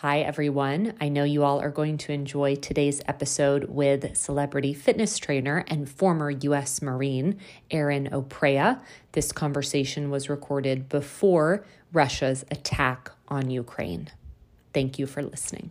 Hi, 0.00 0.20
everyone. 0.20 0.92
I 1.00 1.08
know 1.08 1.24
you 1.24 1.42
all 1.42 1.58
are 1.58 1.70
going 1.70 1.96
to 1.96 2.12
enjoy 2.12 2.56
today's 2.56 3.00
episode 3.08 3.64
with 3.70 4.14
celebrity 4.14 4.74
fitness 4.74 5.16
trainer 5.16 5.64
and 5.68 5.88
former 5.88 6.28
U.S. 6.28 6.82
Marine 6.82 7.38
Erin 7.70 8.10
Oprea. 8.12 8.82
This 9.12 9.32
conversation 9.32 10.10
was 10.10 10.28
recorded 10.28 10.90
before 10.90 11.64
Russia's 11.94 12.44
attack 12.50 13.10
on 13.28 13.48
Ukraine. 13.48 14.10
Thank 14.74 14.98
you 14.98 15.06
for 15.06 15.22
listening. 15.22 15.70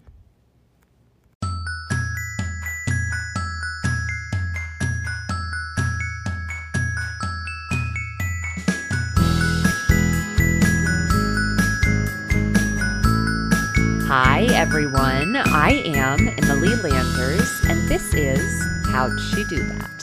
Everyone. 14.65 15.35
I 15.35 15.83
am 15.85 16.27
Emily 16.27 16.73
Landers, 16.77 17.61
and 17.69 17.87
this 17.87 18.15
is 18.15 18.63
How'd 18.87 19.19
She 19.19 19.43
Do 19.43 19.61
That? 19.63 19.94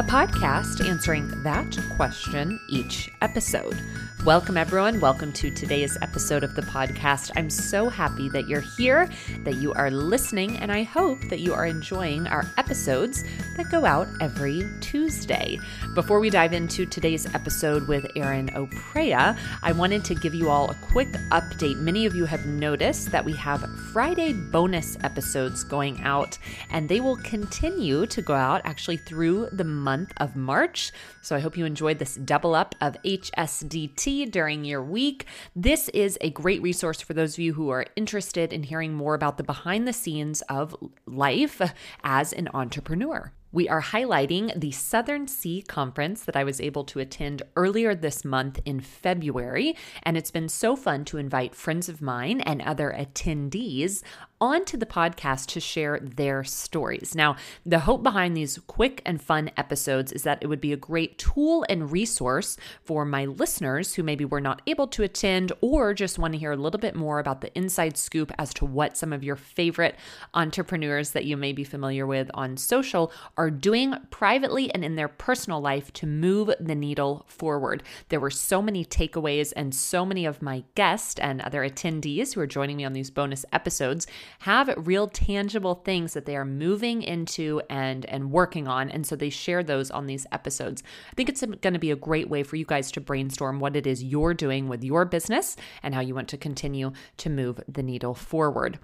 A 0.00 0.02
podcast 0.02 0.88
answering 0.88 1.42
that 1.42 1.78
question 1.94 2.58
each 2.70 3.10
episode. 3.20 3.76
Welcome, 4.24 4.56
everyone. 4.56 5.00
Welcome 5.00 5.30
to 5.34 5.50
today's 5.50 5.96
episode 6.00 6.42
of 6.42 6.54
the 6.54 6.62
podcast. 6.62 7.30
I'm 7.36 7.50
so 7.50 7.90
happy 7.90 8.30
that 8.30 8.48
you're 8.48 8.60
here, 8.60 9.10
that 9.44 9.56
you 9.56 9.74
are 9.74 9.90
listening, 9.90 10.56
and 10.58 10.72
I 10.72 10.84
hope 10.84 11.20
that 11.28 11.40
you 11.40 11.52
are 11.52 11.66
enjoying 11.66 12.26
our 12.26 12.46
episodes 12.56 13.24
that 13.56 13.70
go 13.70 13.84
out 13.84 14.08
every 14.22 14.66
Tuesday. 14.80 15.58
Before 15.94 16.20
we 16.20 16.30
dive 16.30 16.52
into 16.54 16.86
today's 16.86 17.26
episode 17.34 17.86
with 17.88 18.10
Erin 18.14 18.48
Oprea, 18.48 19.38
I 19.62 19.72
wanted 19.72 20.04
to 20.06 20.14
give 20.14 20.34
you 20.34 20.48
all 20.50 20.70
a 20.70 20.74
quick 20.74 21.12
update. 21.30 21.78
Many 21.78 22.06
of 22.06 22.14
you 22.14 22.24
have 22.26 22.46
noticed 22.46 23.10
that 23.12 23.24
we 23.24 23.32
have 23.34 23.68
Friday 23.92 24.32
bonus 24.34 24.98
episodes 25.02 25.64
going 25.64 26.00
out, 26.02 26.38
and 26.70 26.88
they 26.88 27.00
will 27.00 27.16
continue 27.16 28.06
to 28.06 28.22
go 28.22 28.34
out 28.34 28.60
actually 28.64 28.98
through 28.98 29.48
the 29.52 29.64
month 29.64 29.89
of 30.16 30.36
March. 30.36 30.92
So 31.22 31.34
I 31.34 31.40
hope 31.40 31.56
you 31.56 31.64
enjoyed 31.64 31.98
this 31.98 32.14
double 32.14 32.54
up 32.54 32.74
of 32.80 32.96
HSDT 33.02 34.30
during 34.30 34.64
your 34.64 34.82
week. 34.82 35.26
This 35.54 35.88
is 35.90 36.16
a 36.20 36.30
great 36.30 36.62
resource 36.62 37.00
for 37.00 37.14
those 37.14 37.34
of 37.34 37.40
you 37.40 37.54
who 37.54 37.70
are 37.70 37.86
interested 37.96 38.52
in 38.52 38.62
hearing 38.62 38.94
more 38.94 39.14
about 39.14 39.36
the 39.36 39.44
behind 39.44 39.86
the 39.86 39.92
scenes 39.92 40.42
of 40.42 40.76
life 41.06 41.60
as 42.04 42.32
an 42.32 42.48
entrepreneur. 42.54 43.32
We 43.52 43.68
are 43.68 43.82
highlighting 43.82 44.58
the 44.58 44.70
Southern 44.70 45.26
C 45.26 45.62
Conference 45.62 46.24
that 46.24 46.36
I 46.36 46.44
was 46.44 46.60
able 46.60 46.84
to 46.84 47.00
attend 47.00 47.42
earlier 47.56 47.96
this 47.96 48.24
month 48.24 48.60
in 48.64 48.78
February. 48.78 49.76
And 50.04 50.16
it's 50.16 50.30
been 50.30 50.48
so 50.48 50.76
fun 50.76 51.04
to 51.06 51.18
invite 51.18 51.56
friends 51.56 51.88
of 51.88 52.00
mine 52.00 52.40
and 52.42 52.62
other 52.62 52.94
attendees 52.96 54.04
onto 54.40 54.76
the 54.76 54.86
podcast 54.86 55.46
to 55.46 55.60
share 55.60 55.98
their 56.00 56.44
stories. 56.44 57.14
Now, 57.14 57.36
the 57.66 57.80
hope 57.80 58.02
behind 58.02 58.36
these 58.36 58.58
quick 58.66 59.02
and 59.04 59.20
fun 59.20 59.50
episodes 59.56 60.12
is 60.12 60.22
that 60.22 60.38
it 60.40 60.46
would 60.46 60.60
be 60.60 60.72
a 60.72 60.76
great 60.76 61.18
tool 61.18 61.64
and 61.68 61.92
resource 61.92 62.56
for 62.82 63.04
my 63.04 63.24
listeners 63.24 63.94
who 63.94 64.02
maybe 64.02 64.24
were 64.24 64.40
not 64.40 64.62
able 64.66 64.86
to 64.88 65.02
attend 65.02 65.52
or 65.60 65.92
just 65.94 66.18
want 66.18 66.32
to 66.32 66.38
hear 66.38 66.52
a 66.52 66.56
little 66.56 66.80
bit 66.80 66.94
more 66.94 67.18
about 67.18 67.40
the 67.40 67.56
inside 67.56 67.96
scoop 67.96 68.32
as 68.38 68.54
to 68.54 68.64
what 68.64 68.96
some 68.96 69.12
of 69.12 69.24
your 69.24 69.36
favorite 69.36 69.96
entrepreneurs 70.34 71.10
that 71.10 71.24
you 71.24 71.36
may 71.36 71.52
be 71.52 71.64
familiar 71.64 72.06
with 72.06 72.30
on 72.34 72.56
social 72.56 73.12
are 73.36 73.50
doing 73.50 73.94
privately 74.10 74.72
and 74.74 74.84
in 74.84 74.96
their 74.96 75.08
personal 75.08 75.60
life 75.60 75.92
to 75.92 76.06
move 76.06 76.50
the 76.58 76.74
needle 76.74 77.24
forward. 77.28 77.82
There 78.08 78.20
were 78.20 78.30
so 78.30 78.62
many 78.62 78.84
takeaways, 78.84 79.52
and 79.56 79.74
so 79.74 80.04
many 80.04 80.24
of 80.24 80.42
my 80.42 80.64
guests 80.74 81.18
and 81.20 81.40
other 81.40 81.68
attendees 81.68 82.34
who 82.34 82.40
are 82.40 82.46
joining 82.46 82.76
me 82.76 82.84
on 82.84 82.92
these 82.92 83.10
bonus 83.10 83.44
episodes 83.52 84.06
have 84.40 84.72
real 84.76 85.08
tangible 85.08 85.74
things 85.74 86.14
that 86.14 86.24
they 86.24 86.36
are 86.36 86.44
moving 86.44 87.02
into 87.02 87.60
and 87.68 88.04
and 88.06 88.30
working 88.30 88.66
on 88.68 88.90
and 88.90 89.06
so 89.06 89.16
they 89.16 89.30
share 89.30 89.62
those 89.62 89.90
on 89.90 90.06
these 90.06 90.26
episodes. 90.32 90.82
I 91.10 91.14
think 91.14 91.28
it's 91.28 91.40
going 91.40 91.72
to 91.74 91.78
be 91.78 91.90
a 91.90 91.96
great 91.96 92.28
way 92.28 92.42
for 92.42 92.56
you 92.56 92.64
guys 92.64 92.90
to 92.92 93.00
brainstorm 93.00 93.60
what 93.60 93.76
it 93.76 93.86
is 93.86 94.02
you're 94.02 94.34
doing 94.34 94.68
with 94.68 94.84
your 94.84 95.04
business 95.04 95.56
and 95.82 95.94
how 95.94 96.00
you 96.00 96.14
want 96.14 96.28
to 96.28 96.36
continue 96.36 96.92
to 97.18 97.30
move 97.30 97.60
the 97.68 97.82
needle 97.82 98.14
forward. 98.14 98.78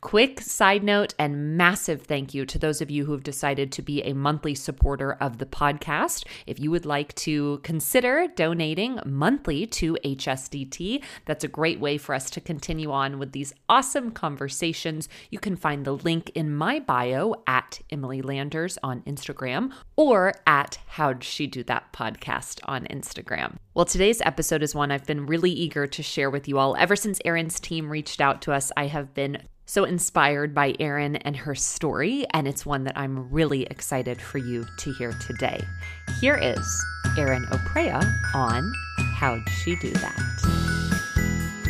Quick 0.00 0.40
side 0.40 0.84
note 0.84 1.14
and 1.18 1.56
massive 1.56 2.02
thank 2.02 2.34
you 2.34 2.46
to 2.46 2.58
those 2.58 2.80
of 2.80 2.90
you 2.90 3.04
who 3.04 3.12
have 3.12 3.22
decided 3.22 3.72
to 3.72 3.82
be 3.82 4.02
a 4.02 4.14
monthly 4.14 4.54
supporter 4.54 5.12
of 5.14 5.38
the 5.38 5.46
podcast. 5.46 6.26
If 6.46 6.60
you 6.60 6.70
would 6.70 6.86
like 6.86 7.14
to 7.16 7.60
consider 7.62 8.26
donating 8.34 9.00
monthly 9.04 9.66
to 9.66 9.96
HSDT, 10.04 11.02
that's 11.24 11.44
a 11.44 11.48
great 11.48 11.80
way 11.80 11.98
for 11.98 12.14
us 12.14 12.30
to 12.30 12.40
continue 12.40 12.90
on 12.90 13.18
with 13.18 13.32
these 13.32 13.52
awesome 13.68 14.10
conversations 14.10 14.91
questions, 14.92 15.08
you 15.30 15.38
can 15.38 15.56
find 15.56 15.84
the 15.84 15.92
link 15.92 16.30
in 16.34 16.54
my 16.54 16.78
bio 16.78 17.34
at 17.46 17.80
Emily 17.90 18.20
Landers 18.20 18.78
on 18.82 19.00
Instagram 19.02 19.72
or 19.96 20.34
at 20.46 20.78
How'd 20.86 21.24
She 21.24 21.46
Do 21.46 21.62
That 21.64 21.92
podcast 21.92 22.60
on 22.64 22.84
Instagram. 22.86 23.56
Well, 23.74 23.86
today's 23.86 24.20
episode 24.20 24.62
is 24.62 24.74
one 24.74 24.90
I've 24.90 25.06
been 25.06 25.26
really 25.26 25.50
eager 25.50 25.86
to 25.86 26.02
share 26.02 26.30
with 26.30 26.46
you 26.46 26.58
all. 26.58 26.76
Ever 26.76 26.96
since 26.96 27.20
Erin's 27.24 27.58
team 27.58 27.88
reached 27.88 28.20
out 28.20 28.42
to 28.42 28.52
us, 28.52 28.70
I 28.76 28.86
have 28.86 29.14
been 29.14 29.38
so 29.64 29.84
inspired 29.84 30.54
by 30.54 30.74
Erin 30.78 31.16
and 31.16 31.36
her 31.36 31.54
story, 31.54 32.26
and 32.34 32.46
it's 32.46 32.66
one 32.66 32.84
that 32.84 32.98
I'm 32.98 33.30
really 33.30 33.62
excited 33.64 34.20
for 34.20 34.38
you 34.38 34.66
to 34.78 34.92
hear 34.92 35.12
today. 35.26 35.64
Here 36.20 36.36
is 36.36 36.84
Erin 37.16 37.44
Oprea 37.46 38.02
on 38.34 38.70
How'd 39.14 39.48
She 39.48 39.76
Do 39.76 39.90
That? 39.92 40.18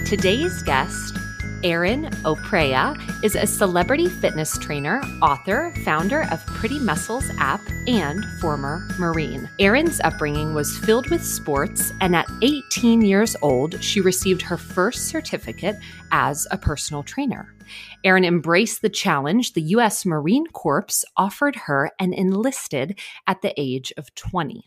Today's 0.07 0.63
guest 0.65 1.22
Erin 1.65 2.07
Oprea 2.25 2.97
is 3.23 3.37
a 3.37 3.47
celebrity 3.47 4.09
fitness 4.09 4.59
trainer, 4.59 5.01
author, 5.23 5.73
founder 5.85 6.25
of 6.33 6.45
Pretty 6.47 6.81
Muscles 6.81 7.31
app, 7.39 7.61
and 7.87 8.25
former 8.41 8.89
Marine. 8.99 9.49
Erin's 9.61 10.01
upbringing 10.01 10.55
was 10.55 10.77
filled 10.79 11.09
with 11.09 11.25
sports, 11.25 11.93
and 12.01 12.17
at 12.17 12.27
18 12.43 13.03
years 13.03 13.37
old, 13.43 13.81
she 13.83 14.01
received 14.01 14.43
her 14.43 14.57
first 14.57 15.07
certificate 15.07 15.77
as 16.11 16.49
a 16.51 16.59
personal 16.59 17.05
trainer. 17.05 17.55
Erin 18.03 18.25
embraced 18.25 18.83
the 18.83 18.91
challenge 18.91 19.53
the 19.53 19.63
U.S. 19.63 20.05
Marine 20.05 20.47
Corps 20.49 21.05
offered 21.17 21.55
her 21.55 21.93
and 22.01 22.13
enlisted 22.13 22.99
at 23.29 23.41
the 23.41 23.55
age 23.57 23.93
of 23.97 24.13
20. 24.17 24.65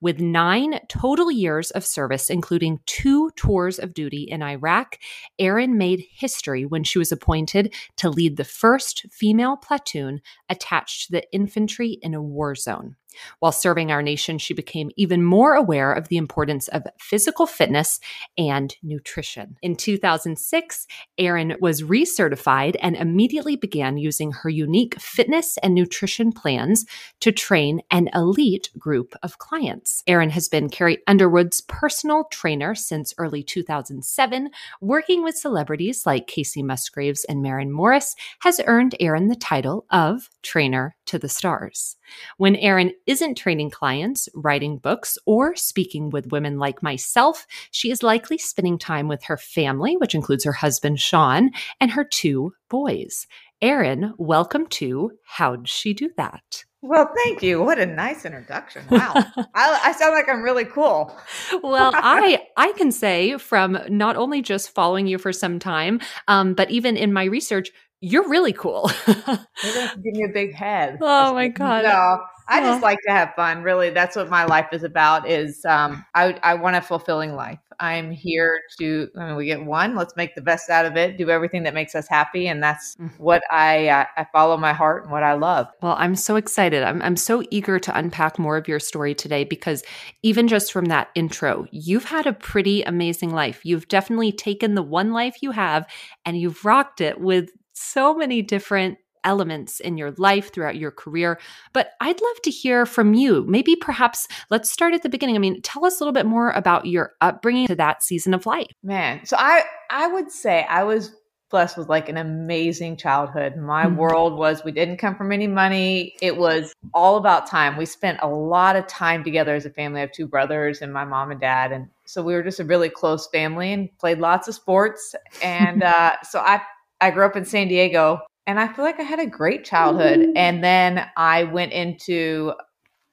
With 0.00 0.20
nine 0.20 0.78
total 0.88 1.28
years 1.28 1.72
of 1.72 1.84
service, 1.84 2.30
including 2.30 2.78
two 2.86 3.30
tours 3.34 3.80
of 3.80 3.94
duty 3.94 4.22
in 4.22 4.44
Iraq, 4.44 4.96
Erin 5.40 5.76
made 5.76 6.04
history 6.12 6.64
when 6.64 6.84
she 6.84 7.00
was 7.00 7.10
appointed 7.10 7.74
to 7.96 8.08
lead 8.08 8.36
the 8.36 8.44
first 8.44 9.06
female 9.10 9.56
platoon 9.56 10.20
attached 10.48 11.06
to 11.06 11.12
the 11.12 11.32
infantry 11.32 11.98
in 12.00 12.14
a 12.14 12.22
war 12.22 12.54
zone. 12.54 12.94
While 13.40 13.52
serving 13.52 13.90
our 13.90 14.02
nation, 14.02 14.38
she 14.38 14.54
became 14.54 14.90
even 14.96 15.24
more 15.24 15.54
aware 15.54 15.92
of 15.92 16.08
the 16.08 16.16
importance 16.16 16.68
of 16.68 16.84
physical 16.98 17.46
fitness 17.46 18.00
and 18.36 18.74
nutrition. 18.82 19.56
In 19.62 19.76
2006, 19.76 20.86
Erin 21.18 21.56
was 21.60 21.82
recertified 21.82 22.76
and 22.80 22.96
immediately 22.96 23.56
began 23.56 23.96
using 23.96 24.32
her 24.32 24.48
unique 24.48 25.00
fitness 25.00 25.58
and 25.58 25.74
nutrition 25.74 26.32
plans 26.32 26.86
to 27.20 27.32
train 27.32 27.80
an 27.90 28.08
elite 28.14 28.70
group 28.78 29.14
of 29.22 29.38
clients. 29.38 30.02
Erin 30.06 30.30
has 30.30 30.48
been 30.48 30.68
Carrie 30.68 30.98
Underwood's 31.06 31.60
personal 31.62 32.24
trainer 32.30 32.74
since 32.74 33.14
early 33.18 33.42
2007, 33.42 34.50
working 34.80 35.22
with 35.22 35.36
celebrities 35.36 36.04
like 36.06 36.26
Kacey 36.26 36.62
Musgraves 36.62 37.24
and 37.24 37.42
Maren 37.42 37.72
Morris 37.72 38.14
has 38.40 38.60
earned 38.66 38.94
Erin 39.00 39.28
the 39.28 39.36
title 39.36 39.86
of 39.90 40.28
Trainer 40.42 40.96
to 41.06 41.18
the 41.18 41.28
Stars. 41.28 41.96
When 42.36 42.56
Erin 42.56 42.92
isn't 43.06 43.36
training 43.36 43.70
clients, 43.70 44.28
writing 44.34 44.78
books, 44.78 45.18
or 45.26 45.56
speaking 45.56 46.10
with 46.10 46.32
women 46.32 46.58
like 46.58 46.82
myself, 46.82 47.46
she 47.70 47.90
is 47.90 48.02
likely 48.02 48.38
spending 48.38 48.78
time 48.78 49.08
with 49.08 49.24
her 49.24 49.36
family, 49.36 49.96
which 49.96 50.14
includes 50.14 50.44
her 50.44 50.52
husband, 50.52 51.00
Sean, 51.00 51.50
and 51.80 51.90
her 51.90 52.04
two 52.04 52.52
boys. 52.68 53.26
Erin, 53.60 54.14
welcome 54.18 54.66
to 54.68 55.12
How'd 55.24 55.68
She 55.68 55.92
Do 55.92 56.10
That? 56.16 56.64
Well, 56.80 57.10
thank 57.24 57.42
you. 57.42 57.60
What 57.60 57.80
a 57.80 57.86
nice 57.86 58.24
introduction. 58.24 58.84
Wow. 58.88 59.12
I, 59.16 59.80
I, 59.84 59.92
sound 59.92 60.14
like 60.14 60.28
I'm 60.28 60.42
really 60.42 60.64
cool. 60.64 61.12
well, 61.62 61.90
I 61.92 62.40
I 62.56 62.70
can 62.72 62.92
say 62.92 63.36
from 63.36 63.78
not 63.88 64.14
only 64.14 64.42
just 64.42 64.70
following 64.70 65.08
you 65.08 65.18
for 65.18 65.32
some 65.32 65.58
time, 65.58 66.00
um, 66.28 66.54
but 66.54 66.70
even 66.70 66.96
in 66.96 67.12
my 67.12 67.24
research, 67.24 67.70
you're 68.00 68.28
really 68.28 68.52
cool. 68.52 68.90
Give 69.06 69.96
me 70.04 70.24
a 70.24 70.32
big 70.32 70.54
head. 70.54 70.98
Oh 71.00 71.34
my 71.34 71.48
god! 71.48 71.84
No, 71.84 72.24
I 72.48 72.60
just 72.60 72.82
like 72.82 72.98
to 73.06 73.12
have 73.12 73.34
fun. 73.34 73.62
Really, 73.62 73.90
that's 73.90 74.16
what 74.16 74.28
my 74.30 74.44
life 74.44 74.68
is 74.72 74.84
about. 74.84 75.28
Is 75.28 75.64
um, 75.64 76.04
I 76.14 76.38
I 76.42 76.54
want 76.54 76.76
a 76.76 76.80
fulfilling 76.80 77.34
life. 77.34 77.58
I'm 77.80 78.10
here 78.10 78.60
to, 78.80 79.08
I 79.16 79.26
mean, 79.28 79.36
we 79.36 79.46
get 79.46 79.64
one, 79.64 79.94
let's 79.94 80.16
make 80.16 80.34
the 80.34 80.40
best 80.40 80.68
out 80.68 80.84
of 80.84 80.96
it, 80.96 81.16
do 81.16 81.30
everything 81.30 81.62
that 81.62 81.74
makes 81.74 81.94
us 81.94 82.08
happy. 82.08 82.48
And 82.48 82.62
that's 82.62 82.96
Mm. 82.96 83.10
what 83.18 83.42
I, 83.50 83.86
uh, 83.88 84.04
I 84.16 84.26
follow 84.32 84.56
my 84.56 84.72
heart 84.72 85.04
and 85.04 85.12
what 85.12 85.22
I 85.22 85.34
love. 85.34 85.68
Well, 85.80 85.94
I'm 85.96 86.16
so 86.16 86.34
excited. 86.36 86.82
I'm, 86.82 87.00
I'm 87.02 87.16
so 87.16 87.44
eager 87.50 87.78
to 87.78 87.96
unpack 87.96 88.38
more 88.38 88.56
of 88.56 88.66
your 88.66 88.80
story 88.80 89.14
today 89.14 89.44
because 89.44 89.84
even 90.24 90.48
just 90.48 90.72
from 90.72 90.86
that 90.86 91.10
intro, 91.14 91.66
you've 91.70 92.06
had 92.06 92.26
a 92.26 92.32
pretty 92.32 92.82
amazing 92.82 93.32
life. 93.32 93.60
You've 93.64 93.86
definitely 93.86 94.32
taken 94.32 94.74
the 94.74 94.82
one 94.82 95.12
life 95.12 95.36
you 95.40 95.52
have 95.52 95.86
and 96.24 96.36
you've 96.36 96.64
rocked 96.64 97.00
it 97.00 97.20
with 97.20 97.50
so 97.80 98.14
many 98.14 98.42
different 98.42 98.98
elements 99.24 99.80
in 99.80 99.98
your 99.98 100.12
life 100.12 100.52
throughout 100.52 100.76
your 100.76 100.90
career. 100.90 101.38
But 101.72 101.90
I'd 102.00 102.20
love 102.20 102.42
to 102.44 102.50
hear 102.50 102.86
from 102.86 103.14
you. 103.14 103.44
Maybe 103.48 103.76
perhaps 103.76 104.28
let's 104.50 104.70
start 104.70 104.94
at 104.94 105.02
the 105.02 105.08
beginning. 105.08 105.36
I 105.36 105.40
mean, 105.40 105.60
tell 105.62 105.84
us 105.84 106.00
a 106.00 106.04
little 106.04 106.12
bit 106.12 106.26
more 106.26 106.50
about 106.52 106.86
your 106.86 107.12
upbringing 107.20 107.66
to 107.66 107.74
that 107.76 108.02
season 108.02 108.32
of 108.34 108.46
life. 108.46 108.68
Man, 108.82 109.24
so 109.24 109.36
I 109.38 109.64
I 109.90 110.06
would 110.08 110.30
say 110.30 110.64
I 110.68 110.84
was 110.84 111.14
blessed 111.50 111.78
with 111.78 111.88
like 111.88 112.10
an 112.10 112.18
amazing 112.18 112.94
childhood. 112.96 113.56
My 113.56 113.86
Mhm. 113.86 113.96
world 113.96 114.38
was 114.38 114.64
we 114.64 114.72
didn't 114.72 114.98
come 114.98 115.16
from 115.16 115.32
any 115.32 115.46
money. 115.46 116.14
It 116.20 116.36
was 116.36 116.74
all 116.92 117.16
about 117.16 117.46
time. 117.46 117.78
We 117.78 117.86
spent 117.86 118.18
a 118.20 118.28
lot 118.28 118.76
of 118.76 118.86
time 118.86 119.24
together 119.24 119.54
as 119.54 119.64
a 119.64 119.70
family. 119.70 120.00
I 120.00 120.02
have 120.02 120.12
two 120.12 120.26
brothers 120.26 120.82
and 120.82 120.92
my 120.92 121.06
mom 121.06 121.30
and 121.30 121.40
dad 121.40 121.72
and 121.72 121.88
so 122.04 122.22
we 122.22 122.34
were 122.34 122.42
just 122.42 122.60
a 122.60 122.64
really 122.64 122.90
close 122.90 123.28
family 123.28 123.72
and 123.72 123.88
played 123.98 124.18
lots 124.18 124.46
of 124.48 124.54
sports 124.54 125.14
and 125.42 125.82
uh, 125.82 126.16
so 126.22 126.40
I 126.40 126.60
I 127.00 127.10
grew 127.10 127.24
up 127.24 127.36
in 127.36 127.44
San 127.44 127.68
Diego 127.68 128.20
and 128.46 128.58
I 128.58 128.68
feel 128.68 128.84
like 128.84 128.98
I 128.98 129.04
had 129.04 129.20
a 129.20 129.26
great 129.26 129.64
childhood 129.64 130.30
and 130.36 130.62
then 130.62 131.06
I 131.16 131.44
went 131.44 131.72
into 131.72 132.54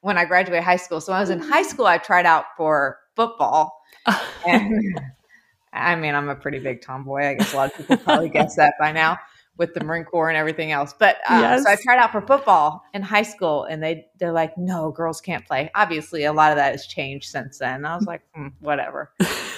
when 0.02 0.18
I 0.18 0.26
graduated 0.26 0.64
high 0.64 0.76
school. 0.76 1.02
So 1.02 1.12
when 1.12 1.18
I 1.18 1.22
was 1.22 1.30
in 1.30 1.40
high 1.40 1.64
school 1.64 1.86
I 1.86 1.98
tried 1.98 2.26
out 2.26 2.46
for 2.58 3.00
football 3.16 3.82
and 4.48 5.00
I 5.74 5.96
mean, 5.96 6.16
I'm 6.16 6.30
a 6.30 6.36
pretty 6.36 6.60
big 6.60 6.82
tomboy. 6.82 7.26
I 7.26 7.34
guess 7.34 7.54
a 7.54 7.58
lot 7.58 7.72
of 7.72 7.78
people 7.78 7.98
probably 7.98 8.30
guess 8.30 8.56
that 8.56 8.76
by 8.80 8.92
now 8.92 9.18
with 9.58 9.74
the 9.74 9.84
Marine 9.84 10.04
Corps 10.04 10.30
and 10.30 10.38
everything 10.38 10.72
else. 10.72 10.94
But 10.98 11.18
uh, 11.28 11.60
so 11.62 11.70
I 11.70 11.76
tried 11.76 11.98
out 11.98 12.12
for 12.12 12.22
football 12.22 12.84
in 12.94 13.02
high 13.02 13.24
school, 13.24 13.64
and 13.66 13.82
they 13.82 14.08
they're 14.20 14.32
like, 14.32 14.58
no, 14.58 14.92
girls 14.92 15.22
can't 15.22 15.46
play. 15.46 15.70
Obviously, 15.76 16.26
a 16.26 16.34
lot 16.34 16.52
of 16.52 16.58
that 16.58 16.72
has 16.72 16.88
changed 16.88 17.30
since 17.30 17.60
then. 17.60 17.86
I 17.86 17.96
was 17.96 18.06
like, 18.06 18.22
hmm, 18.34 18.48
whatever. 18.60 19.12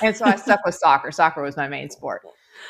And 0.03 0.15
so 0.15 0.25
I 0.25 0.35
stuck 0.35 0.63
with 0.65 0.75
soccer. 0.75 1.11
Soccer 1.11 1.41
was 1.41 1.57
my 1.57 1.67
main 1.67 1.89
sport. 1.89 2.21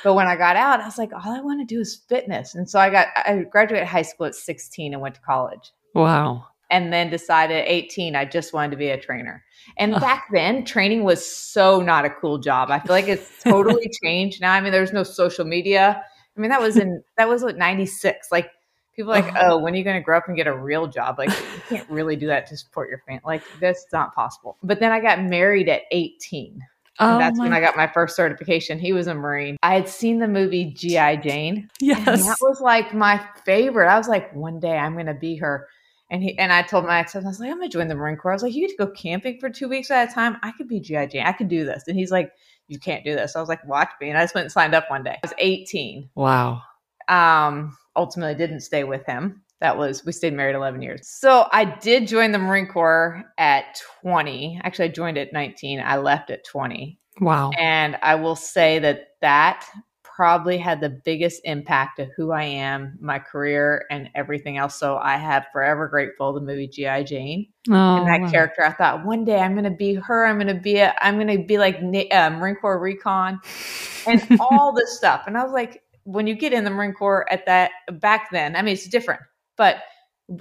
But 0.04 0.14
when 0.14 0.28
I 0.28 0.36
got 0.36 0.56
out, 0.56 0.80
I 0.80 0.86
was 0.86 0.98
like, 0.98 1.12
all 1.14 1.34
I 1.34 1.42
want 1.42 1.60
to 1.68 1.76
do 1.76 1.82
is 1.82 1.96
fitness. 1.96 2.56
And 2.56 2.70
so 2.70 2.80
I 2.80 2.90
got 2.90 3.08
I 3.16 3.46
graduated 3.50 3.88
high 3.88 4.02
school 4.02 4.28
at 4.28 4.36
16 4.36 4.94
and 4.94 5.02
went 5.02 5.16
to 5.16 5.22
college 5.22 5.72
wow. 5.94 6.46
and 6.70 6.92
then 6.94 7.10
decided 7.10 7.58
at 7.58 7.68
18 7.68 8.16
I 8.16 8.26
just 8.26 8.54
wanted 8.54 8.72
to 8.72 8.78
be 8.78 8.90
a 8.90 9.00
trainer. 9.00 9.44
And 9.78 9.96
Ugh. 9.96 10.02
back 10.02 10.28
then, 10.32 10.66
training 10.66 11.04
was 11.04 11.26
so 11.26 11.82
not 11.82 12.06
a 12.06 12.10
cool 12.10 12.38
job. 12.38 12.72
I 12.72 12.80
feel 12.80 12.92
like 12.92 13.08
it's 13.08 13.30
totally 13.44 13.90
changed 14.04 14.42
now. 14.42 14.54
I 14.54 14.62
mean, 14.62 14.72
there's 14.72 14.94
no 14.94 15.04
social 15.04 15.46
media. 15.46 16.04
I 16.36 16.40
mean, 16.40 16.50
that 16.52 16.62
was 16.62 16.78
in 16.78 17.04
that 17.18 17.28
was 17.28 17.44
like 17.44 17.58
96. 17.58 18.28
Like 18.32 18.52
people 18.96 19.12
are 19.12 19.22
like, 19.22 19.34
oh, 19.40 19.58
when 19.58 19.74
are 19.74 19.78
you 19.78 19.84
going 19.84 19.96
to 19.96 20.04
grow 20.04 20.18
up 20.18 20.28
and 20.28 20.36
get 20.36 20.48
a 20.48 20.58
real 20.58 20.88
job? 20.88 21.18
Like 21.18 21.30
you 21.30 21.62
can't 21.70 21.90
really 21.90 22.16
do 22.16 22.28
that 22.28 22.48
to 22.48 22.58
support 22.58 22.90
your 22.90 23.00
family. 23.00 23.22
Like 23.26 23.44
that's 23.60 23.86
not 23.94 24.14
possible. 24.14 24.58
But 24.64 24.80
then 24.80 24.92
I 24.92 25.00
got 25.00 25.22
married 25.24 25.70
at 25.70 25.84
18. 25.92 26.62
Oh, 27.00 27.14
And 27.14 27.22
that's 27.22 27.40
when 27.40 27.54
I 27.54 27.60
got 27.60 27.78
my 27.78 27.88
first 27.88 28.16
certification. 28.16 28.80
He 28.80 28.94
was 28.94 29.08
a 29.08 29.14
Marine. 29.14 29.58
I 29.62 29.76
had 29.76 29.88
seen 29.88 30.20
the 30.20 30.28
movie 30.28 30.66
G.I. 30.66 31.18
Jane. 31.18 31.70
And 31.80 31.88
yes. 31.88 32.26
that 32.26 32.38
was 32.42 32.60
like 32.60 32.94
my 32.94 33.24
favorite. 33.46 33.88
I 33.88 33.98
was 33.98 34.08
like, 34.08 34.34
one 34.34 34.60
day 34.60 34.78
I'm 34.78 34.96
gonna 34.98 35.14
be 35.14 35.36
her. 35.38 35.68
And 36.10 36.24
he 36.24 36.38
and 36.40 36.52
I 36.52 36.62
told 36.62 36.86
my 36.86 37.00
ex, 37.00 37.16
I 37.16 37.20
was 37.20 37.40
like, 37.40 37.52
I'm 37.52 37.58
gonna 37.58 37.70
join 37.70 37.88
the 37.88 37.96
Marine 37.96 38.18
Corps. 38.18 38.32
I 38.32 38.36
was 38.36 38.44
like, 38.44 38.54
you 38.54 38.68
get 38.68 38.78
to 38.78 38.86
go 38.86 38.92
camping 38.92 39.40
for 39.40 39.50
two 39.50 39.68
weeks 39.68 39.92
at 39.92 40.10
a 40.10 40.14
time. 40.14 40.38
I 40.42 40.52
could 40.52 40.68
be 40.68 40.80
GI 40.80 41.08
Jane. 41.08 41.26
I 41.26 41.34
could 41.34 41.50
do 41.50 41.66
this. 41.66 41.84
And 41.88 41.98
he's 41.98 42.12
like, 42.12 42.32
you 42.68 42.80
can't 42.80 43.04
do 43.04 43.16
this. 43.16 43.36
I 43.36 43.40
was 43.40 43.50
like, 43.50 43.66
watch 43.68 43.90
me. 44.02 44.10
And 44.10 44.18
I 44.18 44.24
just 44.24 44.36
went 44.36 44.46
and 44.46 44.52
signed 44.52 44.74
up 44.76 44.90
one 44.90 45.04
day. 45.04 45.18
I 45.24 45.28
was 45.28 45.34
18. 45.38 46.10
wow. 46.16 46.62
Um, 47.10 47.78
ultimately 47.96 48.36
didn't 48.36 48.62
stay 48.62 48.84
with 48.84 49.06
him. 49.06 49.42
That 49.60 49.78
was 49.78 50.06
we 50.06 50.12
stayed 50.12 50.34
married 50.34 50.56
11 50.56 50.82
years. 50.82 51.08
So 51.08 51.48
I 51.52 51.66
did 51.66 52.08
join 52.08 52.32
the 52.32 52.38
Marine 52.38 52.68
Corps 52.68 53.24
at 53.38 53.82
20. 54.02 54.62
Actually, 54.64 54.86
I 54.86 54.92
joined 54.92 55.18
at 55.18 55.34
19. 55.34 55.80
I 55.80 55.98
left 55.98 56.30
at 56.30 56.46
20. 56.46 57.00
Wow. 57.20 57.52
And 57.58 57.98
I 58.04 58.16
will 58.16 58.36
say 58.36 58.78
that 58.80 59.10
that 59.22 59.66
probably 60.04 60.58
had 60.58 60.82
the 60.82 60.90
biggest 60.90 61.42
impact 61.44 62.00
of 62.00 62.10
who 62.18 62.32
I 62.32 62.44
am, 62.44 62.98
my 63.00 63.20
career, 63.20 63.86
and 63.92 64.10
everything 64.16 64.58
else. 64.58 64.80
So 64.80 64.98
I 64.98 65.16
have 65.16 65.46
forever 65.54 65.88
grateful 65.88 66.34
the 66.34 66.42
movie 66.42 66.68
G.I. 66.68 67.04
Jane 67.04 67.48
Oh, 67.70 67.98
and 67.98 68.08
that 68.08 68.22
wow. 68.22 68.32
character. 68.32 68.64
I 68.64 68.72
thought 68.72 69.06
one 69.06 69.26
day 69.26 69.40
I'm 69.40 69.54
going 69.54 69.66
to 69.66 69.70
be 69.70 69.94
her. 69.94 70.26
I'm 70.26 70.38
going 70.38 70.48
to 70.48 70.60
be 70.60 70.78
a, 70.78 70.96
I'm 71.02 71.16
going 71.16 71.38
to 71.40 71.46
be 71.46 71.60
like 71.60 71.78
uh, 72.12 72.30
Marine 72.32 72.56
Corps 72.56 72.80
recon 72.80 73.40
and 74.08 74.26
all 74.40 74.74
this 74.74 74.98
stuff. 74.98 75.26
And 75.28 75.38
I 75.38 75.44
was 75.44 75.52
like, 75.52 75.84
when 76.04 76.26
you 76.26 76.34
get 76.34 76.52
in 76.52 76.64
the 76.64 76.72
Marine 76.72 76.94
Corps 76.94 77.32
at 77.32 77.46
that 77.46 77.72
back 78.00 78.32
then, 78.32 78.56
I 78.56 78.64
mean, 78.64 78.74
it's 78.74 78.88
different, 78.88 79.22
but 79.58 79.78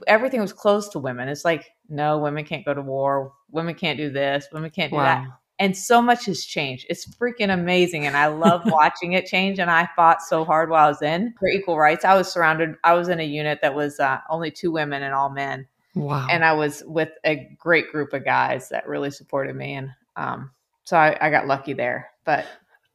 everything 0.07 0.41
was 0.41 0.53
closed 0.53 0.93
to 0.93 0.99
women. 0.99 1.29
It's 1.29 1.45
like, 1.45 1.71
no, 1.89 2.19
women 2.19 2.45
can't 2.45 2.65
go 2.65 2.75
to 2.75 2.83
war. 2.83 3.33
Women 3.51 3.75
can't 3.75 3.99
do 3.99 4.11
this. 4.11 4.47
Women 4.53 4.71
can't 4.71 4.93
do 4.93 4.99
that 4.99 5.27
and 5.59 5.77
so 5.77 6.03
much 6.03 6.27
has 6.27 6.45
changed. 6.45 6.87
It's 6.91 7.07
freaking 7.17 7.53
amazing, 7.53 8.07
and 8.07 8.17
I 8.17 8.27
love 8.27 8.63
watching 8.67 9.15
it 9.15 9.27
change. 9.27 9.59
And 9.59 9.71
I 9.71 9.89
fought 9.97 10.23
so 10.23 10.45
hard 10.45 10.71
while 10.71 10.85
I 10.87 10.89
was 10.89 11.03
in 11.03 11.35
for 11.39 11.49
equal 11.49 11.79
rights. 11.79 12.05
I 12.05 12.15
was 12.15 12.31
surrounded. 12.31 12.75
I 12.85 12.95
was 12.95 13.09
in 13.09 13.21
a 13.21 13.25
unit 13.25 13.61
that 13.63 13.75
was 13.75 13.99
uh, 13.99 14.19
only 14.29 14.51
two 14.51 14.71
women 14.71 15.03
and 15.03 15.15
all 15.15 15.31
men, 15.31 15.67
Wow. 15.95 16.27
and 16.31 16.45
I 16.45 16.53
was 16.53 16.83
with 16.87 17.11
a 17.25 17.49
great 17.59 17.91
group 17.91 18.13
of 18.13 18.25
guys 18.25 18.69
that 18.69 18.87
really 18.87 19.11
supported 19.11 19.57
me. 19.57 19.75
And 19.75 19.91
um, 20.17 20.51
so 20.85 20.97
I, 20.97 21.17
I 21.21 21.31
got 21.31 21.47
lucky 21.47 21.73
there. 21.73 22.11
But 22.25 22.45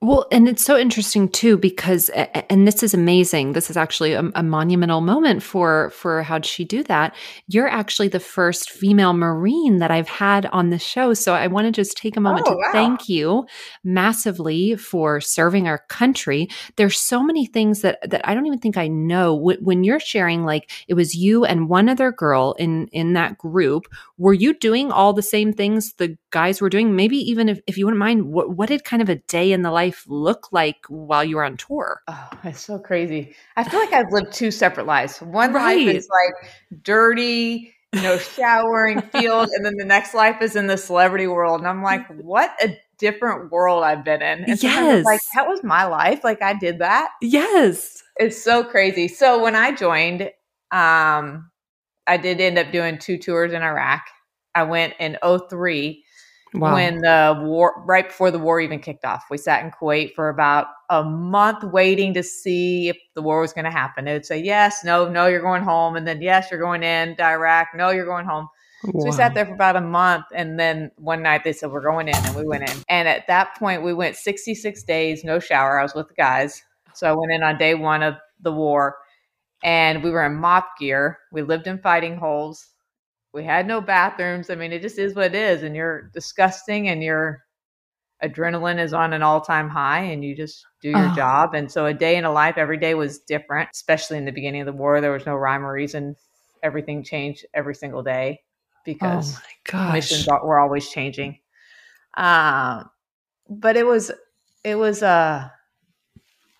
Well, 0.03 0.25
and 0.31 0.49
it's 0.49 0.63
so 0.65 0.79
interesting 0.79 1.29
too 1.29 1.57
because, 1.57 2.09
and 2.09 2.67
this 2.67 2.81
is 2.81 2.95
amazing. 2.95 3.53
This 3.53 3.69
is 3.69 3.77
actually 3.77 4.13
a, 4.13 4.23
a 4.33 4.41
monumental 4.41 4.99
moment 4.99 5.43
for 5.43 5.91
for 5.91 6.23
how'd 6.23 6.43
she 6.43 6.65
do 6.65 6.81
that? 6.85 7.15
You're 7.47 7.67
actually 7.67 8.07
the 8.07 8.19
first 8.19 8.71
female 8.71 9.13
Marine 9.13 9.77
that 9.77 9.91
I've 9.91 10.07
had 10.07 10.47
on 10.47 10.71
the 10.71 10.79
show, 10.79 11.13
so 11.13 11.35
I 11.35 11.45
want 11.45 11.67
to 11.67 11.71
just 11.71 11.97
take 11.97 12.17
a 12.17 12.19
moment 12.19 12.47
Oh, 12.47 12.53
to 12.53 12.57
wow. 12.57 12.71
thank 12.71 13.09
you 13.09 13.45
massively 13.83 14.75
for 14.75 15.21
serving 15.21 15.67
our 15.67 15.77
country. 15.87 16.49
There's 16.77 16.97
so 16.99 17.21
many 17.21 17.45
things 17.45 17.81
that 17.81 17.99
that 18.09 18.27
I 18.27 18.33
don't 18.33 18.47
even 18.47 18.57
think 18.57 18.77
I 18.77 18.87
know. 18.87 19.35
When 19.35 19.83
you're 19.83 19.99
sharing, 19.99 20.43
like 20.43 20.71
it 20.87 20.95
was 20.95 21.13
you 21.13 21.45
and 21.45 21.69
one 21.69 21.89
other 21.89 22.11
girl 22.11 22.55
in 22.57 22.87
in 22.87 23.13
that 23.13 23.37
group, 23.37 23.85
were 24.21 24.33
you 24.33 24.53
doing 24.53 24.91
all 24.91 25.13
the 25.13 25.23
same 25.23 25.51
things 25.51 25.93
the 25.93 26.15
guys 26.29 26.61
were 26.61 26.69
doing? 26.69 26.95
Maybe 26.95 27.17
even 27.17 27.49
if, 27.49 27.59
if 27.65 27.75
you 27.75 27.85
wouldn't 27.85 27.99
mind, 27.99 28.25
what, 28.25 28.55
what 28.55 28.69
did 28.69 28.83
kind 28.83 29.01
of 29.01 29.09
a 29.09 29.15
day 29.15 29.51
in 29.51 29.63
the 29.63 29.71
life 29.71 30.03
look 30.07 30.51
like 30.51 30.77
while 30.89 31.23
you 31.23 31.37
were 31.37 31.43
on 31.43 31.57
tour? 31.57 32.01
oh, 32.07 32.29
it's 32.43 32.61
so 32.61 32.77
crazy. 32.77 33.35
I 33.57 33.63
feel 33.63 33.79
like 33.79 33.93
I've 33.93 34.11
lived 34.11 34.31
two 34.31 34.51
separate 34.51 34.85
lives. 34.85 35.17
One 35.21 35.51
Right. 35.53 35.87
life 35.87 35.95
is 35.95 36.07
like 36.09 36.53
dirty. 36.83 37.73
You 37.93 38.03
know, 38.03 38.17
showering 38.19 39.01
field, 39.01 39.49
and 39.53 39.65
then 39.65 39.73
the 39.75 39.83
next 39.83 40.13
life 40.13 40.41
is 40.41 40.55
in 40.55 40.67
the 40.67 40.77
celebrity 40.77 41.27
world, 41.27 41.59
and 41.59 41.67
I'm 41.67 41.83
like, 41.83 42.07
what 42.21 42.49
a 42.63 42.77
different 42.99 43.51
world 43.51 43.83
I've 43.83 44.05
been 44.05 44.21
in. 44.21 44.45
And 44.45 44.63
I'm 44.63 45.03
like 45.03 45.19
that 45.35 45.45
was 45.45 45.61
my 45.61 45.83
life. 45.83 46.23
Like 46.23 46.41
I 46.41 46.53
did 46.53 46.79
that. 46.79 47.09
Yes. 47.21 48.01
It's 48.15 48.41
so 48.41 48.63
crazy. 48.63 49.09
So 49.09 49.43
when 49.43 49.57
I 49.57 49.73
joined, 49.75 50.21
um, 50.71 51.51
I 52.07 52.17
did 52.17 52.39
end 52.39 52.57
up 52.57 52.71
doing 52.71 52.97
two 52.97 53.17
tours 53.17 53.51
in 53.51 53.61
Iraq. 53.61 54.01
I 54.55 54.63
went 54.63 54.93
in 54.99 55.17
03 55.49 56.03
Wow. 56.53 56.73
when 56.73 56.97
the 56.97 57.39
war, 57.43 57.81
right 57.85 58.09
before 58.09 58.29
the 58.29 58.37
war 58.37 58.59
even 58.59 58.79
kicked 58.79 59.05
off. 59.05 59.23
We 59.31 59.37
sat 59.37 59.63
in 59.63 59.71
Kuwait 59.71 60.13
for 60.15 60.27
about 60.27 60.67
a 60.89 61.01
month 61.01 61.63
waiting 61.63 62.13
to 62.15 62.23
see 62.23 62.89
if 62.89 62.97
the 63.15 63.21
war 63.21 63.39
was 63.39 63.53
going 63.53 63.63
to 63.63 63.71
happen. 63.71 64.05
It 64.05 64.11
would 64.11 64.25
say, 64.25 64.37
yes, 64.37 64.83
no, 64.83 65.07
no, 65.07 65.27
you're 65.27 65.41
going 65.41 65.63
home. 65.63 65.95
And 65.95 66.05
then, 66.05 66.21
yes, 66.21 66.49
you're 66.51 66.59
going 66.59 66.83
in 66.83 67.15
to 67.15 67.23
Iraq. 67.23 67.69
No, 67.73 67.91
you're 67.91 68.05
going 68.05 68.25
home. 68.25 68.49
So 68.83 69.05
we 69.05 69.11
sat 69.11 69.35
there 69.35 69.45
for 69.45 69.53
about 69.53 69.75
a 69.75 69.81
month, 69.81 70.25
and 70.33 70.59
then 70.59 70.89
one 70.97 71.21
night 71.21 71.43
they 71.43 71.53
said 71.53 71.71
we're 71.71 71.81
going 71.81 72.07
in, 72.07 72.15
and 72.15 72.35
we 72.35 72.43
went 72.43 72.67
in. 72.67 72.75
And 72.89 73.07
at 73.07 73.27
that 73.27 73.55
point, 73.57 73.83
we 73.83 73.93
went 73.93 74.15
66 74.15 74.83
days, 74.83 75.23
no 75.23 75.39
shower. 75.39 75.79
I 75.79 75.83
was 75.83 75.93
with 75.93 76.07
the 76.07 76.15
guys, 76.15 76.63
so 76.95 77.07
I 77.07 77.13
went 77.13 77.31
in 77.31 77.43
on 77.43 77.59
day 77.59 77.75
one 77.75 78.01
of 78.01 78.15
the 78.41 78.51
war, 78.51 78.97
and 79.63 80.03
we 80.03 80.09
were 80.09 80.25
in 80.25 80.33
MOPP 80.33 80.63
gear. 80.79 81.19
We 81.31 81.43
lived 81.43 81.67
in 81.67 81.77
fighting 81.77 82.17
holes. 82.17 82.70
We 83.33 83.43
had 83.45 83.65
no 83.67 83.79
bathrooms. 83.81 84.49
I 84.49 84.55
mean, 84.55 84.73
it 84.73 84.81
just 84.81 84.99
is 84.99 85.15
what 85.15 85.27
it 85.27 85.35
is, 85.35 85.63
and 85.63 85.75
you're 85.75 86.03
disgusting, 86.13 86.89
and 86.89 87.01
your 87.03 87.43
adrenaline 88.23 88.79
is 88.79 88.93
on 88.93 89.13
an 89.13 89.23
all-time 89.23 89.69
high, 89.69 90.01
and 90.01 90.23
you 90.25 90.35
just 90.35 90.65
do 90.81 90.89
your 90.91 91.09
Oh. 91.09 91.11
job. 91.11 91.55
And 91.55 91.71
so, 91.71 91.85
a 91.87 91.93
day 91.93 92.17
in 92.17 92.25
a 92.25 92.31
life 92.31 92.57
every 92.57 92.77
day 92.77 92.95
was 92.95 93.19
different, 93.19 93.69
especially 93.73 94.17
in 94.17 94.25
the 94.25 94.31
beginning 94.33 94.61
of 94.61 94.67
the 94.67 94.73
war. 94.73 95.01
There 95.01 95.11
was 95.13 95.25
no 95.25 95.35
rhyme 95.35 95.65
or 95.65 95.73
reason. 95.73 96.15
Everything 96.63 97.03
changed 97.03 97.45
every 97.53 97.75
single 97.75 98.03
day 98.03 98.41
Oh 99.01 99.21
because 99.21 99.33
my 99.33 99.53
gosh. 99.71 100.09
missions 100.09 100.27
were 100.27 100.59
always 100.59 100.89
changing. 100.89 101.39
Um, 102.17 102.89
but 103.49 103.77
it 103.77 103.85
was 103.85 104.11
it 104.63 104.75
was 104.75 105.03
a 105.03 105.51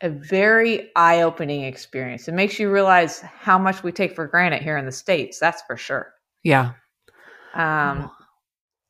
a 0.01 0.09
very 0.09 0.89
eye 0.95 1.21
opening 1.21 1.63
experience. 1.63 2.27
It 2.27 2.33
makes 2.33 2.57
you 2.59 2.71
realize 2.71 3.21
how 3.21 3.59
much 3.59 3.83
we 3.83 3.91
take 3.91 4.15
for 4.15 4.25
granted 4.27 4.61
here 4.63 4.77
in 4.77 4.85
the 4.85 4.91
states. 4.91 5.39
That's 5.39 5.61
for 5.63 5.77
sure. 5.77 6.13
Yeah. 6.43 6.74
Um, 7.53 8.10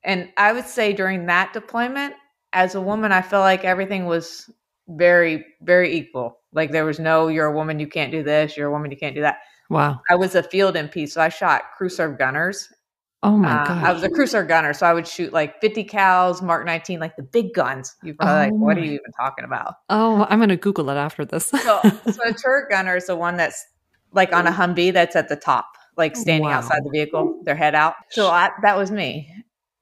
and 0.03 0.29
I 0.37 0.53
would 0.53 0.65
say 0.65 0.93
during 0.93 1.25
that 1.27 1.53
deployment, 1.53 2.15
as 2.53 2.75
a 2.75 2.81
woman, 2.81 3.11
I 3.11 3.21
feel 3.21 3.39
like 3.39 3.63
everything 3.63 4.05
was 4.05 4.49
very, 4.87 5.45
very 5.61 5.93
equal. 5.95 6.39
Like 6.53 6.71
there 6.71 6.85
was 6.85 6.99
no, 6.99 7.27
you're 7.27 7.45
a 7.47 7.55
woman, 7.55 7.79
you 7.79 7.87
can't 7.87 8.11
do 8.11 8.23
this. 8.23 8.57
You're 8.57 8.67
a 8.67 8.71
woman, 8.71 8.91
you 8.91 8.97
can't 8.97 9.15
do 9.15 9.21
that. 9.21 9.39
Wow. 9.69 10.01
I 10.09 10.15
was 10.15 10.35
a 10.35 10.43
field 10.43 10.75
MP, 10.75 11.09
so 11.09 11.21
I 11.21 11.29
shot 11.29 11.63
crew 11.77 11.87
serve 11.89 12.17
gunners. 12.17 12.67
Oh 13.23 13.37
my 13.37 13.51
Uh, 13.61 13.65
god. 13.67 13.83
I 13.85 13.93
was 13.93 14.03
a 14.03 14.09
crew 14.09 14.27
serve 14.27 14.47
gunner, 14.49 14.73
so 14.73 14.85
I 14.85 14.93
would 14.93 15.07
shoot 15.07 15.31
like 15.31 15.61
50 15.61 15.85
cals, 15.85 16.41
Mark 16.41 16.65
19, 16.65 16.99
like 16.99 17.15
the 17.15 17.23
big 17.23 17.53
guns. 17.53 17.95
You're 18.03 18.15
probably 18.15 18.33
like, 18.45 18.53
Oh 18.53 18.57
what 18.57 18.77
are 18.77 18.81
you 18.81 18.91
even 18.93 19.11
talking 19.17 19.45
about? 19.45 19.75
oh, 19.89 20.25
I'm 20.29 20.39
gonna 20.39 20.57
Google 20.57 20.89
it 20.89 20.95
after 20.97 21.23
this. 21.23 21.45
So, 21.45 21.79
so 22.11 22.23
a 22.25 22.33
turret 22.43 22.69
gunner 22.69 22.95
is 22.97 23.05
the 23.07 23.15
one 23.15 23.37
that's 23.37 23.63
like 24.11 24.33
on 24.33 24.47
a 24.47 24.51
Humvee 24.51 24.91
that's 24.91 25.15
at 25.15 25.29
the 25.29 25.35
top, 25.37 25.67
like 26.01 26.15
standing 26.15 26.49
Wow. 26.49 26.57
outside 26.57 26.83
the 26.83 26.89
vehicle, 26.89 27.41
their 27.43 27.55
head 27.55 27.75
out. 27.75 27.93
So 28.09 28.27
I, 28.27 28.49
that 28.63 28.75
was 28.77 28.91
me. 28.91 29.33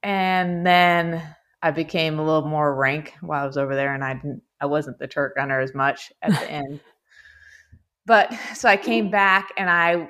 And 0.02 0.64
then 0.66 1.22
I 1.62 1.70
became 1.72 2.18
a 2.18 2.24
little 2.24 2.48
more 2.48 2.74
rank 2.74 3.14
while 3.20 3.42
I 3.42 3.46
was 3.46 3.56
over 3.56 3.74
there, 3.74 3.94
and 3.94 4.04
I 4.04 4.14
didn't, 4.14 4.42
I 4.60 4.66
wasn't 4.66 4.98
the 4.98 5.08
turret 5.08 5.34
gunner 5.36 5.60
as 5.60 5.74
much 5.74 6.12
at 6.22 6.30
the 6.30 6.50
end. 6.60 6.80
But 8.06 8.32
so 8.54 8.68
I 8.68 8.76
came 8.76 9.10
back 9.10 9.48
and 9.56 9.68
I 9.68 10.08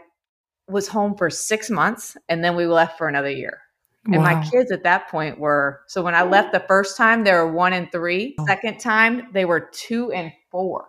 was 0.69 0.87
home 0.89 1.17
for 1.17 1.31
six 1.31 1.71
months, 1.71 2.17
and 2.29 2.45
then 2.45 2.55
we 2.57 2.67
left 2.67 2.99
for 2.99 3.09
another 3.09 3.31
year. 3.31 3.59
And 4.07 4.23
my 4.23 4.43
kids 4.49 4.73
at 4.73 4.85
that 4.85 5.09
point 5.09 5.39
were 5.39 5.83
so 5.87 6.03
when 6.03 6.15
I 6.15 6.23
left 6.23 6.53
the 6.53 6.65
first 6.67 6.97
time, 6.97 7.23
they 7.23 7.33
were 7.33 7.53
one 7.53 7.73
and 7.75 7.93
three. 7.93 8.35
Oh. 8.39 8.47
Second 8.47 8.81
time, 8.81 9.29
they 9.33 9.45
were 9.45 9.69
two 9.73 10.11
and 10.13 10.33
four. 10.51 10.89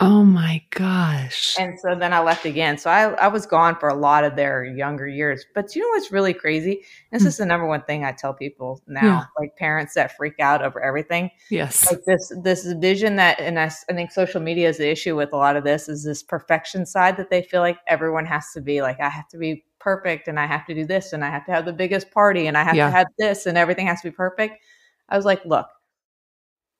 Oh 0.00 0.22
my 0.24 0.62
gosh. 0.70 1.56
And 1.58 1.76
so 1.80 1.96
then 1.96 2.12
I 2.12 2.20
left 2.20 2.44
again. 2.44 2.78
So 2.78 2.88
I, 2.88 3.10
I 3.14 3.26
was 3.26 3.46
gone 3.46 3.74
for 3.80 3.88
a 3.88 3.94
lot 3.94 4.22
of 4.22 4.36
their 4.36 4.64
younger 4.64 5.08
years. 5.08 5.44
But 5.56 5.74
you 5.74 5.82
know 5.82 5.88
what's 5.88 6.12
really 6.12 6.32
crazy? 6.32 6.82
This 7.10 7.22
Hmm. 7.22 7.28
is 7.28 7.36
the 7.38 7.46
number 7.46 7.66
one 7.66 7.82
thing 7.82 8.04
I 8.04 8.12
tell 8.12 8.32
people 8.32 8.80
now, 8.86 9.02
Yeah. 9.04 9.24
like 9.40 9.56
parents 9.56 9.94
that 9.94 10.16
freak 10.16 10.38
out 10.38 10.62
over 10.62 10.80
everything. 10.80 11.30
yes. 11.50 11.90
Like 11.90 12.04
this 12.06 12.32
this 12.44 12.64
vision 12.74 13.16
that 13.16 13.40
and 13.40 13.58
I 13.58 13.68
think 13.68 14.12
social 14.12 14.40
media 14.40 14.68
is 14.68 14.78
the 14.78 14.88
issue 14.88 15.16
with 15.16 15.32
a 15.32 15.36
lot 15.36 15.56
of 15.56 15.64
this 15.64 15.88
is 15.88 16.04
this 16.04 16.22
perfection 16.22 16.86
side 16.86 17.16
that 17.16 17.30
they 17.30 17.42
feel 17.42 17.60
like 17.60 17.78
everyone 17.88 18.26
has 18.26 18.52
to 18.52 18.60
be 18.60 18.82
like 18.82 19.00
I 19.00 19.08
have 19.08 19.26
to 19.28 19.38
be 19.38 19.64
perfect 19.80 20.28
and 20.28 20.38
I 20.38 20.46
have 20.46 20.64
to 20.66 20.74
do 20.74 20.84
this 20.84 21.12
and 21.12 21.24
I 21.24 21.30
have 21.30 21.44
to 21.46 21.52
have 21.52 21.64
the 21.64 21.72
biggest 21.72 22.12
party 22.12 22.46
and 22.46 22.56
I 22.56 22.62
have 22.62 22.76
Yeah. 22.76 22.86
to 22.86 22.92
have 22.92 23.06
this 23.18 23.46
and 23.46 23.58
everything 23.58 23.86
has 23.88 24.00
to 24.02 24.10
be 24.10 24.14
perfect. 24.14 24.62
I 25.08 25.16
was 25.16 25.24
like, 25.24 25.44
look, 25.44 25.66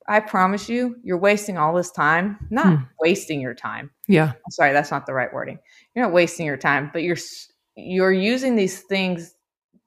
I 0.08 0.20
promise 0.20 0.68
you, 0.68 0.96
you're 1.02 1.18
wasting 1.18 1.58
all 1.58 1.74
this 1.74 1.90
time. 1.90 2.38
Not 2.50 2.66
Hmm. 2.78 2.84
wasting 3.00 3.40
your 3.40 3.54
time. 3.54 3.90
yeah. 4.08 4.32
I'm 4.32 4.50
sorry, 4.50 4.72
that's 4.72 4.90
not 4.90 5.04
the 5.06 5.12
right 5.12 5.32
wording. 5.32 5.58
You're 5.94 6.04
not 6.06 6.14
wasting 6.14 6.46
your 6.46 6.56
time, 6.56 6.90
but 6.92 7.02
you're 7.02 7.16
you're 7.76 8.12
using 8.12 8.56
these 8.56 8.80
things 8.82 9.34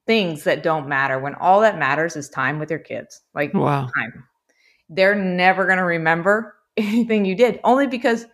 things 0.06 0.44
that 0.44 0.62
don't 0.62 0.88
matter 0.88 1.18
when 1.18 1.34
all 1.36 1.60
that 1.60 1.78
matters 1.78 2.16
is 2.16 2.28
time 2.28 2.58
with 2.58 2.70
your 2.70 2.78
kids. 2.80 3.20
Like 3.34 3.52
Wow. 3.54 3.88
time. 3.96 4.24
They're 4.88 5.14
never 5.14 5.64
going 5.66 5.78
to 5.78 5.84
remember 5.84 6.56
anything 6.76 7.24
you 7.24 7.34
did 7.36 7.60
only 7.64 7.86
because 7.86 8.26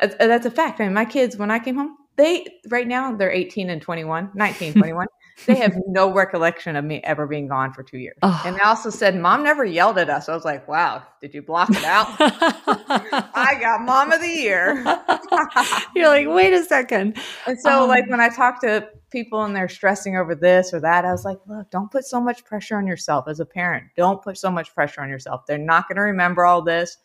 uh, 0.00 0.08
that's 0.18 0.46
a 0.46 0.50
fact. 0.50 0.80
I 0.80 0.84
mean, 0.84 0.94
my 0.94 1.04
kids 1.04 1.36
when 1.36 1.50
I 1.50 1.58
came 1.58 1.76
home, 1.76 1.96
they 2.16 2.46
right 2.68 2.86
now 2.86 3.14
they're 3.16 3.30
18 3.32 3.70
and 3.70 3.80
21, 3.82 4.30
19, 4.34 4.72
21. 4.74 5.06
They 5.46 5.56
have 5.56 5.74
no 5.86 6.12
recollection 6.12 6.76
of 6.76 6.84
me 6.84 7.00
ever 7.04 7.26
being 7.26 7.48
gone 7.48 7.72
for 7.72 7.82
2 7.82 7.98
years. 7.98 8.16
Oh. 8.22 8.42
And 8.44 8.56
they 8.56 8.60
also 8.60 8.88
said 8.90 9.16
mom 9.16 9.42
never 9.42 9.64
yelled 9.64 9.98
at 9.98 10.08
us. 10.08 10.28
I 10.28 10.34
was 10.34 10.44
like, 10.44 10.66
"Wow, 10.68 11.02
did 11.20 11.34
you 11.34 11.42
block 11.42 11.70
it 11.70 11.84
out?" 11.84 12.06
I 12.18 13.56
got 13.60 13.82
mom 13.82 14.12
of 14.12 14.20
the 14.20 14.28
year. 14.28 14.74
You're 15.94 16.08
like, 16.08 16.26
wait 16.28 16.52
a 16.52 16.64
second. 16.64 17.18
And 17.46 17.58
so, 17.60 17.82
Um, 17.82 17.88
like, 17.88 18.08
when 18.08 18.20
I 18.20 18.28
talk 18.28 18.60
to 18.62 18.88
people 19.10 19.42
and 19.44 19.54
they're 19.54 19.68
stressing 19.68 20.16
over 20.16 20.34
this 20.34 20.72
or 20.74 20.80
that, 20.80 21.04
I 21.04 21.12
was 21.12 21.24
like, 21.24 21.38
look, 21.46 21.70
don't 21.70 21.90
put 21.90 22.04
so 22.04 22.20
much 22.20 22.44
pressure 22.44 22.76
on 22.76 22.86
yourself 22.86 23.26
as 23.28 23.40
a 23.40 23.46
parent. 23.46 23.84
Don't 23.96 24.22
put 24.22 24.36
so 24.38 24.50
much 24.50 24.74
pressure 24.74 25.02
on 25.02 25.08
yourself. 25.08 25.46
They're 25.46 25.58
not 25.58 25.88
going 25.88 25.96
to 25.96 26.02
remember 26.02 26.44
all 26.44 26.62
this. 26.62 26.96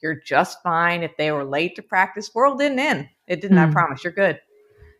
You're 0.00 0.20
just 0.20 0.62
fine. 0.62 1.02
If 1.02 1.16
they 1.16 1.32
were 1.32 1.44
late 1.44 1.74
to 1.76 1.82
practice, 1.82 2.30
world 2.34 2.58
didn't 2.58 2.78
end. 2.78 3.08
It 3.26 3.40
didn't, 3.40 3.58
I 3.58 3.66
Hmm. 3.66 3.72
promise. 3.72 4.04
You're 4.04 4.12
good. 4.12 4.40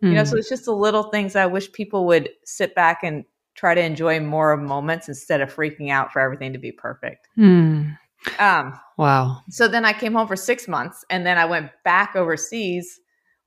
You 0.02 0.12
know, 0.12 0.20
Hmm. 0.22 0.26
so 0.26 0.36
it's 0.36 0.48
just 0.48 0.64
the 0.66 0.72
little 0.74 1.04
things 1.04 1.36
I 1.36 1.46
wish 1.46 1.72
people 1.72 2.06
would 2.06 2.28
sit 2.44 2.74
back 2.74 3.00
and 3.02 3.24
try 3.54 3.74
to 3.74 3.80
enjoy 3.80 4.20
more 4.20 4.52
of 4.52 4.60
moments 4.60 5.08
instead 5.08 5.40
of 5.40 5.54
freaking 5.54 5.90
out 5.90 6.12
for 6.12 6.20
everything 6.20 6.52
to 6.52 6.58
be 6.58 6.72
perfect. 6.72 7.26
Hmm. 7.34 7.90
Um, 8.38 8.78
Wow. 8.98 9.42
so 9.50 9.68
then 9.68 9.84
I 9.84 9.92
came 9.92 10.12
home 10.12 10.26
for 10.26 10.36
six 10.36 10.66
months 10.68 11.04
and 11.10 11.24
then 11.24 11.38
I 11.38 11.44
went 11.44 11.70
back 11.84 12.16
overseas. 12.16 12.98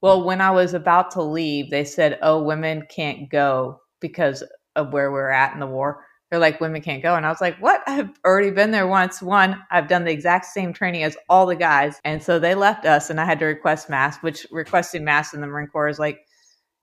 Well, 0.01 0.23
when 0.23 0.41
I 0.41 0.51
was 0.51 0.73
about 0.73 1.11
to 1.11 1.21
leave, 1.21 1.69
they 1.69 1.83
said, 1.83 2.17
oh, 2.21 2.41
women 2.41 2.87
can't 2.89 3.29
go 3.29 3.81
because 3.99 4.43
of 4.75 4.93
where 4.93 5.11
we're 5.11 5.29
at 5.29 5.53
in 5.53 5.59
the 5.59 5.67
war. 5.67 6.05
They're 6.29 6.39
like, 6.39 6.61
women 6.61 6.81
can't 6.81 7.01
go. 7.03 7.15
And 7.15 7.25
I 7.25 7.29
was 7.29 7.41
like, 7.41 7.57
what? 7.57 7.81
I've 7.87 8.09
already 8.23 8.51
been 8.51 8.71
there 8.71 8.87
once. 8.87 9.21
One, 9.21 9.59
I've 9.71 9.87
done 9.87 10.05
the 10.05 10.11
exact 10.11 10.45
same 10.45 10.71
training 10.73 11.03
as 11.03 11.17
all 11.27 11.45
the 11.47 11.55
guys. 11.55 11.99
And 12.05 12.21
so 12.23 12.37
they 12.39 12.53
left 12.55 12.85
us 12.85 13.09
and 13.09 13.19
I 13.19 13.25
had 13.25 13.39
to 13.39 13.45
request 13.45 13.89
mast, 13.89 14.21
which 14.23 14.45
requesting 14.51 15.03
mast 15.03 15.33
in 15.33 15.41
the 15.41 15.47
Marine 15.47 15.67
Corps 15.67 15.89
is 15.89 15.99
like 15.99 16.19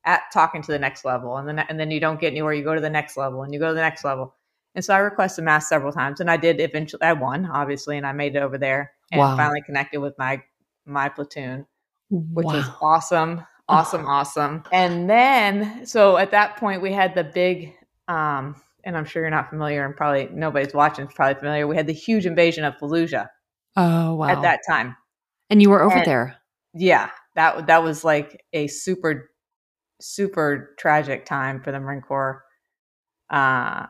at 0.07 0.23
talking 0.33 0.63
to 0.63 0.73
the 0.73 0.79
next 0.79 1.05
level. 1.05 1.37
And 1.37 1.47
then, 1.49 1.59
and 1.59 1.79
then 1.79 1.91
you 1.91 2.01
don't 2.01 2.19
get 2.21 2.29
anywhere. 2.33 2.55
You 2.55 2.65
go 2.65 2.75
to 2.75 2.81
the 2.81 2.89
next 2.91 3.17
level 3.17 3.43
and 3.43 3.53
you 3.53 3.61
go 3.61 3.69
to 3.69 3.75
the 3.75 3.81
next 3.81 4.05
level. 4.05 4.35
And 4.75 4.85
so 4.85 4.95
I 4.95 4.99
requested 4.99 5.45
mast 5.45 5.69
several 5.69 5.93
times 5.93 6.21
and 6.21 6.31
I 6.31 6.37
did 6.37 6.61
eventually, 6.61 7.03
I 7.03 7.13
won 7.13 7.47
obviously, 7.47 7.97
and 7.97 8.07
I 8.07 8.13
made 8.13 8.37
it 8.37 8.43
over 8.43 8.57
there 8.57 8.93
and 9.13 9.19
Wow. 9.19 9.37
finally 9.37 9.63
connected 9.63 10.01
with 10.01 10.17
my, 10.19 10.43
my 10.87 11.09
platoon 11.09 11.67
which 12.09 12.45
was 12.47 12.65
awesome, 12.81 13.45
awesome, 13.69 14.07
awesome. 14.07 14.63
And 14.71 15.11
then, 15.11 15.85
so 15.87 16.17
at 16.17 16.31
that 16.31 16.57
point, 16.57 16.81
we 16.83 16.93
had 16.93 17.17
the 17.17 17.25
big, 17.25 17.73
um, 18.07 18.55
and 18.85 18.97
I'm 18.97 19.05
sure 19.05 19.23
you're 19.23 19.31
not 19.31 19.51
familiar, 19.51 19.85
and 19.85 19.97
probably 19.97 20.29
nobody's 20.33 20.73
watching 20.73 21.07
is 21.09 21.13
probably 21.13 21.35
familiar. 21.41 21.67
We 21.67 21.75
had 21.75 21.89
the 21.89 21.93
huge 21.93 22.25
invasion 22.27 22.63
of 22.63 22.77
Fallujah 22.77 23.27
Oh 23.75 24.15
wow. 24.15 24.29
at 24.29 24.43
that 24.43 24.61
time. 24.69 24.95
and 25.51 25.61
you 25.61 25.71
were 25.71 25.83
over 25.83 25.97
and- 25.97 26.07
there. 26.07 26.37
Yeah, 26.75 27.11
that 27.35 27.67
that 27.67 27.83
was 27.83 28.05
like 28.05 28.45
a 28.53 28.69
super, 28.69 29.31
super 30.01 30.75
tragic 30.79 31.25
time 31.27 31.63
for 31.63 31.73
the 31.73 31.81
Marine 31.81 32.03
Corps. 32.03 32.43
Uh, 33.31 33.87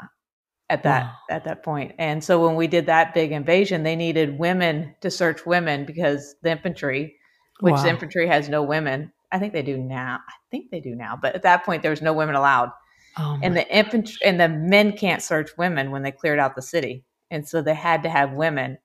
at 0.69 0.83
that 0.83 1.05
Wow. 1.05 1.13
at 1.31 1.45
that 1.45 1.63
point. 1.63 1.95
And 1.99 2.23
so 2.25 2.45
when 2.45 2.57
we 2.57 2.67
did 2.67 2.87
that 2.87 3.15
big 3.15 3.33
invasion, 3.33 3.83
they 3.83 3.97
needed 3.97 4.39
women 4.39 4.95
to 5.01 5.11
search 5.11 5.47
women 5.47 5.85
because 5.85 6.35
the 6.43 6.51
infantry, 6.51 7.17
which 7.61 7.77
Wow. 7.77 7.83
the 7.83 7.89
infantry 7.91 8.27
has 8.27 8.49
no 8.49 8.63
women. 8.63 9.13
I 9.33 9.39
think 9.39 9.53
they 9.53 9.63
do 9.63 9.77
now. 9.77 10.21
I 10.29 10.33
think 10.51 10.71
they 10.71 10.81
do 10.81 10.95
now, 10.95 11.19
but 11.21 11.35
at 11.35 11.43
that 11.43 11.65
point 11.65 11.83
there 11.83 11.91
was 11.91 12.03
no 12.03 12.13
women 12.13 12.35
allowed. 12.35 12.71
Oh 13.19 13.39
And 13.43 13.57
the 13.57 13.69
infantry 13.75 14.17
and 14.25 14.41
the 14.41 14.49
men 14.49 14.97
can't 14.97 15.23
search 15.23 15.57
women 15.59 15.91
when 15.91 16.03
they 16.03 16.13
cleared 16.13 16.39
out 16.39 16.57
the 16.57 16.63
city. 16.63 17.05
And 17.31 17.47
so 17.49 17.63
they 17.63 17.75
had 17.75 18.03
to 18.05 18.09
have 18.09 18.33
women. 18.33 18.79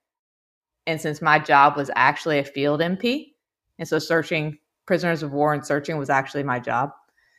And 0.86 1.00
since 1.00 1.22
my 1.22 1.38
job 1.38 1.76
was 1.76 1.90
actually 1.96 2.38
a 2.38 2.44
field 2.44 2.80
MP, 2.80 3.34
and 3.78 3.88
so 3.88 3.98
searching 3.98 4.58
prisoners 4.86 5.22
of 5.22 5.32
war 5.32 5.54
and 5.54 5.64
searching 5.66 5.96
was 5.98 6.10
actually 6.10 6.42
my 6.42 6.58
job, 6.60 6.90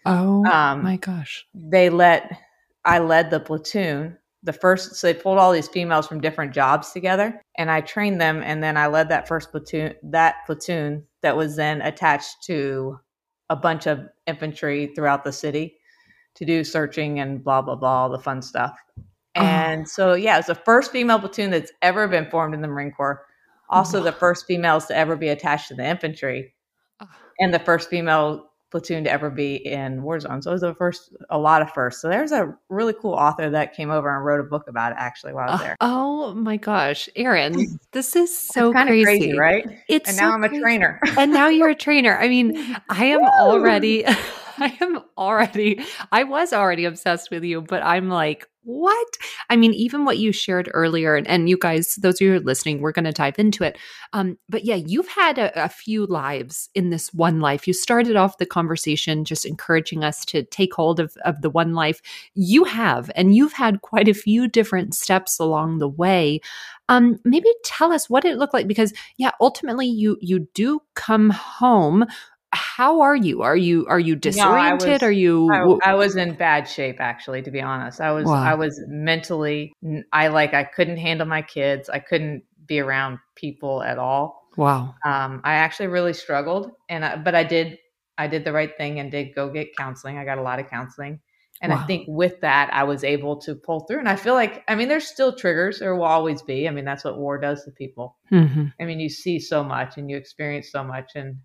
oh 0.06 0.46
um, 0.46 0.84
my 0.84 0.98
gosh. 0.98 1.46
they 1.54 1.90
let 1.90 2.38
I 2.86 3.00
led 3.00 3.30
the 3.30 3.40
platoon. 3.40 4.18
The 4.46 4.52
first, 4.52 4.96
so 4.96 5.08
they 5.08 5.14
pulled 5.14 5.38
all 5.38 5.54
these 5.54 5.70
females 5.70 6.06
from 6.06 6.20
different 6.20 6.54
jobs 6.54 6.92
together, 6.92 7.42
and 7.58 7.72
I 7.72 7.80
trained 7.80 8.20
them. 8.20 8.42
And 8.44 8.62
then 8.62 8.76
I 8.76 8.88
led 8.88 9.08
that 9.08 9.26
first 9.26 9.52
platoon, 9.52 9.94
that 10.04 10.46
platoon 10.46 11.06
that 11.22 11.38
was 11.38 11.56
then 11.56 11.82
attached 11.82 12.44
to 12.48 13.00
a 13.50 13.56
bunch 13.56 13.88
of 13.88 14.02
infantry 14.28 14.92
throughout 14.94 15.24
the 15.24 15.32
city 15.32 15.78
to 16.36 16.44
do 16.44 16.66
searching 16.66 17.20
and 17.20 17.42
blah 17.44 17.62
blah 17.62 17.76
blah, 17.76 18.02
all 18.04 18.10
the 18.10 18.20
fun 18.20 18.42
stuff. 18.42 18.78
And 19.36 19.90
so, 19.90 20.14
yeah, 20.14 20.38
it's 20.38 20.48
the 20.48 20.56
first 20.56 20.92
female 20.92 21.20
platoon 21.20 21.50
that's 21.50 21.72
ever 21.82 22.08
been 22.08 22.30
formed 22.30 22.54
in 22.54 22.62
the 22.62 22.68
Marine 22.68 22.92
Corps. 22.92 23.26
Also, 23.70 24.04
the 24.04 24.12
first 24.12 24.46
females 24.46 24.86
to 24.88 24.96
ever 24.96 25.16
be 25.16 25.30
attached 25.30 25.70
to 25.70 25.74
the 25.74 25.86
infantry 25.88 26.54
Ah. 27.00 27.10
and 27.40 27.52
the 27.54 27.60
first 27.60 27.90
female 27.90 28.52
platoon 28.74 29.04
to 29.04 29.12
ever 29.12 29.30
be 29.30 29.56
in 29.56 30.02
war 30.02 30.20
zones. 30.20 30.46
So 30.46 30.50
it 30.52 30.54
was 30.56 30.62
the 30.62 30.74
first, 30.74 31.14
a 31.30 31.38
lot 31.38 31.62
of 31.62 31.72
firsts. 31.72 32.02
So 32.02 32.10
there's 32.10 32.32
a 32.32 32.54
really 32.70 32.94
cool 32.94 33.14
author 33.14 33.50
that 33.52 33.76
came 33.76 33.92
over 33.92 34.14
and 34.14 34.26
wrote 34.26 34.40
a 34.40 34.44
book 34.44 34.68
about 34.68 34.92
it 34.94 34.98
actually 35.00 35.34
while 35.34 35.48
I 35.50 35.52
was 35.52 35.62
there. 35.62 35.78
oh 35.80 36.34
my 36.34 36.58
gosh, 36.58 37.08
Erin, 37.16 37.80
this 37.92 38.16
is 38.16 38.36
so 38.38 38.74
kind 38.74 38.90
of 38.90 38.94
crazy. 38.94 39.20
crazy, 39.20 39.38
right? 39.38 39.64
It's 39.88 40.10
And 40.10 40.18
now 40.18 40.30
so 40.32 40.34
I'm 40.34 40.44
a 40.44 40.50
crazy. 40.50 40.64
trainer. 40.64 41.00
and 41.18 41.32
now 41.32 41.48
you're 41.50 41.70
a 41.70 41.76
trainer. 41.76 42.18
I 42.18 42.28
mean, 42.28 42.76
I 42.90 43.06
am 43.06 43.22
already, 43.22 44.06
I 44.58 44.78
am 44.82 45.02
already, 45.18 45.84
I 46.12 46.24
was 46.24 46.52
already 46.52 46.86
obsessed 46.86 47.30
with 47.32 47.44
you, 47.44 47.62
but 47.62 47.84
I'm 47.84 48.10
like, 48.10 48.50
what? 48.64 49.18
I 49.50 49.56
mean, 49.56 49.74
even 49.74 50.06
what 50.06 50.18
you 50.18 50.32
shared 50.32 50.70
earlier, 50.74 51.16
and, 51.16 51.28
and 51.28 51.50
you 51.50 51.58
guys, 51.58 51.96
those 51.96 52.16
of 52.16 52.22
you 52.22 52.32
who 52.32 52.38
are 52.38 52.40
listening, 52.40 52.82
we're 52.82 52.92
going 52.92 53.06
to 53.06 53.12
dive 53.12 53.38
into 53.38 53.64
it. 53.64 53.78
Um, 54.14 54.38
but 54.50 54.66
yeah, 54.66 54.76
you've 54.76 55.08
had 55.08 55.38
a, 55.38 55.66
a 55.66 55.70
few 55.70 56.06
lives 56.06 56.70
in 56.74 56.90
this 56.90 57.14
one 57.14 57.40
life. 57.40 57.68
You 57.68 57.74
started 57.74 58.16
off 58.16 58.38
the 58.38 58.46
conversation 58.46 59.26
just 59.26 59.46
encouraging 59.46 60.04
us 60.04 60.26
to 60.26 60.44
take 60.44 60.74
hold 60.74 61.00
of, 61.00 61.16
of 61.26 61.42
the 61.42 61.50
one 61.50 61.74
life. 61.74 62.02
You 62.36 62.64
have, 62.64 63.12
and 63.16 63.36
you've 63.36 63.54
had 63.54 63.82
quite 63.82 64.08
a 64.08 64.14
few 64.14 64.48
different 64.48 64.96
steps 64.96 65.40
along 65.40 65.80
the 65.80 65.90
way. 65.90 66.42
Um, 66.90 67.20
maybe 67.24 67.50
tell 67.64 67.94
us 67.94 68.10
what 68.10 68.26
it 68.26 68.38
looked 68.38 68.54
like 68.54 68.68
because 68.68 68.94
yeah, 69.18 69.32
ultimately 69.40 69.88
you 69.88 70.18
you 70.20 70.48
do 70.54 70.82
come 70.96 71.30
home. 71.30 72.06
How 72.54 73.02
are 73.02 73.16
you? 73.16 73.42
Are 73.42 73.56
you 73.58 73.86
are 73.88 74.00
you 74.00 74.16
No, 74.16 74.20
disoriented? 74.20 75.02
was 75.02 75.04
are 75.04 75.12
you 75.12 75.80
I, 75.84 75.92
I 75.92 75.94
was 75.96 76.16
in 76.16 76.36
bad 76.36 76.68
shape 76.68 76.98
actually, 77.00 77.42
to 77.44 77.52
be 77.52 77.62
honest. 77.62 78.00
I 78.02 78.12
was 78.12 78.28
Wow. 78.28 78.44
I 78.46 78.54
was 78.56 78.80
mentally 78.88 79.74
I 80.12 80.28
like 80.28 80.54
I 80.54 80.64
couldn't 80.64 80.98
handle 80.98 81.28
my 81.28 81.42
kids. 81.42 81.90
I 81.90 82.00
couldn't 82.00 82.44
be 82.66 82.80
around 82.80 83.20
people 83.36 83.84
at 83.84 83.98
all. 83.98 84.48
wow. 84.58 84.96
Um, 85.06 85.42
I 85.44 85.56
actually 85.56 85.88
really 85.88 86.14
struggled, 86.14 86.72
and 86.90 87.04
I, 87.04 87.18
but 87.18 87.36
I 87.36 87.44
did 87.44 87.78
I 88.18 88.28
did 88.28 88.46
the 88.46 88.54
right 88.54 88.76
thing 88.78 89.00
and 89.00 89.12
did 89.12 89.36
go 89.36 89.50
get 89.50 89.76
counseling. 89.76 90.18
I 90.18 90.26
got 90.26 90.38
a 90.38 90.42
lot 90.44 90.60
of 90.60 90.70
counseling, 90.70 91.20
and 91.62 91.72
Wow. 91.72 91.80
I 91.80 91.86
think 91.86 92.06
with 92.08 92.40
that 92.42 92.70
I 92.74 92.84
was 92.84 93.04
able 93.04 93.38
to 93.42 93.56
pull 93.56 93.82
through. 93.82 94.00
And 94.00 94.10
I 94.10 94.16
feel 94.16 94.34
like 94.36 94.64
I 94.68 94.76
mean 94.76 94.88
there's 94.88 95.08
still 95.08 95.36
triggers. 95.36 95.80
There 95.80 95.96
will 95.96 96.04
always 96.06 96.42
be. 96.42 96.68
I 96.68 96.72
mean 96.72 96.86
that's 96.86 97.04
what 97.04 97.18
war 97.18 97.38
does 97.38 97.64
to 97.66 97.72
people. 97.72 98.16
hmm 98.30 98.68
I 98.80 98.86
mean 98.86 99.00
you 99.00 99.10
see 99.10 99.40
so 99.40 99.64
much 99.64 99.98
and 99.98 100.10
you 100.10 100.18
experience 100.18 100.72
so 100.72 100.84
much, 100.84 101.12
and 101.16 101.38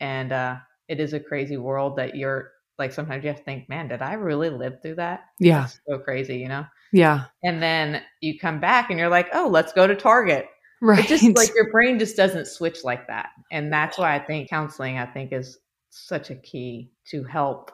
and 0.00 0.32
uh, 0.32 0.56
it 0.88 1.00
is 1.00 1.12
a 1.12 1.20
crazy 1.20 1.56
world 1.56 1.96
that 1.96 2.16
you're 2.16 2.52
like 2.78 2.92
sometimes 2.92 3.22
you 3.22 3.28
have 3.28 3.38
to 3.38 3.44
think, 3.44 3.68
man, 3.68 3.88
did 3.88 4.02
I 4.02 4.14
really 4.14 4.50
live 4.50 4.82
through 4.82 4.96
that? 4.96 5.26
Yeah. 5.38 5.60
That's 5.60 5.80
so 5.88 5.98
crazy, 5.98 6.38
you 6.38 6.48
know. 6.48 6.66
Yeah. 6.92 7.26
And 7.44 7.62
then 7.62 8.02
you 8.20 8.38
come 8.38 8.58
back 8.58 8.90
and 8.90 8.98
you're 8.98 9.08
like, 9.08 9.28
oh, 9.32 9.48
let's 9.48 9.72
go 9.72 9.86
to 9.86 9.94
Target 9.94 10.48
Right. 10.84 11.02
it 11.02 11.08
just 11.08 11.36
like 11.36 11.54
your 11.54 11.70
brain 11.70 11.98
just 11.98 12.14
doesn't 12.14 12.46
switch 12.46 12.84
like 12.84 13.06
that 13.06 13.30
and 13.50 13.72
that's 13.72 13.96
why 13.96 14.14
i 14.14 14.18
think 14.18 14.50
counseling 14.50 14.98
i 14.98 15.06
think 15.06 15.32
is 15.32 15.58
such 15.88 16.28
a 16.28 16.34
key 16.34 16.90
to 17.06 17.24
help 17.24 17.70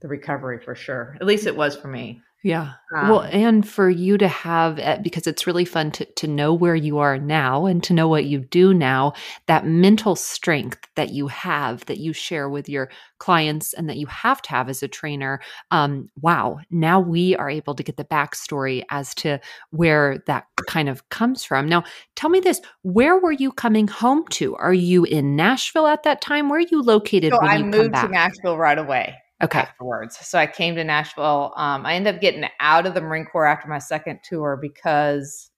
the 0.00 0.08
recovery 0.08 0.58
for 0.58 0.74
sure 0.74 1.18
at 1.20 1.26
least 1.26 1.46
it 1.46 1.54
was 1.54 1.76
for 1.76 1.88
me 1.88 2.22
Yeah. 2.44 2.74
well, 2.92 3.20
Um, 3.20 3.30
and 3.32 3.66
for 3.68 3.88
you 3.88 4.18
to 4.18 4.28
have, 4.28 4.78
uh, 4.78 4.98
because 5.02 5.26
it's 5.26 5.46
really 5.46 5.64
fun 5.64 5.90
to, 5.92 6.04
to 6.04 6.26
know 6.26 6.52
where 6.52 6.74
you 6.74 6.98
are 6.98 7.16
now 7.16 7.64
and 7.64 7.82
to 7.84 7.94
know 7.94 8.06
what 8.06 8.26
you 8.26 8.40
do 8.40 8.74
now, 8.74 9.14
that 9.46 9.64
mental 9.64 10.14
strength 10.14 10.86
that 10.94 11.08
you 11.08 11.26
have, 11.28 11.86
that 11.86 11.98
you 11.98 12.12
share 12.12 12.50
with 12.50 12.68
your 12.68 12.90
clients 13.16 13.72
and 13.72 13.88
that 13.88 13.96
you 13.96 14.06
have 14.08 14.42
to 14.42 14.50
have 14.50 14.68
as 14.68 14.82
a 14.82 14.88
trainer. 14.88 15.40
Um, 15.70 16.10
wow. 16.20 16.60
Now 16.70 17.00
we 17.00 17.34
are 17.34 17.48
able 17.48 17.74
to 17.76 17.82
get 17.82 17.96
the 17.96 18.04
backstory 18.04 18.84
as 18.90 19.14
to 19.16 19.40
where 19.70 20.22
that 20.26 20.44
kind 20.68 20.90
of 20.90 21.08
comes 21.08 21.44
from. 21.44 21.66
Now, 21.66 21.84
tell 22.14 22.28
me 22.28 22.40
this 22.40 22.60
where 22.82 23.18
were 23.18 23.32
you 23.32 23.52
coming 23.52 23.88
home 23.88 24.28
to? 24.32 24.54
Are 24.56 24.74
you 24.74 25.04
in 25.04 25.34
Nashville 25.34 25.86
at 25.86 26.02
that 26.02 26.20
time? 26.20 26.50
Where 26.50 26.58
are 26.58 26.68
you 26.70 26.82
located 26.82 27.32
so 27.32 27.40
when 27.40 27.50
i 27.50 27.56
you 27.56 27.62
come 27.62 27.70
moved 27.70 27.94
to 27.94 28.08
nashville 28.08 28.58
right 28.58 28.78
away 28.78 29.16
okay. 29.42 29.60
afterwards 29.60 30.16
so 30.26 30.38
i 30.38 30.46
came 30.46 30.74
to 30.76 30.84
nashville 30.84 31.52
um, 31.56 31.84
i 31.86 31.94
ended 31.94 32.14
up 32.14 32.20
getting 32.20 32.44
out 32.60 32.86
of 32.86 32.94
the 32.94 33.00
marine 33.00 33.24
corps 33.24 33.46
after 33.46 33.68
my 33.68 33.78
second 33.78 34.20
tour 34.22 34.58
because 34.60 35.50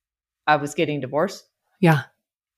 i 0.47 0.57
was 0.57 0.75
getting 0.75 1.01
divorced 1.01 1.45
Yeah. 1.81 2.03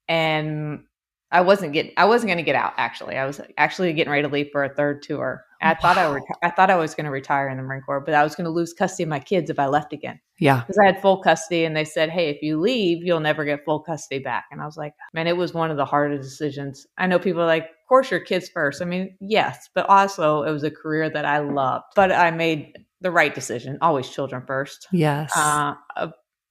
and 0.08 0.84
I 1.30 1.42
wasn't 1.42 1.74
getting 1.74 1.92
I 1.98 2.06
wasn't 2.06 2.28
going 2.28 2.38
to 2.38 2.42
get 2.42 2.54
out 2.56 2.72
actually. 2.78 3.18
I 3.18 3.26
was 3.26 3.38
actually 3.58 3.92
getting 3.92 4.10
ready 4.10 4.22
to 4.22 4.32
leave 4.32 4.48
for 4.50 4.64
a 4.64 4.74
third 4.74 5.02
tour. 5.02 5.44
I 5.60 5.74
thought 5.74 5.98
I 5.98 6.08
Wow. 6.08 6.14
reti- 6.14 6.38
I 6.42 6.48
thought 6.50 6.70
I 6.70 6.76
was 6.76 6.94
going 6.94 7.04
to 7.04 7.10
retire 7.10 7.50
in 7.50 7.58
the 7.58 7.62
Marine 7.62 7.82
Corps, 7.82 8.00
but 8.00 8.14
I 8.14 8.22
was 8.24 8.34
going 8.34 8.46
to 8.46 8.50
lose 8.50 8.72
custody 8.72 9.02
of 9.02 9.10
my 9.10 9.18
kids 9.18 9.50
if 9.50 9.58
I 9.58 9.66
left 9.66 9.92
again 9.92 10.18
Yeah. 10.38 10.60
because 10.60 10.78
I 10.78 10.86
had 10.86 11.02
full 11.02 11.18
custody 11.22 11.66
and 11.66 11.76
they 11.76 11.84
said, 11.84 12.08
"Hey, 12.08 12.30
if 12.30 12.40
you 12.40 12.58
leave, 12.58 13.04
you'll 13.04 13.20
never 13.20 13.44
get 13.44 13.62
full 13.66 13.80
custody 13.80 14.20
back." 14.22 14.46
And 14.50 14.62
I 14.62 14.64
was 14.64 14.78
like, 14.78 14.94
"Man, 15.12 15.26
it 15.26 15.36
was 15.36 15.52
one 15.52 15.70
of 15.70 15.76
the 15.76 15.84
hardest 15.84 16.22
decisions." 16.22 16.86
I 16.96 17.06
know 17.06 17.18
people 17.18 17.42
are 17.42 17.46
like, 17.46 17.64
"Of 17.64 17.68
course 17.88 18.10
your 18.10 18.20
kids 18.20 18.48
first. 18.48 18.80
I 18.82 18.84
mean, 18.84 19.16
yes, 19.20 19.68
but 19.74 19.88
also 19.88 20.42
it 20.42 20.52
was 20.52 20.62
a 20.64 20.70
career 20.70 21.10
that 21.10 21.24
I 21.24 21.38
loved. 21.38 21.86
But 21.96 22.12
I 22.12 22.30
made 22.30 22.78
the 23.00 23.10
right 23.10 23.34
decision. 23.34 23.78
Always 23.80 24.08
children 24.08 24.42
first. 24.46 24.86
Yes. 24.92 25.32
Uh, 25.36 25.74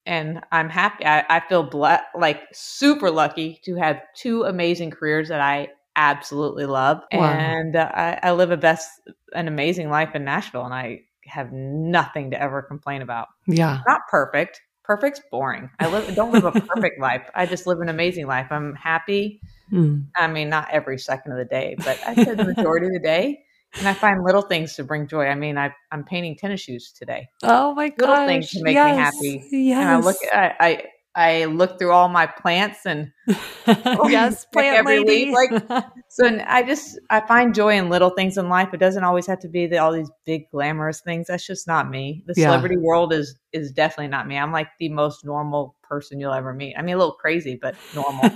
and 0.05 0.41
I'm 0.51 0.69
happy. 0.69 1.05
I, 1.05 1.25
I 1.29 1.41
feel 1.49 1.63
ble- 1.63 1.97
like 2.15 2.41
super 2.53 3.11
lucky 3.11 3.59
to 3.65 3.75
have 3.75 4.01
two 4.15 4.43
amazing 4.43 4.91
careers 4.91 5.27
that 5.29 5.41
I 5.41 5.69
absolutely 5.97 6.65
love, 6.65 7.01
Wow. 7.11 7.31
and 7.33 7.75
uh, 7.75 7.91
I, 7.93 8.19
I 8.23 8.31
live 8.31 8.51
a 8.51 8.57
best, 8.57 8.89
an 9.33 9.47
amazing 9.47 9.89
life 9.89 10.15
in 10.15 10.23
Nashville, 10.23 10.63
and 10.63 10.73
I 10.73 11.01
have 11.25 11.51
nothing 11.51 12.31
to 12.31 12.41
ever 12.41 12.61
complain 12.61 13.01
about. 13.01 13.27
yeah. 13.47 13.81
Not 13.87 14.01
perfect. 14.09 14.61
Perfect's 14.87 15.21
boring. 15.29 15.69
I 15.79 15.89
live 15.89 16.15
don't 16.15 16.31
live 16.31 16.45
a 16.45 16.51
perfect 16.61 16.99
life. 16.99 17.29
I 17.35 17.45
just 17.45 17.67
live 17.67 17.81
an 17.81 17.89
amazing 17.89 18.25
life. 18.25 18.47
I'm 18.49 18.73
happy. 18.73 19.41
Mm. 19.71 20.05
I 20.15 20.27
mean, 20.27 20.47
not 20.47 20.69
every 20.71 20.97
second 20.97 21.33
of 21.33 21.37
the 21.37 21.45
day, 21.45 21.75
but 21.77 21.99
I 22.07 22.15
said 22.15 22.37
the 22.37 22.45
majority 22.45 22.87
of 22.87 22.93
the 22.93 22.99
day. 22.99 23.43
And 23.77 23.85
I 23.85 23.93
find 23.93 24.23
little 24.23 24.41
things 24.41 24.75
to 24.77 24.85
bring 24.85 25.05
joy. 25.05 25.25
I 25.25 25.35
mean, 25.35 25.57
I, 25.57 25.73
I'm 25.91 26.05
painting 26.05 26.37
tennis 26.37 26.61
shoes 26.61 26.93
today. 26.97 27.27
Oh 27.43 27.75
my 27.75 27.89
god! 27.89 27.99
Little 27.99 28.15
gosh. 28.15 28.27
things 28.27 28.49
to 28.51 28.63
make 28.63 28.75
me 28.75 28.81
happy. 28.81 29.43
Yes. 29.51 29.79
and 29.81 29.89
I 29.89 29.97
look 29.99 30.15
I, 30.33 30.53
I 30.59 30.83
I 31.17 31.45
look 31.45 31.79
through 31.79 31.91
all 31.91 32.07
my 32.09 32.27
plants 32.27 32.85
and 32.85 33.11
yes, 33.67 34.45
plant 34.53 34.77
every 34.77 34.99
lady. 34.99 35.25
leaf, 35.25 35.33
like- 35.33 35.83
so 36.09 36.39
I 36.47 36.63
just 36.63 36.99
I 37.09 37.19
find 37.21 37.53
joy 37.55 37.75
in 37.77 37.89
little 37.89 38.11
things 38.11 38.37
in 38.37 38.47
life. 38.49 38.69
It 38.73 38.77
doesn't 38.79 39.03
always 39.03 39.27
have 39.27 39.39
to 39.39 39.49
be 39.49 39.67
the, 39.67 39.79
all 39.79 39.91
these 39.91 40.09
big 40.25 40.49
glamorous 40.51 41.01
things. 41.01 41.27
That's 41.27 41.45
just 41.45 41.67
not 41.67 41.89
me. 41.89 42.23
The 42.27 42.33
Yeah. 42.37 42.45
celebrity 42.47 42.77
world 42.77 43.11
is 43.13 43.35
is 43.51 43.71
definitely 43.71 44.09
not 44.09 44.27
me. 44.27 44.37
I'm 44.37 44.51
like 44.53 44.69
the 44.79 44.89
most 44.89 45.25
normal 45.25 45.75
person 45.83 46.19
you'll 46.19 46.33
ever 46.33 46.53
meet. 46.53 46.75
I 46.77 46.81
mean, 46.83 46.95
a 46.95 46.97
little 46.99 47.13
crazy, 47.13 47.57
but 47.61 47.75
normal. 47.95 48.29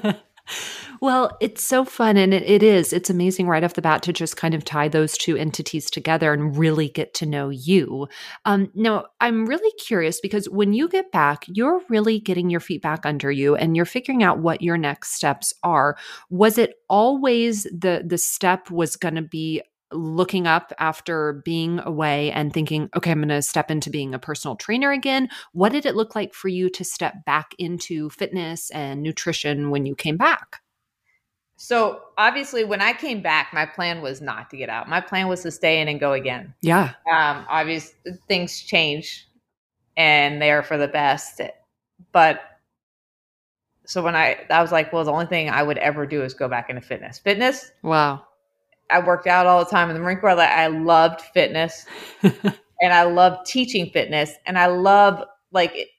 Well, 1.02 1.36
it's 1.40 1.64
so 1.64 1.84
fun. 1.86 2.18
And 2.18 2.34
it, 2.34 2.44
it 2.44 2.64
is. 2.64 2.94
It's 2.94 3.10
amazing 3.10 3.48
right 3.48 3.64
off 3.64 3.74
the 3.74 3.82
bat 3.82 4.04
to 4.04 4.14
just 4.14 4.38
kind 4.38 4.54
of 4.54 4.64
tie 4.64 4.88
those 4.88 5.18
two 5.18 5.36
entities 5.36 5.90
together 5.90 6.34
and 6.34 6.56
really 6.56 6.90
get 6.90 7.14
to 7.16 7.26
know 7.26 7.50
you. 7.50 8.08
Um, 8.46 8.72
now, 8.76 9.06
I'm 9.20 9.46
really 9.46 9.72
curious 9.80 10.20
because 10.20 10.50
when 10.50 10.74
you 10.74 10.88
get 10.88 11.12
back, 11.12 11.46
you're 11.48 11.82
really 11.90 12.20
getting 12.20 12.50
your 12.50 12.60
feet 12.60 12.82
back 12.82 13.06
under 13.06 13.32
you 13.32 13.56
and 13.56 13.76
you're 13.76 13.86
figuring 13.86 14.24
out 14.24 14.40
what 14.40 14.62
your 14.62 14.78
next 14.78 15.14
steps 15.14 15.54
are. 15.64 15.98
Was 16.30 16.58
it 16.58 16.76
always 16.90 17.64
the 17.64 18.04
the 18.06 18.18
step 18.18 18.70
was 18.70 18.96
going 18.96 19.16
to 19.16 19.22
be 19.22 19.62
looking 19.92 20.48
up 20.48 20.72
after 20.80 21.42
being 21.46 21.80
away 21.80 22.32
and 22.32 22.54
thinking, 22.54 22.90
okay, 22.96 23.12
I'm 23.12 23.20
going 23.20 23.30
to 23.30 23.42
step 23.42 23.70
into 23.72 23.90
being 23.90 24.14
a 24.14 24.20
personal 24.20 24.56
trainer 24.56 24.92
again? 24.92 25.30
What 25.54 25.72
did 25.72 25.86
it 25.86 25.96
look 25.96 26.16
like 26.16 26.34
for 26.34 26.48
you 26.48 26.70
to 26.72 26.84
step 26.84 27.26
back 27.26 27.54
into 27.58 28.10
fitness 28.10 28.70
and 28.72 29.02
nutrition 29.02 29.70
when 29.70 29.86
you 29.86 29.96
came 29.96 30.18
back? 30.18 30.62
so 31.58 32.02
obviously, 32.18 32.64
when 32.64 32.82
I 32.82 32.92
came 32.92 33.22
back, 33.22 33.54
my 33.54 33.68
plan 33.68 34.02
was 34.02 34.20
not 34.20 34.50
to 34.50 34.58
get 34.58 34.68
out. 34.68 34.90
My 34.90 35.00
plan 35.00 35.28
was 35.28 35.44
to 35.44 35.52
stay 35.52 35.80
in 35.80 35.88
and 35.88 36.00
go 36.00 36.14
again. 36.14 36.56
Yeah. 36.62 36.94
um, 37.08 37.46
obvious 37.48 37.94
things 38.28 38.60
change 38.62 39.28
and 39.98 40.42
they're 40.42 40.64
for 40.64 40.78
the 40.78 40.88
best 40.88 41.42
but 42.12 42.42
so 43.86 44.02
when 44.02 44.16
i 44.16 44.38
i 44.50 44.62
was 44.62 44.72
like 44.72 44.92
well 44.94 45.04
the 45.04 45.12
only 45.12 45.26
thing 45.26 45.50
i 45.50 45.62
would 45.62 45.78
ever 45.80 46.06
do 46.06 46.24
is 46.24 46.34
go 46.34 46.48
back 46.48 46.70
into 46.70 46.82
fitness 46.82 47.20
fitness 47.20 47.72
Wow. 47.84 48.24
I 48.92 49.00
worked 49.00 49.28
out 49.28 49.46
all 49.46 49.64
the 49.64 49.70
time 49.70 49.90
in 49.90 49.96
the 49.96 50.02
marine 50.02 50.18
corps 50.18 50.36
like, 50.36 50.50
i 50.50 50.68
loved 50.68 51.22
fitness 51.22 51.86
and 52.24 52.94
i 52.94 53.04
loved 53.04 53.46
teaching 53.46 53.90
fitness 53.92 54.34
and 54.46 54.58
i 54.58 54.68
love 54.68 55.24
like 55.52 55.90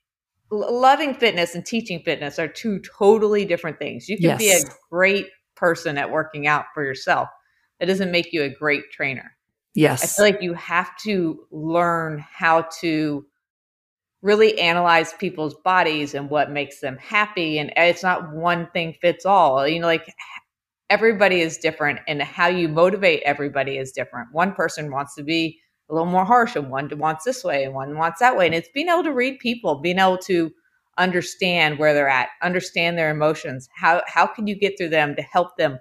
loving 0.50 1.14
fitness 1.14 1.54
and 1.54 1.64
teaching 1.64 2.02
fitness 2.04 2.38
are 2.38 2.48
two 2.48 2.78
totally 2.80 3.44
different 3.44 3.78
things 3.78 4.08
you 4.08 4.18
can 4.18 4.36
be 4.36 4.50
a 4.50 4.60
great 4.90 5.28
person 5.54 5.96
at 5.96 6.10
working 6.10 6.46
out 6.46 6.66
for 6.74 6.84
yourself 6.84 7.28
it 7.80 7.86
doesn't 7.86 8.10
make 8.10 8.32
you 8.32 8.42
a 8.42 8.50
great 8.50 8.84
trainer 8.92 9.32
Yes. 9.74 10.02
I 10.02 10.06
feel 10.06 10.24
like 10.24 10.42
you 10.42 10.54
have 10.54 10.90
to 11.04 11.46
learn 11.50 12.18
how 12.18 12.66
to 12.80 13.24
really 14.20 14.58
analyze 14.58 15.14
people's 15.14 15.54
bodies 15.64 16.14
and 16.14 16.30
what 16.30 16.50
makes 16.50 16.80
them 16.80 16.96
happy. 16.98 17.58
And 17.58 17.70
uh, 17.70 17.82
it's 17.82 18.02
not 18.02 18.32
one 18.32 18.68
thing 18.72 18.94
fits 19.00 19.26
all. 19.26 19.66
You 19.66 19.80
know, 19.80 19.86
like 19.86 20.06
everybody 20.92 21.40
is 21.40 21.56
different, 21.56 22.00
and 22.06 22.20
how 22.22 22.48
you 22.48 22.68
motivate 22.68 23.22
everybody 23.24 23.78
is 23.78 23.92
different. 23.92 24.28
One 24.32 24.52
person 24.52 24.92
wants 24.92 25.14
to 25.14 25.22
be 25.22 25.58
a 25.88 25.94
little 25.94 26.06
more 26.06 26.26
harsh, 26.26 26.54
and 26.54 26.70
one 26.70 26.90
wants 26.98 27.24
this 27.24 27.42
way, 27.42 27.64
and 27.64 27.74
one 27.74 27.96
wants 27.96 28.20
that 28.20 28.36
way. 28.36 28.44
And 28.44 28.54
it's 28.54 28.68
being 28.74 28.88
able 28.90 29.02
to 29.04 29.12
read 29.12 29.38
people, 29.38 29.80
being 29.80 29.98
able 29.98 30.18
to 30.18 30.50
understand 30.98 31.78
where 31.78 31.94
they're 31.94 32.10
at, 32.10 32.28
understand 32.42 32.98
their 32.98 33.10
emotions. 33.10 33.70
How 33.74 34.02
how 34.06 34.26
can 34.26 34.46
you 34.46 34.54
get 34.54 34.76
through 34.76 34.90
them 34.90 35.16
to 35.16 35.22
help 35.22 35.56
them 35.56 35.78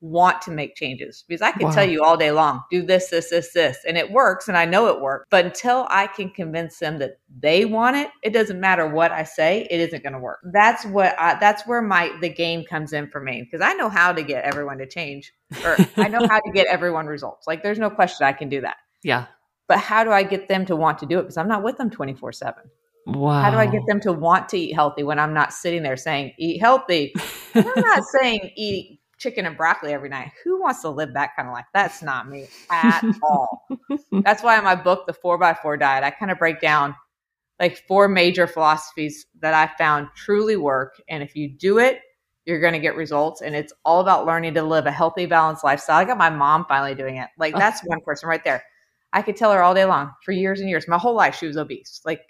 want 0.00 0.40
to 0.42 0.50
make 0.50 0.74
changes 0.74 1.24
because 1.28 1.42
I 1.42 1.52
can 1.52 1.66
Wow. 1.66 1.72
tell 1.72 1.84
you 1.88 2.02
all 2.02 2.16
day 2.16 2.30
long, 2.30 2.62
do 2.70 2.82
this, 2.82 3.10
this, 3.10 3.30
this, 3.30 3.52
this, 3.52 3.78
and 3.86 3.98
it 3.98 4.10
works, 4.10 4.48
and 4.48 4.56
I 4.56 4.64
know 4.64 4.86
it 4.88 5.00
works. 5.00 5.26
But 5.30 5.44
until 5.44 5.86
I 5.90 6.06
can 6.06 6.30
convince 6.30 6.78
them 6.78 6.98
that 6.98 7.18
they 7.38 7.64
want 7.66 7.96
it, 7.96 8.10
it 8.22 8.32
doesn't 8.32 8.58
matter 8.60 8.86
what 8.86 9.12
I 9.12 9.24
say; 9.24 9.66
it 9.70 9.80
isn't 9.80 10.02
going 10.02 10.14
to 10.14 10.18
work. 10.18 10.40
That's 10.52 10.84
what 10.86 11.14
I, 11.18 11.38
that's 11.38 11.66
where 11.66 11.82
my 11.82 12.16
the 12.20 12.28
game 12.30 12.64
comes 12.64 12.92
in 12.92 13.10
for 13.10 13.20
me 13.20 13.42
because 13.42 13.60
I 13.60 13.74
know 13.74 13.88
how 13.88 14.12
to 14.12 14.22
get 14.22 14.44
everyone 14.44 14.78
to 14.78 14.86
change, 14.86 15.32
or 15.64 15.76
I 15.96 16.08
know 16.08 16.26
how 16.28 16.40
to 16.40 16.50
get 16.52 16.66
everyone 16.70 17.06
results. 17.06 17.46
Like 17.46 17.62
there's 17.62 17.78
no 17.78 17.90
question 17.90 18.26
I 18.26 18.32
can 18.32 18.48
do 18.48 18.60
that. 18.62 18.76
yeah. 19.02 19.26
But 19.68 19.78
how 19.78 20.02
do 20.02 20.10
I 20.10 20.24
get 20.24 20.48
them 20.48 20.66
to 20.66 20.74
want 20.74 20.98
to 20.98 21.06
do 21.06 21.18
it? 21.20 21.22
Because 21.22 21.36
I'm 21.36 21.46
not 21.46 21.62
with 21.62 21.76
them 21.78 21.90
24 21.90 22.32
seven. 22.32 22.62
Wow. 23.06 23.40
How 23.42 23.50
do 23.50 23.56
I 23.56 23.66
get 23.66 23.82
them 23.86 24.00
to 24.00 24.12
want 24.12 24.48
to 24.50 24.58
eat 24.58 24.72
healthy 24.74 25.02
when 25.04 25.18
I'm 25.18 25.32
not 25.32 25.52
sitting 25.52 25.82
there 25.82 25.96
saying 25.96 26.32
eat 26.38 26.58
healthy? 26.60 27.14
I'm 27.54 27.64
not 27.64 28.02
saying 28.04 28.50
eat 28.56 28.99
chicken 29.20 29.46
and 29.46 29.56
broccoli 29.56 29.92
every 29.92 30.08
night. 30.08 30.32
Who 30.44 30.60
wants 30.60 30.80
to 30.82 30.88
live 30.88 31.12
that 31.14 31.36
kind 31.36 31.46
of 31.48 31.52
life? 31.52 31.66
That's 31.72 32.02
not 32.02 32.28
me 32.28 32.48
at 32.70 33.04
all. 33.22 33.68
That's 34.10 34.42
why 34.42 34.58
in 34.58 34.64
my 34.64 34.74
book, 34.74 35.06
The 35.06 35.12
Four 35.12 35.38
by 35.38 35.54
Four 35.54 35.76
Diet, 35.76 36.02
I 36.02 36.10
kind 36.10 36.32
of 36.32 36.38
break 36.38 36.60
down 36.60 36.96
like 37.60 37.86
four 37.86 38.08
major 38.08 38.46
philosophies 38.46 39.26
that 39.40 39.54
I 39.54 39.70
found 39.76 40.08
truly 40.16 40.56
work. 40.56 41.00
And 41.08 41.22
if 41.22 41.36
you 41.36 41.48
do 41.48 41.78
it, 41.78 42.00
you're 42.46 42.60
going 42.60 42.72
to 42.72 42.78
get 42.78 42.96
results. 42.96 43.42
And 43.42 43.54
it's 43.54 43.72
all 43.84 44.00
about 44.00 44.26
learning 44.26 44.54
to 44.54 44.62
live 44.62 44.86
a 44.86 44.90
healthy, 44.90 45.26
balanced 45.26 45.62
lifestyle. 45.62 45.98
I 45.98 46.04
got 46.06 46.16
my 46.16 46.30
mom 46.30 46.64
finally 46.66 46.94
doing 46.94 47.16
it. 47.16 47.28
Like, 47.38 47.54
that's 47.54 47.84
one 47.84 48.00
person 48.00 48.28
right 48.28 48.42
there. 48.42 48.64
I 49.12 49.20
could 49.20 49.36
tell 49.36 49.52
her 49.52 49.62
all 49.62 49.74
day 49.74 49.84
long 49.84 50.12
for 50.24 50.32
years 50.32 50.60
and 50.60 50.70
years. 50.70 50.88
My 50.88 50.96
whole 50.96 51.14
life, 51.14 51.36
she 51.36 51.46
was 51.46 51.58
obese, 51.58 52.00
like 52.04 52.22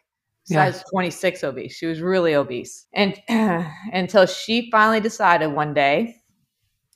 size 0.45 0.77
yeah. 0.79 0.91
26 0.91 1.45
obese. 1.45 1.75
She 1.75 1.87
was 1.87 2.01
really 2.01 2.35
obese. 2.35 2.87
And 2.93 3.21
until 3.93 4.27
she 4.27 4.69
finally 4.71 5.01
decided 5.01 5.49
one 5.49 5.75
day 5.75 6.20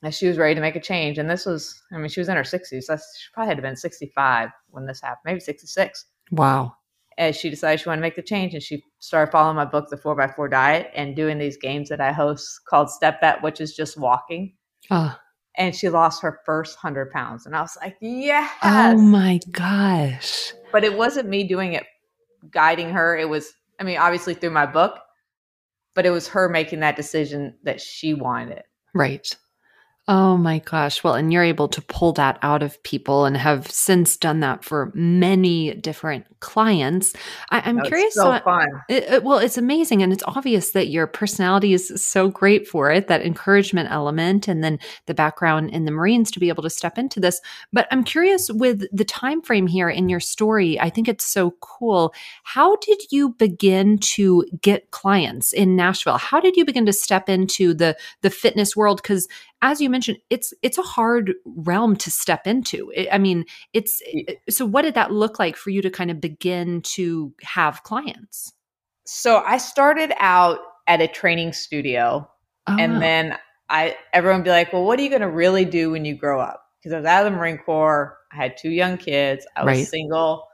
that 0.01 0.13
she 0.13 0.27
was 0.27 0.37
ready 0.37 0.55
to 0.55 0.61
make 0.61 0.75
a 0.75 0.81
change. 0.81 1.17
And 1.17 1.29
this 1.29 1.45
was, 1.45 1.81
I 1.91 1.97
mean, 1.97 2.09
she 2.09 2.19
was 2.19 2.29
in 2.29 2.35
her 2.35 2.43
60s. 2.43 2.83
So 2.83 2.95
she 2.97 3.31
probably 3.33 3.49
had 3.49 3.57
to 3.57 3.61
been 3.61 3.75
65 3.75 4.49
when 4.69 4.85
this 4.85 5.01
happened, 5.01 5.21
maybe 5.25 5.39
66. 5.39 6.05
Wow. 6.31 6.73
As 7.17 7.35
she 7.35 7.49
decided 7.49 7.79
she 7.79 7.87
wanted 7.87 8.01
to 8.01 8.05
make 8.05 8.17
the 8.17 8.21
change, 8.21 8.53
and 8.53 8.61
she 8.61 8.83
started 8.99 9.31
following 9.31 9.55
my 9.55 9.63
book, 9.63 9.89
The 9.89 9.95
4x4 9.95 10.51
Diet, 10.51 10.91
and 10.93 11.15
doing 11.15 11.37
these 11.37 11.57
games 11.57 11.87
that 11.89 12.01
I 12.01 12.11
host 12.11 12.59
called 12.67 12.89
StepBet, 12.89 13.41
which 13.41 13.61
is 13.61 13.73
just 13.73 13.97
walking. 13.97 14.53
Oh 14.91 15.17
and 15.57 15.75
she 15.75 15.89
lost 15.89 16.21
her 16.21 16.39
first 16.45 16.75
100 16.77 17.11
pounds. 17.11 17.45
And 17.45 17.55
I 17.55 17.61
was 17.61 17.77
like, 17.81 17.93
oh 17.93 18.05
yes. 18.05 18.51
Oh 18.63 18.97
my 18.97 19.39
gosh. 19.51 20.53
But 20.71 20.83
it 20.83 20.97
wasn't 20.97 21.29
me 21.29 21.47
doing 21.47 21.73
it, 21.73 21.85
guiding 22.51 22.89
her. 22.89 23.15
It 23.15 23.29
was, 23.29 23.53
I 23.79 23.83
mean, 23.83 23.97
obviously 23.97 24.33
through 24.33 24.51
my 24.51 24.65
book, 24.65 24.99
but 25.93 26.05
it 26.05 26.11
was 26.11 26.27
her 26.29 26.49
making 26.49 26.81
that 26.81 26.95
decision 26.95 27.55
that 27.63 27.81
she 27.81 28.13
wanted. 28.13 28.63
Right. 28.93 29.35
Oh 30.07 30.37
my 30.37 30.59
gosh. 30.59 31.03
Well, 31.03 31.15
and 31.15 31.33
you're 31.33 31.43
able 31.43 31.67
to 31.69 31.81
pull 31.81 32.13
that 32.13 32.37
out 32.43 32.61
of 32.61 32.81
people 32.83 33.25
and 33.25 33.35
have 33.35 33.69
since 33.71 34.17
done 34.17 34.41
that 34.41 34.63
for 34.63 34.91
many 34.93 35.73
different 35.73 36.27
clients. 36.41 37.13
I, 37.49 37.67
am 37.67 37.81
curious. 37.81 38.13
So, 38.13 38.39
fun. 38.41 38.67
It, 38.87 39.03
it, 39.05 39.23
well, 39.23 39.39
it's 39.39 39.57
amazing. 39.57 40.03
And 40.03 40.13
it's 40.13 40.23
obvious 40.27 40.71
that 40.71 40.89
your 40.89 41.07
personality 41.07 41.73
is 41.73 41.91
so 41.95 42.29
great 42.29 42.67
for 42.67 42.91
it, 42.91 43.07
that 43.07 43.25
encouragement 43.25 43.89
element, 43.91 44.47
and 44.47 44.63
then 44.63 44.77
the 45.07 45.15
background 45.15 45.71
in 45.71 45.85
the 45.85 45.91
Marines 45.91 46.29
to 46.31 46.39
be 46.39 46.49
able 46.49 46.61
to 46.61 46.69
step 46.69 46.99
into 46.99 47.19
this. 47.19 47.41
But 47.73 47.87
I'm 47.89 48.03
curious 48.03 48.51
with 48.51 48.83
the 48.95 49.05
time 49.05 49.41
frame 49.41 49.65
here 49.65 49.89
in 49.89 50.07
your 50.07 50.19
story. 50.19 50.79
I 50.79 50.91
think 50.91 51.07
it's 51.07 51.25
so 51.25 51.55
cool. 51.61 52.13
How 52.43 52.75
did 52.75 53.01
you 53.09 53.29
begin 53.29 53.97
to 53.97 54.45
get 54.61 54.91
clients 54.91 55.51
in 55.51 55.75
Nashville? 55.75 56.19
How 56.19 56.39
did 56.39 56.57
you 56.57 56.63
begin 56.63 56.85
to 56.85 56.93
step 56.93 57.27
into 57.27 57.73
the 57.73 57.97
the 58.21 58.29
fitness 58.29 58.75
world? 58.75 59.01
Because 59.01 59.27
as 59.65 59.81
you 59.81 59.89
mentioned, 59.95 60.17
it's 60.29 60.53
it's 60.61 60.77
a 60.77 60.81
hard 60.81 61.33
realm 61.45 61.95
to 61.95 62.11
step 62.11 62.45
into. 62.45 62.91
I 63.09 63.17
mean, 63.17 63.45
it's 63.73 64.01
so. 64.49 64.65
What 64.65 64.81
did 64.81 64.95
that 64.95 65.11
look 65.11 65.39
like 65.39 65.55
for 65.55 65.69
you 65.69 65.81
to 65.81 65.89
kind 65.89 66.11
of 66.11 66.19
begin 66.19 66.81
to 66.81 67.33
have 67.41 67.83
clients? 67.83 68.51
So 69.05 69.41
I 69.45 69.57
started 69.57 70.11
out 70.19 70.59
at 70.87 70.99
a 70.99 71.07
training 71.07 71.53
studio, 71.53 72.29
oh. 72.67 72.77
and 72.77 73.01
then 73.01 73.37
I 73.69 73.95
everyone 74.11 74.43
be 74.43 74.49
like, 74.49 74.73
"Well, 74.73 74.83
what 74.83 74.99
are 74.99 75.03
you 75.03 75.09
going 75.09 75.21
to 75.21 75.29
really 75.29 75.63
do 75.63 75.91
when 75.91 76.03
you 76.03 76.15
grow 76.15 76.41
up?" 76.41 76.61
Because 76.79 76.93
I 76.93 76.97
was 76.97 77.05
out 77.05 77.25
of 77.25 77.31
the 77.31 77.37
Marine 77.37 77.57
Corps, 77.57 78.17
I 78.33 78.35
had 78.35 78.57
two 78.57 78.71
young 78.71 78.97
kids, 78.97 79.47
I 79.55 79.63
was 79.63 79.77
right. 79.77 79.87
single. 79.87 80.45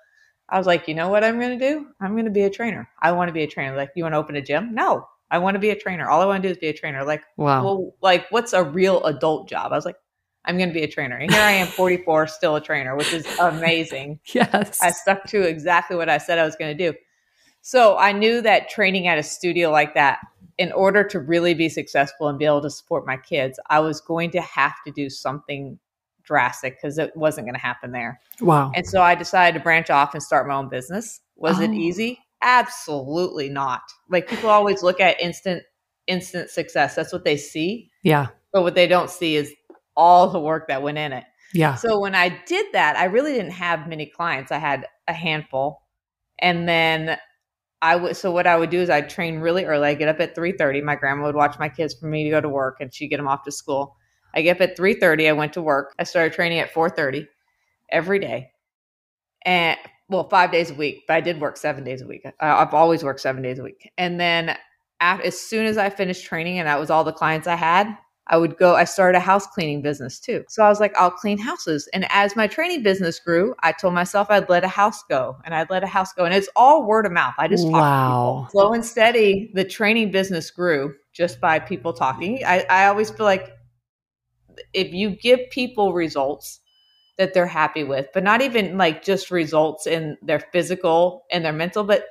I 0.50 0.58
was 0.58 0.68
like, 0.68 0.90
you 0.90 0.94
know 0.94 1.08
what 1.08 1.24
I'm 1.24 1.40
going 1.40 1.58
to 1.58 1.66
do? 1.66 1.88
I'm 2.02 2.12
going 2.12 2.26
to 2.26 2.32
be 2.32 2.44
a 2.44 2.50
trainer. 2.50 2.90
I 3.02 3.14
want 3.14 3.30
to 3.30 3.34
be 3.34 3.44
a 3.44 3.48
trainer. 3.48 3.74
Like, 3.78 3.92
you 3.96 4.04
want 4.04 4.14
to 4.14 4.18
open 4.18 4.36
a 4.36 4.42
gym? 4.42 4.76
No, 4.76 5.08
I 5.32 5.38
want 5.38 5.56
to 5.56 5.60
be 5.60 5.70
a 5.70 5.76
trainer. 5.76 6.10
All 6.10 6.22
I 6.22 6.26
want 6.26 6.44
to 6.44 6.50
do 6.50 6.52
is 6.52 6.58
be 6.58 6.68
a 6.68 6.74
trainer. 6.74 7.06
Like, 7.06 7.24
wow. 7.38 7.64
Well, 7.64 7.96
like, 8.02 8.30
what's 8.32 8.52
a 8.52 8.64
real 8.64 9.02
adult 9.06 9.48
job? 9.48 9.72
I 9.72 9.76
was 9.76 9.86
like, 9.86 9.96
I'm 10.44 10.58
going 10.58 10.70
to 10.70 10.74
be 10.74 10.84
a 10.84 10.88
trainer. 10.88 11.16
And 11.16 11.32
here 11.32 11.42
I 11.42 11.52
am, 11.52 11.68
44, 11.78 12.28
still 12.28 12.58
a 12.58 12.62
trainer, 12.62 12.96
which 12.96 13.14
is 13.14 13.26
amazing. 13.40 14.20
yes. 14.34 14.80
I 14.82 14.92
stuck 14.92 15.24
to 15.28 15.42
exactly 15.42 15.96
what 15.96 16.10
I 16.10 16.18
said 16.18 16.38
I 16.38 16.44
was 16.44 16.58
going 16.58 16.78
to 16.78 16.92
do. 16.92 16.98
So 17.62 17.98
I 17.98 18.12
knew 18.12 18.42
that 18.42 18.70
training 18.70 19.08
at 19.08 19.18
a 19.18 19.24
studio 19.24 19.72
like 19.72 19.94
that, 19.94 20.20
in 20.58 20.72
order 20.74 21.04
to 21.06 21.20
really 21.20 21.54
be 21.54 21.70
successful 21.70 22.28
and 22.28 22.38
be 22.38 22.46
able 22.46 22.62
to 22.62 22.70
support 22.70 23.08
my 23.08 23.18
kids, 23.18 23.60
I 23.70 23.80
was 23.80 24.02
going 24.02 24.32
to 24.32 24.42
have 24.42 24.76
to 24.86 24.92
do 24.92 25.10
something 25.10 25.80
drastic 26.24 26.78
because 26.78 26.98
it 26.98 27.16
wasn't 27.16 27.48
going 27.48 27.56
to 27.56 27.62
happen 27.62 27.92
there. 27.92 28.20
Wow. 28.42 28.72
And 28.76 28.86
so 28.86 29.02
I 29.02 29.16
decided 29.16 29.58
to 29.58 29.64
branch 29.64 29.90
off 29.90 30.14
and 30.14 30.22
start 30.22 30.48
my 30.48 30.56
own 30.56 30.70
business. 30.70 31.22
Was 31.36 31.60
oh. 31.60 31.64
it 31.64 31.72
easy? 31.72 32.20
Absolutely 32.42 33.50
not. 33.50 33.82
Like 34.10 34.28
people 34.28 34.50
always 34.50 34.84
look 34.84 35.00
at 35.00 35.20
instant 35.22 35.64
instant 36.08 36.50
success. 36.50 36.96
That's 36.96 37.14
what 37.14 37.24
they 37.24 37.38
see. 37.38 37.90
Yeah. 38.04 38.28
But 38.52 38.64
what 38.64 38.76
they 38.76 38.88
don't 38.88 39.10
see 39.10 39.36
is 39.36 39.54
all 39.96 40.30
the 40.30 40.40
work 40.40 40.68
that 40.68 40.82
went 40.82 40.98
in 40.98 41.14
it. 41.14 41.24
Yeah. 41.54 41.76
So 41.76 42.00
when 42.00 42.16
I 42.16 42.42
did 42.46 42.66
that, 42.74 42.96
I 42.98 43.06
really 43.06 43.34
didn't 43.34 43.52
have 43.52 43.88
many 43.88 44.06
clients. 44.06 44.52
I 44.52 44.58
had 44.58 44.86
a 45.08 45.14
handful. 45.14 45.84
And 46.40 46.68
then 46.68 47.18
I 47.82 47.96
would 47.96 48.16
so 48.16 48.32
what 48.32 48.48
I 48.48 48.58
would 48.58 48.70
do 48.70 48.80
is 48.82 48.90
I'd 48.90 49.10
train 49.10 49.40
really 49.40 49.66
early. 49.66 49.90
I 49.90 49.94
get 49.94 50.08
up 50.08 50.20
at 50.20 50.36
3:30. 50.36 50.82
My 50.84 50.96
grandma 50.96 51.26
would 51.26 51.36
watch 51.36 51.58
my 51.60 51.70
kids 51.70 51.94
for 51.94 52.08
me 52.08 52.24
to 52.24 52.30
go 52.30 52.42
to 52.42 52.50
work 52.50 52.78
and 52.80 52.94
she'd 52.94 53.10
get 53.10 53.18
them 53.18 53.28
off 53.28 53.44
to 53.44 53.52
school. 53.52 53.96
I 54.34 54.42
get 54.42 54.58
up 54.58 54.62
at 54.62 54.78
3:30. 54.78 55.30
I 55.30 55.34
went 55.34 55.54
to 55.54 55.62
work. 55.62 55.94
I 56.00 56.04
started 56.04 56.34
training 56.34 56.60
at 56.60 56.74
4:30 56.74 57.28
every 57.90 58.20
day. 58.20 58.52
And 59.46 59.78
well, 60.12 60.28
five 60.30 60.52
days 60.52 60.70
a 60.70 60.74
week, 60.74 61.06
but 61.08 61.16
I 61.16 61.22
did 61.22 61.40
work 61.40 61.58
seven 61.58 61.84
days 61.84 62.02
a 62.02 62.08
week. 62.08 62.26
Uh, 62.26 62.32
I've 62.40 62.74
always 62.74 63.04
worked 63.04 63.22
seven 63.22 63.42
days 63.42 63.60
a 63.60 63.64
week. 63.64 63.90
And 63.98 64.20
then 64.20 64.58
after, 65.00 65.26
as 65.26 65.40
soon 65.40 65.66
as 65.66 65.78
I 65.78 65.90
finished 65.90 66.26
training 66.26 66.60
and 66.60 66.68
that 66.68 66.80
was 66.80 66.90
all 66.90 67.04
the 67.04 67.14
clients 67.14 67.48
I 67.48 67.56
had, 67.56 67.98
I 68.28 68.38
would 68.38 68.58
go, 68.58 68.76
I 68.76 68.84
started 68.84 69.18
a 69.18 69.22
house 69.22 69.48
cleaning 69.48 69.82
business 69.82 70.20
too. 70.20 70.44
So 70.48 70.64
I 70.64 70.70
was 70.70 70.80
like, 70.80 70.96
I'll 70.96 71.12
clean 71.12 71.38
houses. 71.38 71.90
And 71.94 72.06
as 72.10 72.36
my 72.36 72.46
training 72.48 72.84
business 72.84 73.20
grew, 73.20 73.56
I 73.62 73.72
told 73.72 73.94
myself 73.94 74.28
I'd 74.30 74.48
let 74.48 74.64
a 74.64 74.70
house 74.70 75.02
go 75.10 75.38
and 75.44 75.56
I'd 75.56 75.70
let 75.70 75.84
a 75.84 75.88
house 75.88 76.14
go. 76.14 76.26
And 76.26 76.34
it's 76.34 76.50
all 76.56 76.86
word 76.86 77.06
of 77.06 77.12
mouth. 77.12 77.34
I 77.38 77.48
just 77.48 77.68
wow. 77.68 78.48
Slow 78.52 78.74
and 78.74 78.86
steady, 78.86 79.52
the 79.54 79.64
training 79.66 80.12
business 80.12 80.52
grew 80.52 80.94
just 81.14 81.42
by 81.42 81.60
people 81.60 81.94
talking. 81.94 82.42
I, 82.46 82.66
I 82.70 82.86
always 82.86 83.10
feel 83.10 83.26
like 83.26 83.50
if 84.74 84.94
you 84.94 85.10
give 85.10 85.40
people 85.50 85.94
results, 85.94 86.61
that 87.22 87.36
they're 87.36 87.46
happy 87.46 87.84
with, 87.84 88.08
but 88.16 88.24
not 88.24 88.42
even 88.42 88.80
like 88.80 89.04
just 89.04 89.30
results 89.30 89.86
in 89.86 90.18
their 90.24 90.40
physical 90.40 91.24
and 91.32 91.46
their 91.46 91.54
mental, 91.54 91.84
but 91.84 92.06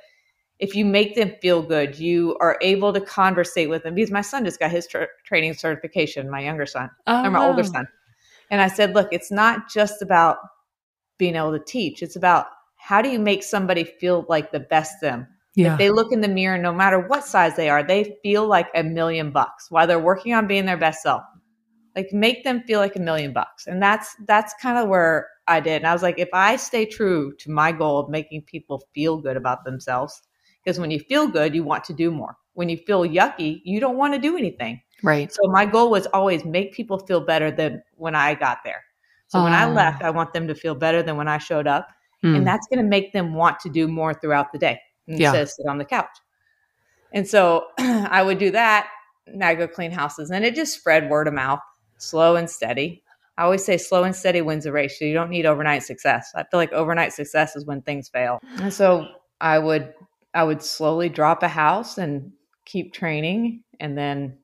if 0.57 0.73
you 0.73 0.85
make 0.85 1.15
them 1.15 1.33
feel 1.41 1.61
good, 1.61 1.99
you 1.99 2.37
are 2.39 2.57
able 2.61 2.93
to 2.93 3.01
conversate 3.01 3.69
with 3.69 3.83
them. 3.83 3.93
Because 3.93 4.09
my 4.09 4.21
son 4.21 4.45
just 4.45 4.57
got 4.57 4.71
his 4.71 4.87
tra- 4.87 5.09
training 5.25 5.55
certification, 5.55 6.29
my 6.29 6.39
younger 6.39 6.65
son, 6.65 6.89
oh, 7.07 7.25
or 7.25 7.29
my 7.29 7.39
wow. 7.39 7.49
older 7.49 7.65
son. 7.65 7.85
And 8.49 8.61
I 8.61 8.69
said, 8.69 8.93
look, 8.93 9.09
it's 9.11 9.31
not 9.31 9.69
just 9.69 10.01
about 10.01 10.37
being 11.17 11.35
able 11.35 11.51
to 11.51 11.63
teach, 11.63 12.01
it's 12.01 12.15
about 12.15 12.45
how 12.77 13.01
do 13.01 13.09
you 13.09 13.19
make 13.19 13.43
somebody 13.43 13.83
feel 13.83 14.25
like 14.29 14.53
the 14.53 14.61
best 14.61 15.01
them? 15.01 15.27
Yeah. 15.55 15.73
If 15.73 15.77
they 15.77 15.89
look 15.89 16.13
in 16.13 16.21
the 16.21 16.29
mirror, 16.29 16.57
no 16.57 16.71
matter 16.71 16.99
what 16.99 17.25
size 17.25 17.57
they 17.57 17.69
are, 17.69 17.83
they 17.83 18.15
feel 18.23 18.47
like 18.47 18.69
a 18.73 18.81
million 18.81 19.31
bucks 19.31 19.69
while 19.69 19.87
they're 19.87 19.99
working 19.99 20.33
on 20.33 20.47
being 20.47 20.65
their 20.65 20.77
best 20.77 21.01
self 21.01 21.21
like 21.95 22.11
make 22.13 22.43
them 22.43 22.61
feel 22.61 22.79
like 22.79 22.95
a 22.95 22.99
million 22.99 23.33
bucks. 23.33 23.67
And 23.67 23.81
that's 23.81 24.15
that's 24.27 24.53
kind 24.61 24.77
of 24.77 24.87
where 24.87 25.27
i 25.47 25.59
did. 25.59 25.77
And 25.77 25.87
i 25.87 25.93
was 25.93 26.03
like 26.03 26.19
if 26.19 26.29
i 26.33 26.55
stay 26.55 26.85
true 26.85 27.33
to 27.37 27.51
my 27.51 27.71
goal 27.71 27.99
of 27.99 28.09
making 28.09 28.43
people 28.43 28.83
feel 28.93 29.17
good 29.17 29.37
about 29.37 29.63
themselves 29.63 30.21
because 30.63 30.79
when 30.79 30.91
you 30.91 30.99
feel 30.99 31.27
good 31.27 31.53
you 31.55 31.63
want 31.63 31.83
to 31.85 31.93
do 31.93 32.11
more. 32.11 32.37
When 32.53 32.69
you 32.69 32.77
feel 32.77 33.01
yucky 33.01 33.61
you 33.63 33.79
don't 33.79 33.97
want 33.97 34.13
to 34.13 34.19
do 34.19 34.37
anything. 34.37 34.81
Right. 35.03 35.31
So 35.33 35.41
my 35.45 35.65
goal 35.65 35.89
was 35.89 36.05
always 36.07 36.45
make 36.45 36.73
people 36.73 36.99
feel 36.99 37.21
better 37.21 37.51
than 37.51 37.81
when 37.95 38.15
i 38.15 38.35
got 38.35 38.59
there. 38.63 38.83
So 39.27 39.43
when 39.43 39.53
i 39.53 39.63
ah. 39.63 39.73
left 39.73 40.03
i 40.03 40.09
want 40.09 40.33
them 40.33 40.47
to 40.47 40.55
feel 40.55 40.75
better 40.75 41.03
than 41.03 41.17
when 41.17 41.27
i 41.27 41.37
showed 41.37 41.67
up. 41.67 41.89
Mm. 42.23 42.37
and 42.37 42.45
that's 42.45 42.67
going 42.67 42.77
to 42.77 42.87
make 42.87 43.13
them 43.13 43.33
want 43.33 43.59
to 43.61 43.67
do 43.67 43.87
more 43.87 44.13
throughout 44.13 44.51
the 44.51 44.59
day 44.59 44.79
instead 45.07 45.33
yeah. 45.33 45.41
of 45.41 45.49
sit 45.49 45.65
on 45.65 45.79
the 45.79 45.85
couch. 45.85 46.15
And 47.13 47.27
so 47.27 47.65
i 47.79 48.21
would 48.21 48.37
do 48.37 48.51
that 48.51 48.89
and 49.25 49.43
i 49.43 49.55
go 49.55 49.67
clean 49.67 49.91
houses. 49.91 50.29
And 50.29 50.45
it 50.45 50.53
just 50.53 50.75
spread 50.75 51.09
word 51.09 51.27
of 51.27 51.33
mouth 51.33 51.61
slow 52.01 52.35
and 52.35 52.49
steady. 52.49 53.03
I 53.37 53.43
always 53.43 53.63
say 53.63 53.77
slow 53.77 54.03
and 54.03 54.15
steady 54.15 54.41
wins 54.41 54.65
a 54.65 54.71
race. 54.71 54.99
So 54.99 55.05
you 55.05 55.13
don't 55.13 55.29
need 55.29 55.45
overnight 55.45 55.83
success. 55.83 56.31
I 56.35 56.43
feel 56.43 56.59
like 56.59 56.73
overnight 56.73 57.13
success 57.13 57.55
is 57.55 57.65
when 57.65 57.81
things 57.81 58.09
fail. 58.09 58.39
And 58.59 58.73
so 58.73 59.07
I 59.39 59.57
would 59.57 59.93
I 60.33 60.43
would 60.43 60.61
slowly 60.61 61.09
drop 61.09 61.43
a 61.43 61.47
house 61.47 61.97
and 61.97 62.31
keep 62.65 62.93
training 62.93 63.63
and 63.79 63.97
then 63.97 64.37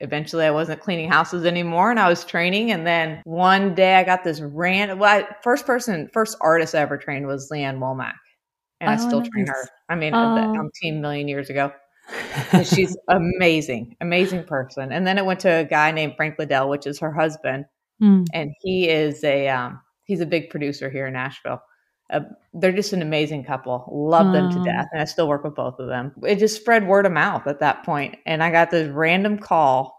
eventually 0.00 0.44
I 0.44 0.50
wasn't 0.50 0.80
cleaning 0.80 1.10
houses 1.10 1.44
anymore 1.44 1.90
and 1.90 2.00
I 2.00 2.08
was 2.08 2.24
training 2.24 2.70
and 2.70 2.86
then 2.86 3.20
one 3.24 3.74
day 3.74 3.96
I 3.96 4.04
got 4.04 4.24
this 4.24 4.40
random 4.40 4.98
well, 4.98 5.20
I, 5.20 5.36
first 5.42 5.66
person 5.66 6.08
first 6.12 6.36
artist 6.40 6.74
I 6.74 6.80
ever 6.80 6.96
trained 6.96 7.26
was 7.26 7.50
Lee 7.50 7.62
Ann 7.62 7.80
Womack. 7.80 8.14
And 8.80 8.90
oh, 8.90 8.92
I 8.92 8.96
still 8.96 9.20
nice. 9.20 9.30
train 9.30 9.46
her. 9.46 9.68
I 9.88 9.94
mean, 9.94 10.14
oh. 10.14 10.18
I'm 10.18 10.70
team 10.80 11.00
million 11.00 11.28
years 11.28 11.48
ago 11.48 11.72
she's 12.64 12.96
amazing, 13.08 13.96
amazing 14.00 14.44
person. 14.44 14.92
And 14.92 15.06
then 15.06 15.18
it 15.18 15.24
went 15.24 15.40
to 15.40 15.50
a 15.50 15.64
guy 15.64 15.90
named 15.90 16.14
Frank 16.16 16.38
Liddell, 16.38 16.68
which 16.68 16.86
is 16.86 16.98
her 17.00 17.12
husband, 17.12 17.66
mm. 18.02 18.24
and 18.32 18.52
he 18.60 18.88
is 18.88 19.22
a 19.24 19.48
um, 19.48 19.80
he's 20.04 20.20
a 20.20 20.26
big 20.26 20.50
producer 20.50 20.90
here 20.90 21.06
in 21.06 21.14
Nashville. 21.14 21.62
Uh, 22.12 22.20
they're 22.52 22.72
just 22.72 22.92
an 22.92 23.02
amazing 23.02 23.44
couple. 23.44 23.88
Love 23.90 24.32
them 24.32 24.50
to 24.50 24.62
death, 24.62 24.86
and 24.92 25.00
I 25.00 25.04
still 25.04 25.28
work 25.28 25.44
with 25.44 25.54
both 25.54 25.78
of 25.78 25.88
them. 25.88 26.12
It 26.22 26.36
just 26.36 26.56
spread 26.56 26.86
word 26.86 27.06
of 27.06 27.12
mouth 27.12 27.46
at 27.46 27.60
that 27.60 27.84
point, 27.84 28.16
and 28.26 28.42
I 28.42 28.50
got 28.50 28.70
this 28.70 28.88
random 28.88 29.38
call. 29.38 29.94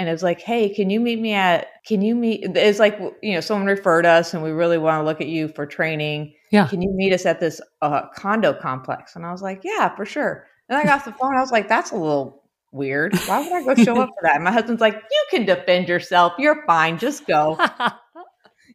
And 0.00 0.08
it 0.08 0.12
was 0.12 0.22
like, 0.22 0.40
hey, 0.40 0.72
can 0.72 0.90
you 0.90 1.00
meet 1.00 1.18
me 1.18 1.32
at, 1.32 1.66
can 1.84 2.02
you 2.02 2.14
meet, 2.14 2.44
it's 2.56 2.78
like, 2.78 3.00
you 3.20 3.34
know, 3.34 3.40
someone 3.40 3.66
referred 3.66 4.06
us 4.06 4.32
and 4.32 4.44
we 4.44 4.50
really 4.50 4.78
want 4.78 5.00
to 5.00 5.04
look 5.04 5.20
at 5.20 5.26
you 5.26 5.48
for 5.48 5.66
training. 5.66 6.34
Yeah. 6.52 6.68
Can 6.68 6.80
you 6.80 6.92
meet 6.94 7.12
us 7.12 7.26
at 7.26 7.40
this 7.40 7.60
uh, 7.82 8.02
condo 8.14 8.54
complex? 8.54 9.16
And 9.16 9.26
I 9.26 9.32
was 9.32 9.42
like, 9.42 9.62
yeah, 9.64 9.92
for 9.96 10.06
sure. 10.06 10.46
And 10.68 10.78
I 10.78 10.84
got 10.84 10.98
off 11.00 11.04
the 11.04 11.12
phone. 11.12 11.36
I 11.36 11.40
was 11.40 11.52
like, 11.52 11.68
that's 11.68 11.90
a 11.90 11.96
little 11.96 12.42
weird. 12.72 13.16
Why 13.26 13.40
would 13.40 13.52
I 13.52 13.62
go 13.62 13.82
show 13.82 14.00
up 14.00 14.10
for 14.10 14.22
that? 14.22 14.36
And 14.36 14.44
my 14.44 14.52
husband's 14.52 14.80
like, 14.80 14.94
you 14.94 15.26
can 15.30 15.46
defend 15.46 15.88
yourself. 15.88 16.34
You're 16.38 16.64
fine. 16.66 16.98
Just 16.98 17.26
go. 17.26 17.58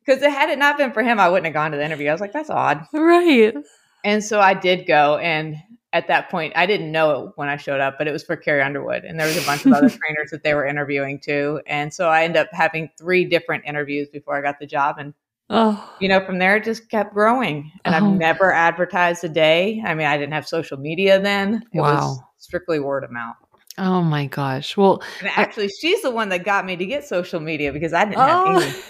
Because 0.06 0.22
had 0.22 0.50
it 0.50 0.60
not 0.60 0.78
been 0.78 0.92
for 0.92 1.02
him, 1.02 1.20
I 1.20 1.30
wouldn't 1.30 1.46
have 1.46 1.54
gone 1.54 1.72
to 1.72 1.78
the 1.78 1.86
interview. 1.86 2.10
I 2.10 2.12
was 2.12 2.22
like, 2.22 2.34
that's 2.34 2.50
odd. 2.50 2.86
right. 2.94 3.54
And 4.04 4.24
so 4.24 4.40
I 4.40 4.54
did 4.54 4.86
go. 4.86 5.18
And 5.18 5.56
at 5.94 6.08
that 6.08 6.30
point, 6.30 6.54
I 6.56 6.66
didn't 6.66 6.92
know 6.92 7.12
it 7.12 7.32
when 7.36 7.48
I 7.48 7.56
showed 7.56 7.80
up, 7.80 7.98
but 7.98 8.08
it 8.08 8.12
was 8.12 8.24
for 8.24 8.36
Carrie 8.36 8.62
Underwood. 8.62 9.06
And 9.06 9.20
there 9.20 9.28
was 9.28 9.38
a 9.38 9.46
bunch 9.46 9.66
of 9.66 9.72
other 9.72 9.90
trainers 9.90 10.32
that 10.32 10.44
they 10.44 10.54
were 10.54 10.66
interviewing 10.66 11.20
too. 11.20 11.62
And 11.68 11.94
so 11.94 12.10
I 12.10 12.24
ended 12.24 12.42
up 12.42 12.50
having 12.52 12.90
three 12.98 13.26
different 13.26 13.64
interviews 13.66 14.10
before 14.10 14.36
I 14.36 14.42
got 14.42 14.60
the 14.60 14.66
job. 14.66 14.98
And, 14.98 15.14
Oh, 15.50 15.94
you 16.00 16.08
know, 16.10 16.26
from 16.26 16.40
there, 16.40 16.56
it 16.58 16.64
just 16.64 16.90
kept 16.90 17.14
growing. 17.14 17.72
And 17.86 17.94
Oh. 17.94 17.98
I've 17.98 18.18
never 18.18 18.52
advertised 18.52 19.24
a 19.24 19.30
day. 19.30 19.82
I 19.86 19.94
mean, 19.94 20.08
I 20.08 20.18
didn't 20.18 20.34
have 20.34 20.48
social 20.48 20.78
media 20.78 21.20
then. 21.20 21.64
It 21.74 21.80
was 21.82 22.20
strictly 22.38 22.80
word 22.80 23.04
of 23.04 23.12
mouth. 23.12 23.36
oh 23.78 24.02
my 24.02 24.28
gosh. 24.28 24.78
Well, 24.78 25.04
And 25.20 25.30
actually, 25.36 25.70
she's 25.82 26.02
the 26.02 26.12
one 26.12 26.30
that 26.30 26.44
got 26.46 26.66
me 26.66 26.76
to 26.76 26.86
get 26.86 27.06
social 27.06 27.40
media 27.40 27.72
because 27.74 27.94
I 27.94 28.06
didn't 28.06 28.18
have 28.20 28.48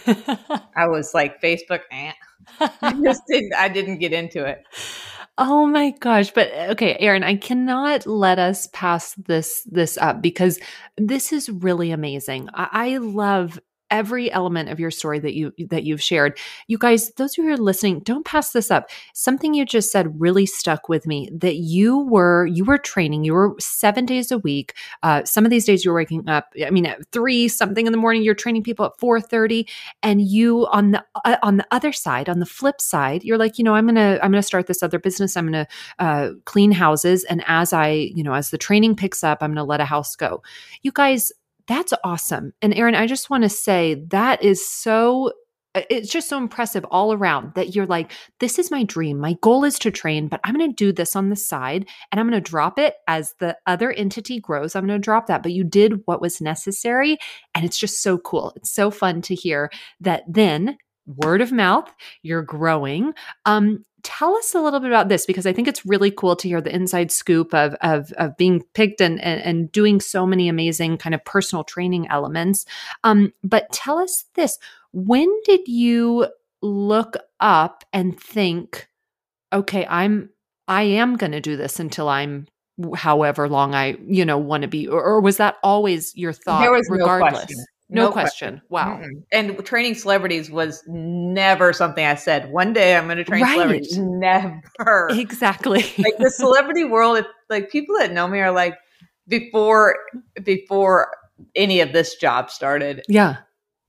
any. 0.08 0.16
oh. 0.50 0.60
I 0.76 0.88
was 0.88 1.14
like 1.14 1.42
Facebook, 1.42 1.82
eh. 1.92 2.12
I 2.60 2.94
just 3.04 3.24
didn't. 3.30 3.54
I 3.56 3.68
didn't 3.70 3.98
get 4.00 4.14
into 4.14 4.46
it. 4.46 4.64
Oh 5.38 5.66
my 5.66 5.90
gosh. 6.00 6.32
But 6.32 6.52
okay, 6.72 6.96
Erin, 7.00 7.24
I 7.24 7.36
cannot 7.38 8.06
let 8.06 8.38
us 8.38 8.68
pass 8.74 9.16
this 9.16 9.64
this 9.72 9.98
up 9.98 10.22
because 10.22 10.60
this 10.98 11.34
is 11.34 11.50
really 11.50 11.92
amazing. 11.92 12.50
I, 12.54 12.68
I 12.72 12.98
love 12.98 13.60
every 13.94 14.32
element 14.32 14.70
of 14.70 14.80
your 14.80 14.92
story 14.92 15.20
that 15.20 15.36
you 15.36 15.54
that 15.70 15.84
you've 15.84 16.02
shared. 16.02 16.38
You 16.68 16.80
guys, 16.80 17.12
those 17.12 17.34
of 17.34 17.38
you 17.38 17.44
who 17.46 17.54
are 17.54 17.58
listening, 17.58 18.00
don't 18.00 18.26
pass 18.26 18.52
this 18.52 18.72
up. 18.72 18.90
Something 19.14 19.54
you 19.54 19.66
just 19.66 19.92
said 19.92 20.20
really 20.20 20.48
stuck 20.48 20.90
with 20.90 21.06
me 21.06 21.30
that 21.32 21.58
you 21.58 22.00
were 22.00 22.48
you 22.48 22.66
were 22.66 22.80
training, 22.80 23.24
you 23.24 23.34
were 23.34 23.56
seven 23.60 24.06
days 24.06 24.32
a 24.32 24.40
week. 24.40 24.74
Uh, 25.04 25.24
some 25.24 25.46
of 25.46 25.52
these 25.52 25.66
days 25.66 25.86
you're 25.86 25.94
waking 25.94 26.28
up, 26.28 26.52
I 26.66 26.72
mean, 26.72 26.88
at 26.88 27.08
three 27.12 27.48
something 27.48 27.86
in 27.86 27.92
the 27.92 27.98
morning, 27.98 28.24
you're 28.24 28.34
training 28.34 28.64
people 28.64 28.86
at 28.86 28.98
4:30 29.00 29.70
and 30.02 30.22
you 30.22 30.66
on 30.72 30.92
the 30.92 31.06
uh, 31.24 31.38
on 31.44 31.58
the 31.58 31.68
other 31.72 31.92
side 31.92 32.28
on 32.28 32.40
the 32.40 32.46
flip 32.46 32.82
side 32.82 33.24
you're 33.24 33.38
like 33.38 33.58
you 33.58 33.64
know 33.64 33.76
i'm 33.76 33.86
gonna 33.86 34.20
i'm 34.22 34.32
gonna 34.32 34.42
start 34.42 34.68
this 34.68 34.82
other 34.82 35.00
business 35.00 35.38
i'm 35.38 35.46
gonna 35.46 35.68
uh, 36.00 36.30
clean 36.46 36.72
houses 36.72 37.24
and 37.26 37.44
as 37.48 37.74
i 37.74 37.90
you 37.90 38.24
know 38.24 38.34
as 38.34 38.50
the 38.50 38.58
training 38.58 38.96
picks 38.96 39.24
up 39.24 39.40
i'm 39.42 39.52
gonna 39.52 39.64
let 39.64 39.80
a 39.80 39.86
house 39.86 40.16
go 40.16 40.42
you 40.82 40.92
guys 40.92 41.32
that's 41.68 41.94
awesome 42.04 42.54
and 42.62 42.74
erin 42.74 42.96
i 42.96 43.08
just 43.08 43.30
want 43.30 43.44
to 43.44 43.50
say 43.50 44.04
that 44.10 44.44
is 44.44 44.68
so 44.68 45.32
it's 45.76 46.12
just 46.12 46.30
so 46.30 46.38
impressive 46.38 46.86
all 46.92 47.14
around 47.14 47.54
that 47.56 47.74
you're 47.76 47.88
like 47.88 48.12
this 48.40 48.60
is 48.60 48.70
my 48.70 48.84
dream. 48.84 49.20
My 49.20 49.36
goal 49.42 49.64
is 49.64 49.80
to 49.80 49.92
train 49.92 50.28
but 50.28 50.40
i'm 50.44 50.56
going 50.56 50.70
to 50.70 50.76
do 50.76 50.92
this 50.92 51.16
on 51.16 51.30
the 51.30 51.36
side 51.36 51.88
and 52.12 52.20
i'm 52.20 52.30
going 52.30 52.42
to 52.42 52.50
drop 52.50 52.78
it 52.78 52.96
as 53.08 53.34
the 53.40 53.58
other 53.66 53.92
entity 53.92 54.40
grows 54.40 54.76
i'm 54.76 54.86
going 54.86 55.00
to 55.00 55.04
drop 55.04 55.28
that. 55.28 55.42
But 55.42 55.54
you 55.54 55.64
did 55.64 56.02
what 56.06 56.22
was 56.22 56.42
necessary 56.42 57.18
and 57.56 57.66
it's 57.66 57.78
just 57.78 58.02
so 58.02 58.18
cool. 58.18 58.54
It's 58.56 58.72
so 58.72 58.92
fun 58.92 59.22
to 59.24 59.36
hear 59.36 59.72
that 60.02 60.24
then 60.28 60.78
word 61.06 61.42
of 61.42 61.52
mouth 61.52 61.94
you're 62.22 62.44
growing. 62.44 63.14
Um 63.46 63.84
tell 64.04 64.36
us 64.36 64.54
a 64.54 64.60
little 64.60 64.82
bit 64.82 64.90
about 64.90 65.08
this 65.08 65.26
because 65.26 65.46
i 65.46 65.54
think 65.54 65.66
it's 65.66 65.86
really 65.86 66.12
cool 66.12 66.36
to 66.36 66.50
hear 66.50 66.60
the 66.60 66.76
inside 66.76 67.10
scoop 67.10 67.54
of 67.54 67.74
of, 67.76 68.12
of 68.18 68.36
being 68.36 68.62
picked 68.74 69.00
and, 69.00 69.20
and 69.22 69.42
and 69.42 69.72
doing 69.72 70.02
so 70.02 70.26
many 70.26 70.50
amazing 70.50 70.98
kind 70.98 71.16
of 71.16 71.24
personal 71.24 71.64
training 71.64 72.08
elements. 72.10 72.66
Um 73.04 73.34
but 73.44 73.72
tell 73.72 73.98
us 73.98 74.26
this 74.36 74.60
when 74.92 75.30
did 75.46 75.68
you 75.68 76.28
look 76.62 77.16
up 77.40 77.84
and 77.92 78.20
think 78.20 78.88
okay 79.52 79.86
i'm 79.90 80.30
i 80.68 80.84
am 80.84 81.16
going 81.18 81.32
to 81.32 81.42
do 81.42 81.58
this 81.58 81.80
until 81.80 82.08
i'm 82.08 82.48
however 82.96 83.50
long 83.50 83.76
i 83.76 83.98
you 84.06 84.24
know 84.24 84.38
want 84.38 84.62
to 84.62 84.68
be 84.68 84.88
or, 84.88 85.04
or 85.04 85.22
was 85.22 85.38
that 85.38 85.56
always 85.62 86.16
your 86.16 86.32
thought 86.32 86.62
there 86.62 86.72
was 86.72 86.88
regardless 86.90 87.34
no 87.34 87.38
question. 87.40 87.66
No, 87.94 88.12
question. 88.12 88.62
Wow. 88.70 89.00
Mm-mm. 89.02 89.24
And 89.32 89.66
training 89.66 89.96
celebrities 89.96 90.50
was 90.52 90.84
never 90.88 91.74
something 91.74 92.06
I 92.06 92.16
said. 92.16 92.52
One 92.52 92.74
day 92.74 92.96
I'm 92.98 93.06
going 93.06 93.18
to 93.18 93.24
train 93.24 93.42
Right. 93.44 93.54
celebrities. 93.54 93.98
Never. 93.98 95.08
Exactly. 95.12 95.84
like 95.98 96.18
the 96.18 96.30
celebrity 96.36 96.84
world, 96.84 97.18
it, 97.18 97.26
like 97.50 97.70
people 97.72 97.96
that 98.00 98.12
know 98.12 98.28
me 98.28 98.40
are 98.40 98.52
like 98.52 98.76
before 99.28 99.96
before 100.44 101.12
any 101.56 101.80
of 101.82 101.94
this 101.94 102.16
job 102.16 102.50
started 102.52 103.04
yeah. 103.08 103.38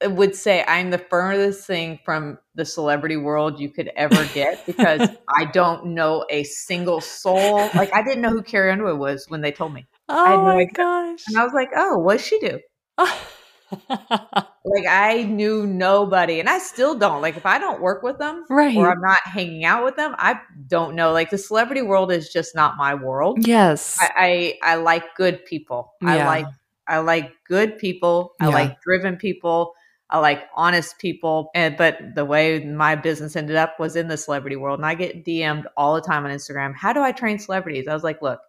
Uh, 0.04 0.10
would 0.10 0.34
say 0.34 0.64
I'm 0.66 0.90
the 0.90 0.98
furthest 0.98 1.66
thing 1.66 1.98
from 2.04 2.38
the 2.56 2.64
celebrity 2.64 3.16
world 3.16 3.60
you 3.60 3.68
could 3.70 3.90
ever 3.96 4.24
get 4.34 4.64
because 4.66 5.08
I 5.38 5.44
don't 5.46 5.86
know 5.86 6.24
a 6.30 6.42
single 6.44 7.00
soul. 7.00 7.68
Like 7.74 7.94
I 7.94 8.02
didn't 8.02 8.22
know 8.22 8.30
who 8.30 8.42
Carrie 8.42 8.72
Underwood 8.72 8.98
was 8.98 9.26
when 9.28 9.40
they 9.40 9.52
told 9.52 9.72
me, 9.74 9.86
Oh 10.08 10.24
no 10.24 10.42
my 10.42 10.54
idea. 10.62 10.72
gosh. 10.74 11.22
and 11.28 11.36
I 11.36 11.44
was 11.44 11.52
like, 11.52 11.70
"Oh, 11.76 11.98
what 11.98 12.18
does 12.18 12.26
she 12.26 12.38
do?" 12.40 12.58
Like 14.66 14.86
I 14.88 15.24
knew 15.24 15.66
nobody, 15.66 16.40
and 16.40 16.48
I 16.48 16.58
still 16.58 16.94
don't. 16.98 17.20
Like 17.20 17.36
if 17.36 17.44
I 17.44 17.58
don't 17.58 17.82
work 17.82 18.02
with 18.02 18.18
them, 18.18 18.46
right. 18.48 18.74
or 18.74 18.90
I'm 18.90 19.00
not 19.02 19.20
hanging 19.24 19.66
out 19.66 19.84
with 19.84 19.96
them, 19.96 20.14
I 20.16 20.40
don't 20.68 20.94
know. 20.94 21.12
Like 21.12 21.28
the 21.28 21.36
celebrity 21.36 21.82
world 21.82 22.10
is 22.10 22.30
just 22.30 22.54
not 22.54 22.78
my 22.78 22.94
world. 22.94 23.46
yes. 23.46 23.98
I 24.00 24.56
I, 24.62 24.72
I 24.72 24.74
like 24.76 25.14
good 25.16 25.44
people. 25.44 25.92
I 26.02 26.24
like 26.24 26.46
I 26.88 26.98
like 27.00 27.32
good 27.46 27.76
people. 27.76 28.32
I 28.40 28.48
Yeah. 28.48 28.54
like 28.54 28.80
driven 28.80 29.16
people. 29.16 29.74
I 30.08 30.18
like 30.18 30.44
honest 30.56 30.98
people. 30.98 31.50
And 31.54 31.76
but 31.76 31.98
the 32.14 32.24
way 32.24 32.64
my 32.64 32.94
business 32.96 33.36
ended 33.36 33.56
up 33.56 33.78
was 33.78 33.96
in 33.96 34.08
the 34.08 34.16
celebrity 34.16 34.56
world, 34.56 34.78
and 34.78 34.86
I 34.86 34.94
get 34.94 35.26
DM'd 35.26 35.66
all 35.76 35.94
the 35.94 36.00
time 36.00 36.24
on 36.24 36.30
Instagram. 36.30 36.74
How 36.74 36.94
do 36.94 37.02
I 37.02 37.12
train 37.12 37.38
celebrities? 37.38 37.86
I 37.86 37.92
was 37.92 38.02
like, 38.02 38.22
look, 38.22 38.40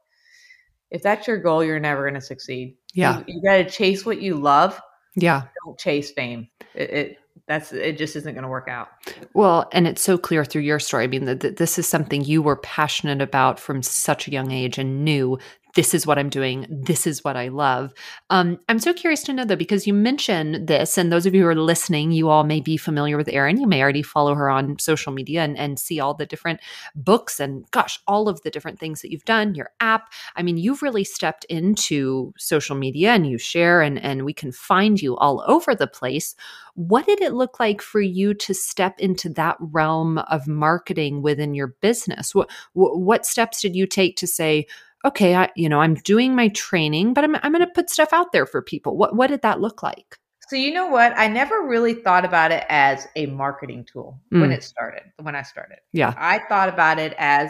if 0.91 1.01
that's 1.03 1.27
your 1.27 1.39
goal, 1.39 1.61
you're 1.61 1.79
never 1.79 2.03
going 2.03 2.13
to 2.13 2.21
succeed. 2.21 2.77
yeah. 2.93 3.19
you, 3.19 3.35
you 3.35 3.41
got 3.41 3.57
to 3.57 3.69
chase 3.69 4.05
what 4.05 4.21
you 4.21 4.35
love. 4.35 4.79
Yeah. 5.15 5.43
Don't 5.65 5.77
chase 5.77 6.11
fame. 6.11 6.47
It, 6.73 6.89
it 6.89 7.17
that's 7.47 7.71
it. 7.71 7.97
Just 7.97 8.15
isn't 8.15 8.33
going 8.33 8.43
to 8.43 8.49
work 8.49 8.67
out. 8.67 8.89
Well, 9.33 9.69
and 9.71 9.87
it's 9.87 10.01
so 10.01 10.17
clear 10.17 10.43
through 10.43 10.63
your 10.63 10.79
story. 10.79 11.03
I 11.03 11.07
mean, 11.07 11.25
that 11.25 11.41
that 11.41 11.57
this 11.57 11.77
is 11.77 11.87
something 11.87 12.23
you 12.23 12.41
were 12.41 12.55
passionate 12.55 13.21
about 13.21 13.59
from 13.59 13.83
such 13.83 14.27
a 14.27 14.31
young 14.31 14.51
age 14.51 14.77
and 14.77 15.05
knew 15.05 15.37
this 15.75 15.93
is 15.93 16.07
what 16.07 16.17
I'm 16.17 16.29
doing. 16.29 16.65
This 16.69 17.05
is 17.05 17.23
what 17.23 17.35
I 17.35 17.49
love. 17.49 17.93
Um, 18.29 18.59
I'm 18.69 18.79
so 18.79 18.93
curious 18.93 19.23
to 19.23 19.33
know 19.33 19.43
though, 19.43 19.57
because 19.57 19.85
you 19.85 19.93
mentioned 19.93 20.67
this, 20.67 20.97
and 20.97 21.11
those 21.11 21.25
of 21.25 21.35
you 21.35 21.41
who 21.41 21.47
are 21.47 21.55
listening, 21.55 22.11
you 22.11 22.29
all 22.29 22.45
may 22.45 22.61
be 22.61 22.77
familiar 22.77 23.17
with 23.17 23.27
Erin. 23.27 23.59
You 23.59 23.67
may 23.67 23.81
already 23.81 24.01
follow 24.01 24.33
her 24.35 24.49
on 24.49 24.79
social 24.79 25.11
media 25.11 25.43
and, 25.43 25.57
and 25.57 25.77
see 25.77 25.99
all 25.99 26.13
the 26.13 26.25
different 26.25 26.61
books 26.95 27.39
and 27.39 27.69
gosh, 27.71 27.99
all 28.07 28.29
of 28.29 28.41
the 28.41 28.49
different 28.49 28.79
things 28.79 29.01
that 29.01 29.11
you've 29.11 29.25
done, 29.25 29.53
your 29.53 29.69
app. 29.81 30.13
I 30.35 30.43
mean, 30.43 30.57
you've 30.57 30.81
really 30.81 31.03
stepped 31.03 31.43
into 31.45 32.33
social 32.37 32.75
media 32.75 33.11
and 33.11 33.27
you 33.27 33.37
share 33.37 33.81
and, 33.81 33.99
and 33.99 34.23
we 34.23 34.33
can 34.33 34.53
find 34.53 35.01
you 35.01 35.17
all 35.17 35.43
over 35.45 35.75
the 35.75 35.87
place. 35.87 36.35
What 36.75 37.05
did 37.05 37.21
it 37.21 37.33
look 37.33 37.59
like 37.59 37.81
for 37.81 38.01
you 38.01 38.33
to 38.33 38.53
step 38.53 38.99
into 38.99 39.29
that 39.29 39.57
realm 39.59 40.19
of 40.19 40.47
marketing 40.47 41.21
within 41.21 41.53
your 41.53 41.67
business? 41.67 42.33
What 42.33 42.49
what, 42.73 42.99
what 42.99 43.25
steps 43.25 43.61
did 43.61 43.75
you 43.75 43.87
take 43.87 44.17
to 44.17 44.27
say, 44.27 44.67
okay, 45.05 45.35
I, 45.35 45.49
you 45.55 45.69
know, 45.69 45.79
I'm 45.81 45.95
doing 45.95 46.35
my 46.35 46.49
training, 46.49 47.13
but 47.13 47.23
I'm 47.23 47.35
I'm 47.35 47.51
going 47.53 47.65
to 47.65 47.71
put 47.73 47.89
stuff 47.89 48.09
out 48.11 48.31
there 48.31 48.45
for 48.45 48.61
people. 48.61 48.97
What 48.97 49.15
what 49.15 49.27
did 49.27 49.41
that 49.43 49.61
look 49.61 49.81
like? 49.83 50.17
So 50.49 50.55
you 50.55 50.71
know 50.73 50.87
what? 50.87 51.13
I 51.17 51.27
never 51.27 51.63
really 51.63 51.93
thought 51.95 52.23
about 52.25 52.51
it 52.51 52.65
as 52.69 53.07
a 53.15 53.25
marketing 53.27 53.85
tool 53.91 54.19
when 54.29 54.51
Mm. 54.51 54.53
it 54.53 54.63
started. 54.63 55.01
When 55.21 55.35
I 55.35 55.41
started, 55.41 55.79
Yeah. 55.91 56.13
I 56.17 56.39
thought 56.47 56.69
about 56.69 56.99
it 56.99 57.15
as 57.17 57.49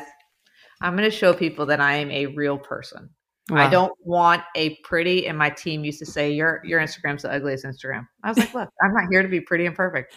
I'm 0.82 0.96
going 0.96 1.10
to 1.10 1.15
show 1.15 1.34
people 1.34 1.65
that 1.68 1.82
I 1.82 1.96
am 1.96 2.10
a 2.12 2.28
real 2.28 2.58
person. 2.58 3.10
I 3.52 3.70
don't 3.70 3.94
want 4.00 4.41
a 4.56 4.76
pretty. 4.78 5.28
And 5.28 5.38
my 5.38 5.52
team 5.52 5.86
used 5.86 6.00
to 6.00 6.06
say, 6.06 6.32
"Your 6.32 6.62
your 6.65 6.80
Instagram's 6.82 7.22
the 7.22 7.32
ugliest 7.32 7.63
Instagram." 7.63 8.08
I 8.24 8.30
was 8.30 8.38
like, 8.39 8.54
"Look, 8.56 8.70
I'm 8.82 8.94
not 8.94 9.04
here 9.12 9.22
to 9.22 9.28
be 9.30 9.39
pretty 9.39 9.68
and 9.68 9.76
perfect. 9.76 10.15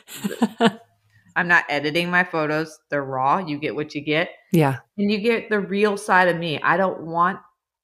I'm 1.39 1.49
not 1.49 1.65
editing 1.69 2.11
my 2.11 2.25
photos. 2.25 2.81
They're 2.91 3.05
raw. 3.05 3.39
You 3.39 3.59
get 3.59 3.75
what 3.77 3.95
you 3.95 4.01
get, 4.01 4.31
yeah. 4.53 4.79
and 4.97 5.11
you 5.11 5.19
get 5.19 5.49
the 5.49 5.61
real 5.61 5.97
side 5.97 6.29
of 6.29 6.37
me. 6.37 6.61
I 6.61 6.77
don't 6.77 7.03
want 7.03 7.39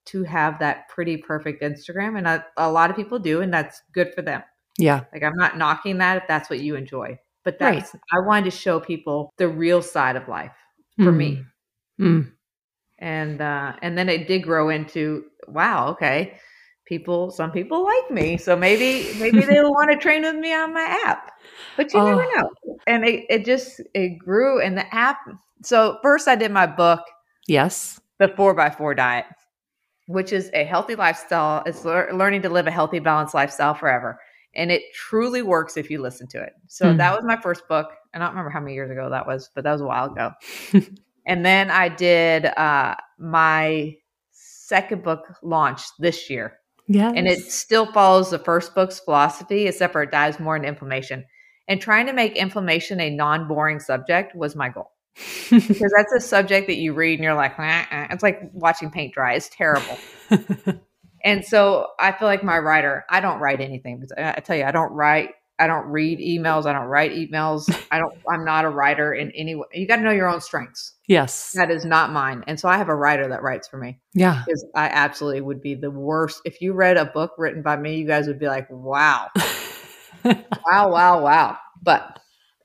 to 0.07 0.25
have 0.25 0.59
that 0.59 0.88
pretty 0.88 1.17
perfect 1.17 1.62
Instagram, 1.62 2.19
and 2.19 2.27
a, 2.27 2.45
a 2.57 2.71
lot 2.71 2.90
of 2.90 2.97
people 2.97 3.19
do, 3.19 3.43
and 3.43 3.55
that's 3.55 3.81
good 3.93 4.12
for 4.12 4.23
them. 4.23 4.43
Yeah. 4.77 5.05
Like 5.12 5.23
I'm 5.23 5.37
not 5.37 5.57
knocking 5.57 5.99
that 5.99 6.17
if 6.17 6.25
that's 6.27 6.51
what 6.51 6.59
you 6.59 6.75
enjoy, 6.75 7.17
but 7.45 7.61
that's 7.61 7.95
I 8.12 8.21
wanted 8.27 8.47
to 8.47 8.51
show 8.51 8.81
people 8.81 9.33
the 9.38 9.49
real 9.49 9.83
side 9.83 10.17
of 10.17 10.29
life 10.29 10.57
for 10.99 11.12
me. 11.12 11.45
Mm. 12.01 12.33
and 12.99 13.40
uh 13.40 13.75
and 13.81 13.97
then 13.97 14.09
it 14.09 14.27
did 14.27 14.43
grow 14.43 14.69
into 14.69 15.27
wow 15.47 15.90
okay 15.90 16.40
people 16.87 17.31
some 17.31 17.51
people 17.51 17.85
like 17.85 18.11
me 18.11 18.37
so 18.37 18.55
maybe 18.57 19.12
maybe 19.18 19.44
they'll 19.44 19.70
want 19.73 19.90
to 19.90 19.97
train 19.97 20.23
with 20.23 20.37
me 20.37 20.53
on 20.53 20.73
my 20.75 20.99
app 21.07 21.33
but 21.77 21.92
you 21.94 22.03
never 22.03 22.20
Oh. 22.20 22.33
know 22.37 22.79
and 22.87 23.05
it, 23.05 23.25
it 23.31 23.44
just 23.44 23.81
it 23.94 24.18
grew 24.18 24.61
and 24.61 24.77
the 24.77 24.94
app 24.94 25.18
so 25.62 25.99
first 26.03 26.29
i 26.29 26.37
did 26.37 26.51
my 26.51 26.66
book 26.66 27.01
Yes. 27.47 28.01
the 28.18 28.29
four 28.29 28.55
by 28.55 28.70
four 28.70 28.94
diet 28.94 29.25
which 30.07 30.33
is 30.33 30.51
a 30.53 30.64
healthy 30.64 30.94
lifestyle 30.94 31.62
it's 31.64 31.85
lear- 31.85 32.12
learning 32.12 32.42
to 32.42 32.49
live 32.51 32.66
a 32.66 32.70
healthy 32.70 32.99
balanced 32.99 33.35
lifestyle 33.35 33.75
forever 33.75 34.18
and 34.55 34.70
it 34.70 34.83
truly 34.94 35.40
works 35.42 35.77
if 35.77 35.90
you 35.90 36.01
listen 36.03 36.27
to 36.29 36.42
it 36.42 36.53
so 36.68 36.92
Hmm. 36.92 36.99
that 36.99 37.12
was 37.14 37.25
my 37.25 37.37
first 37.40 37.66
book 37.68 37.88
i 38.12 38.18
don't 38.18 38.29
remember 38.29 38.51
how 38.51 38.61
many 38.61 38.75
years 38.75 38.90
ago 38.90 39.09
that 39.09 39.27
was 39.27 39.49
but 39.55 39.64
that 39.64 39.73
was 39.73 39.81
a 39.81 39.87
while 39.87 40.12
ago 40.12 40.31
and 41.27 41.44
then 41.47 41.70
i 41.70 41.88
did 41.88 42.44
uh 42.59 42.94
my 43.18 43.94
second 44.33 45.03
book 45.03 45.25
launch 45.42 45.81
this 45.99 46.29
year 46.29 46.59
Yeah. 46.87 47.12
And 47.14 47.27
it 47.27 47.40
still 47.40 47.90
follows 47.92 48.31
the 48.31 48.38
first 48.38 48.75
book's 48.75 49.01
philosophy, 49.01 49.66
except 49.66 49.92
for 49.92 50.03
it 50.03 50.11
dives 50.11 50.38
more 50.38 50.57
into 50.57 50.68
inflammation. 50.68 51.25
And 51.66 51.81
trying 51.81 52.07
to 52.07 52.12
make 52.12 52.37
inflammation 52.37 53.01
a 53.01 53.11
non 53.11 53.49
boring 53.49 53.81
subject 53.81 54.35
was 54.35 54.55
my 54.55 54.68
goal. 54.68 54.90
because 55.51 55.92
that's 55.97 56.12
a 56.16 56.20
subject 56.20 56.66
that 56.66 56.77
you 56.77 56.92
read 56.92 57.14
and 57.14 57.25
you're 57.25 57.35
like, 57.35 57.55
it's 57.59 58.23
like 58.23 58.51
watching 58.53 58.90
paint 58.90 59.14
dry. 59.14 59.35
It's 59.35 59.49
terrible. 59.49 59.97
and 61.25 61.44
so 61.44 61.88
I 62.01 62.12
feel 62.12 62.27
like 62.27 62.42
my 62.42 62.59
writer, 62.59 63.05
I 63.09 63.20
don't 63.20 63.38
write 63.38 63.61
anything. 63.61 64.01
Because 64.01 64.12
I 64.18 64.40
tell 64.40 64.57
you, 64.57 64.64
I 64.64 64.73
don't 64.73 64.92
write 64.92 65.31
I 65.59 65.66
don't 65.66 65.87
read 65.87 66.18
emails. 66.18 66.66
I 66.66 66.73
don't 66.73 66.87
write 66.87 67.12
emails. 67.12 67.73
I 67.90 67.99
don't, 67.99 68.14
I'm 68.29 68.44
not 68.44 68.64
a 68.64 68.68
writer 68.68 69.14
in 69.14 69.31
any 69.33 69.55
way. 69.55 69.66
You 69.73 69.87
got 69.87 69.97
to 69.97 70.03
know 70.03 70.11
your 70.11 70.29
own 70.29 70.40
strengths. 70.40 70.94
Yes. 71.07 71.53
That 71.53 71.71
is 71.71 71.85
not 71.85 72.12
mine. 72.12 72.45
And 72.47 72.59
so 72.59 72.69
I 72.69 72.79
have 72.79 72.88
a 72.88 72.95
writer 72.95 73.29
that 73.29 73.43
writes 73.43 73.69
for 73.69 73.77
me. 73.77 74.01
Yeah. 74.14 74.43
Because 74.47 74.64
I 74.75 74.87
absolutely 74.87 75.43
would 75.43 75.61
be 75.61 75.75
the 75.75 75.90
worst. 75.90 76.40
If 76.45 76.61
you 76.61 76.73
read 76.73 76.97
a 76.97 77.05
book 77.05 77.33
written 77.37 77.62
by 77.62 77.77
me, 77.77 77.97
you 77.97 78.07
guys 78.07 78.27
would 78.27 78.38
be 78.38 78.49
like, 78.49 78.67
wow. 78.71 79.29
wow, 80.25 80.90
wow, 80.90 81.23
wow. 81.23 81.59
But 81.83 82.19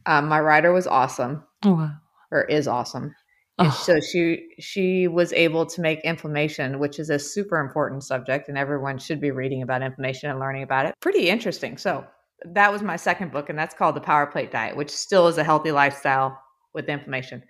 um, 0.05 0.27
my 0.27 0.39
writer 0.39 0.71
was 0.71 0.87
awesome. 0.87 1.43
Oh, 1.65 1.73
wow. 1.73 1.91
Or 2.31 2.43
is 2.43 2.67
awesome. 2.67 3.13
And 3.57 3.67
oh. 3.67 3.71
so 3.71 3.99
she 3.99 4.47
she 4.59 5.09
was 5.09 5.33
able 5.33 5.65
to 5.65 5.81
make 5.81 5.99
inflammation, 6.01 6.79
which 6.79 6.97
is 6.97 7.09
a 7.09 7.19
super 7.19 7.59
important 7.59 8.03
subject, 8.03 8.47
and 8.47 8.57
everyone 8.57 8.97
should 8.97 9.19
be 9.19 9.31
reading 9.31 9.63
about 9.63 9.81
inflammation 9.81 10.29
and 10.29 10.39
learning 10.39 10.63
about 10.63 10.85
it. 10.85 10.95
Pretty 11.01 11.29
interesting. 11.29 11.77
So 11.77 12.05
that 12.45 12.71
was 12.71 12.81
my 12.81 12.95
second 12.95 13.33
book, 13.33 13.49
and 13.49 13.59
that's 13.59 13.75
called 13.75 13.95
The 13.95 14.01
Power 14.01 14.27
Plate 14.27 14.51
Diet, 14.51 14.77
which 14.77 14.89
still 14.89 15.27
is 15.27 15.37
a 15.37 15.43
healthy 15.43 15.73
lifestyle 15.73 16.39
with 16.73 16.87
inflammation. 16.87 17.43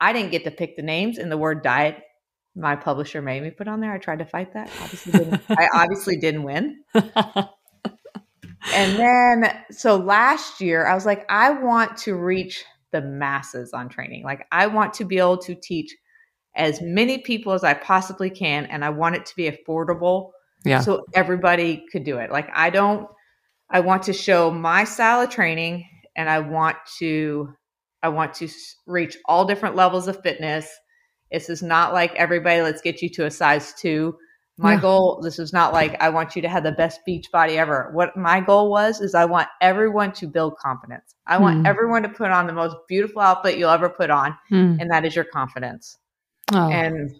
I 0.00 0.12
didn't 0.12 0.30
get 0.30 0.44
to 0.44 0.50
pick 0.50 0.76
the 0.76 0.82
names, 0.82 1.18
and 1.18 1.30
the 1.30 1.38
word 1.38 1.62
diet 1.62 2.02
my 2.58 2.74
publisher 2.74 3.20
made 3.20 3.42
me 3.42 3.50
put 3.50 3.68
on 3.68 3.80
there. 3.80 3.92
I 3.92 3.98
tried 3.98 4.20
to 4.20 4.24
fight 4.24 4.54
that. 4.54 4.70
Obviously 4.82 5.12
didn't, 5.12 5.42
I 5.50 5.68
obviously 5.74 6.16
didn't 6.16 6.42
win. 6.42 6.82
and 6.94 7.44
then, 8.72 9.52
so 9.70 9.96
last 9.96 10.62
year, 10.62 10.86
I 10.86 10.94
was 10.94 11.04
like, 11.04 11.26
I 11.28 11.50
want 11.50 11.98
to 11.98 12.14
reach 12.14 12.64
the 12.92 13.02
masses 13.02 13.74
on 13.74 13.90
training. 13.90 14.24
Like, 14.24 14.46
I 14.52 14.68
want 14.68 14.94
to 14.94 15.04
be 15.04 15.18
able 15.18 15.36
to 15.38 15.54
teach 15.54 15.94
as 16.54 16.80
many 16.80 17.18
people 17.18 17.52
as 17.52 17.62
I 17.62 17.74
possibly 17.74 18.30
can, 18.30 18.64
and 18.66 18.82
I 18.82 18.88
want 18.88 19.16
it 19.16 19.26
to 19.26 19.36
be 19.36 19.50
affordable. 19.50 20.30
Yeah. 20.64 20.80
So 20.80 21.04
everybody 21.14 21.84
could 21.92 22.04
do 22.04 22.16
it. 22.16 22.30
Like, 22.30 22.48
I 22.54 22.70
don't 22.70 23.06
I 23.68 23.80
want 23.80 24.04
to 24.04 24.12
show 24.12 24.50
my 24.50 24.84
style 24.84 25.20
of 25.20 25.30
training 25.30 25.88
and 26.16 26.30
I 26.30 26.38
want 26.38 26.76
to 26.98 27.52
I 28.06 28.08
want 28.08 28.34
to 28.34 28.48
reach 28.86 29.16
all 29.24 29.44
different 29.44 29.74
levels 29.74 30.06
of 30.06 30.22
fitness. 30.22 30.70
This 31.32 31.48
is 31.48 31.60
not 31.60 31.92
like 31.92 32.14
everybody 32.14 32.62
let's 32.62 32.80
get 32.80 33.02
you 33.02 33.08
to 33.10 33.26
a 33.26 33.30
size 33.30 33.74
2. 33.80 34.16
My 34.58 34.74
yeah. 34.74 34.80
goal 34.80 35.20
this 35.22 35.40
is 35.40 35.52
not 35.52 35.72
like 35.72 36.00
I 36.00 36.08
want 36.08 36.36
you 36.36 36.42
to 36.42 36.48
have 36.48 36.62
the 36.62 36.70
best 36.70 37.00
beach 37.04 37.26
body 37.32 37.58
ever. 37.58 37.90
What 37.92 38.16
my 38.16 38.40
goal 38.40 38.70
was 38.70 39.00
is 39.00 39.14
I 39.14 39.24
want 39.24 39.48
everyone 39.60 40.12
to 40.12 40.28
build 40.28 40.56
confidence. 40.56 41.16
I 41.26 41.38
want 41.38 41.64
mm. 41.64 41.66
everyone 41.66 42.04
to 42.04 42.08
put 42.08 42.30
on 42.30 42.46
the 42.46 42.52
most 42.52 42.76
beautiful 42.88 43.20
outfit 43.20 43.58
you'll 43.58 43.70
ever 43.70 43.88
put 43.88 44.10
on 44.10 44.38
mm. 44.52 44.80
and 44.80 44.88
that 44.92 45.04
is 45.04 45.16
your 45.16 45.24
confidence. 45.24 45.98
Oh. 46.54 46.70
And 46.70 47.10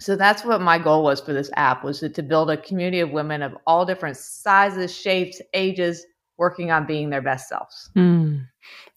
so 0.00 0.16
that's 0.16 0.44
what 0.44 0.60
my 0.60 0.78
goal 0.78 1.04
was 1.04 1.20
for 1.20 1.32
this 1.32 1.50
app 1.54 1.84
was 1.84 2.00
to, 2.00 2.08
to 2.08 2.22
build 2.22 2.50
a 2.50 2.56
community 2.56 2.98
of 2.98 3.12
women 3.12 3.42
of 3.42 3.56
all 3.64 3.86
different 3.86 4.16
sizes, 4.16 4.92
shapes, 4.92 5.40
ages, 5.54 6.04
working 6.38 6.70
on 6.70 6.86
being 6.86 7.10
their 7.10 7.22
best 7.22 7.48
selves. 7.48 7.90
Mm. 7.96 8.46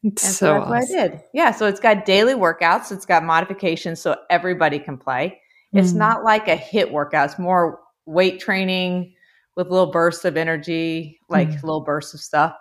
And 0.04 0.20
so, 0.20 0.28
so 0.28 0.46
that's 0.46 0.62
awesome. 0.62 0.70
what 0.70 0.84
I 0.84 0.86
did. 0.86 1.22
Yeah. 1.34 1.52
So 1.52 1.66
it's 1.68 1.80
got 1.80 2.06
daily 2.06 2.34
workouts. 2.34 2.92
It's 2.92 3.06
got 3.06 3.24
modifications 3.24 4.02
so 4.02 4.16
everybody 4.30 4.80
can 4.80 4.98
play. 4.98 5.40
Mm. 5.76 5.82
It's 5.82 5.94
not 5.94 6.24
like 6.24 6.48
a 6.48 6.56
HIIT 6.56 6.92
workout. 6.92 7.30
It's 7.30 7.40
more 7.40 7.80
weight 8.06 8.40
training 8.40 9.14
with 9.56 9.70
little 9.70 9.92
bursts 9.92 10.26
of 10.26 10.38
energy, 10.38 11.20
like 11.30 11.50
mm. 11.50 11.64
little 11.64 11.82
bursts 11.82 12.14
of 12.14 12.20
stuff. 12.20 12.56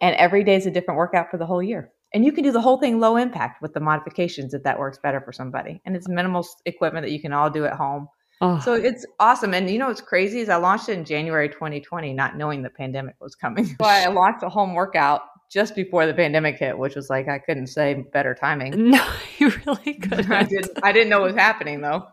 And 0.00 0.16
every 0.16 0.44
day 0.44 0.56
is 0.56 0.66
a 0.66 0.70
different 0.70 0.98
workout 0.98 1.30
for 1.30 1.36
the 1.36 1.46
whole 1.46 1.62
year. 1.62 1.92
And 2.12 2.24
you 2.24 2.32
can 2.32 2.42
do 2.42 2.50
the 2.50 2.60
whole 2.60 2.78
thing 2.78 2.98
low 2.98 3.16
impact 3.16 3.62
with 3.62 3.72
the 3.72 3.80
modifications 3.80 4.54
if 4.54 4.62
that 4.64 4.78
works 4.78 4.98
better 5.02 5.20
for 5.20 5.32
somebody. 5.32 5.80
And 5.84 5.94
it's 5.94 6.08
minimal 6.08 6.44
equipment 6.64 7.04
that 7.04 7.12
you 7.12 7.20
can 7.20 7.32
all 7.32 7.50
do 7.50 7.64
at 7.66 7.74
home. 7.74 8.08
Oh. 8.40 8.58
So 8.60 8.74
it's 8.74 9.04
awesome. 9.18 9.52
And 9.52 9.68
you 9.68 9.78
know 9.78 9.88
what's 9.88 10.00
crazy 10.00 10.40
is 10.40 10.48
I 10.48 10.56
launched 10.56 10.88
it 10.88 10.92
in 10.92 11.04
January 11.04 11.48
2020, 11.48 12.12
not 12.14 12.36
knowing 12.36 12.62
the 12.62 12.70
pandemic 12.70 13.16
was 13.20 13.34
coming. 13.34 13.66
So 13.80 13.86
I 13.86 14.08
launched 14.08 14.42
a 14.42 14.48
home 14.48 14.74
workout 14.74 15.22
just 15.50 15.74
before 15.74 16.06
the 16.06 16.14
pandemic 16.14 16.56
hit, 16.58 16.78
which 16.78 16.94
was 16.94 17.10
like 17.10 17.28
I 17.28 17.38
couldn't 17.38 17.66
say 17.66 18.06
better 18.12 18.34
timing. 18.34 18.90
No, 18.90 19.06
you 19.38 19.52
really 19.66 19.94
couldn't. 20.02 20.30
I 20.30 20.44
didn't 20.44 20.78
I 20.82 20.92
didn't 20.92 21.10
know 21.10 21.20
what 21.20 21.32
was 21.32 21.36
happening 21.36 21.80
though. 21.80 22.06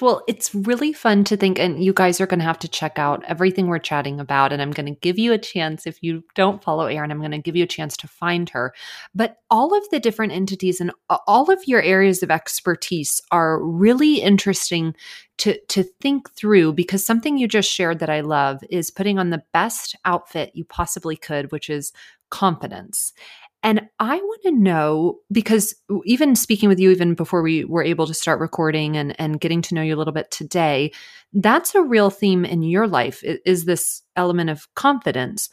Well, 0.00 0.22
it's 0.28 0.54
really 0.54 0.92
fun 0.92 1.24
to 1.24 1.38
think, 1.38 1.58
and 1.58 1.82
you 1.82 1.94
guys 1.94 2.20
are 2.20 2.26
going 2.26 2.40
to 2.40 2.44
have 2.44 2.58
to 2.58 2.68
check 2.68 2.98
out 2.98 3.24
everything 3.26 3.66
we're 3.66 3.78
chatting 3.78 4.20
about. 4.20 4.52
And 4.52 4.60
I'm 4.60 4.70
going 4.70 4.92
to 4.92 5.00
give 5.00 5.18
you 5.18 5.32
a 5.32 5.38
chance, 5.38 5.86
if 5.86 6.02
you 6.02 6.22
don't 6.34 6.62
follow 6.62 6.84
Erin, 6.84 7.10
I'm 7.10 7.20
going 7.20 7.30
to 7.30 7.38
give 7.38 7.56
you 7.56 7.64
a 7.64 7.68
chance 7.68 7.96
to 7.98 8.08
find 8.08 8.50
her. 8.50 8.74
But 9.14 9.38
all 9.50 9.76
of 9.76 9.88
the 9.90 9.98
different 9.98 10.32
entities 10.32 10.82
and 10.82 10.92
all 11.08 11.50
of 11.50 11.66
your 11.66 11.80
areas 11.80 12.22
of 12.22 12.30
expertise 12.30 13.22
are 13.30 13.62
really 13.62 14.20
interesting 14.20 14.94
to, 15.38 15.58
to 15.68 15.82
think 15.82 16.30
through 16.32 16.74
because 16.74 17.04
something 17.04 17.38
you 17.38 17.48
just 17.48 17.70
shared 17.70 17.98
that 18.00 18.10
I 18.10 18.20
love 18.20 18.62
is 18.68 18.90
putting 18.90 19.18
on 19.18 19.30
the 19.30 19.44
best 19.54 19.96
outfit 20.04 20.50
you 20.52 20.64
possibly 20.64 21.16
could, 21.16 21.52
which 21.52 21.70
is 21.70 21.92
confidence. 22.30 23.12
And 23.66 23.88
I 23.98 24.14
want 24.18 24.42
to 24.44 24.52
know 24.52 25.18
because 25.32 25.74
even 26.04 26.36
speaking 26.36 26.68
with 26.68 26.78
you, 26.78 26.92
even 26.92 27.14
before 27.14 27.42
we 27.42 27.64
were 27.64 27.82
able 27.82 28.06
to 28.06 28.14
start 28.14 28.38
recording 28.38 28.96
and, 28.96 29.18
and 29.20 29.40
getting 29.40 29.60
to 29.62 29.74
know 29.74 29.82
you 29.82 29.92
a 29.92 29.98
little 29.98 30.12
bit 30.12 30.30
today, 30.30 30.92
that's 31.32 31.74
a 31.74 31.82
real 31.82 32.08
theme 32.08 32.44
in 32.44 32.62
your 32.62 32.86
life 32.86 33.24
is 33.24 33.64
this 33.64 34.02
element 34.14 34.50
of 34.50 34.72
confidence. 34.76 35.48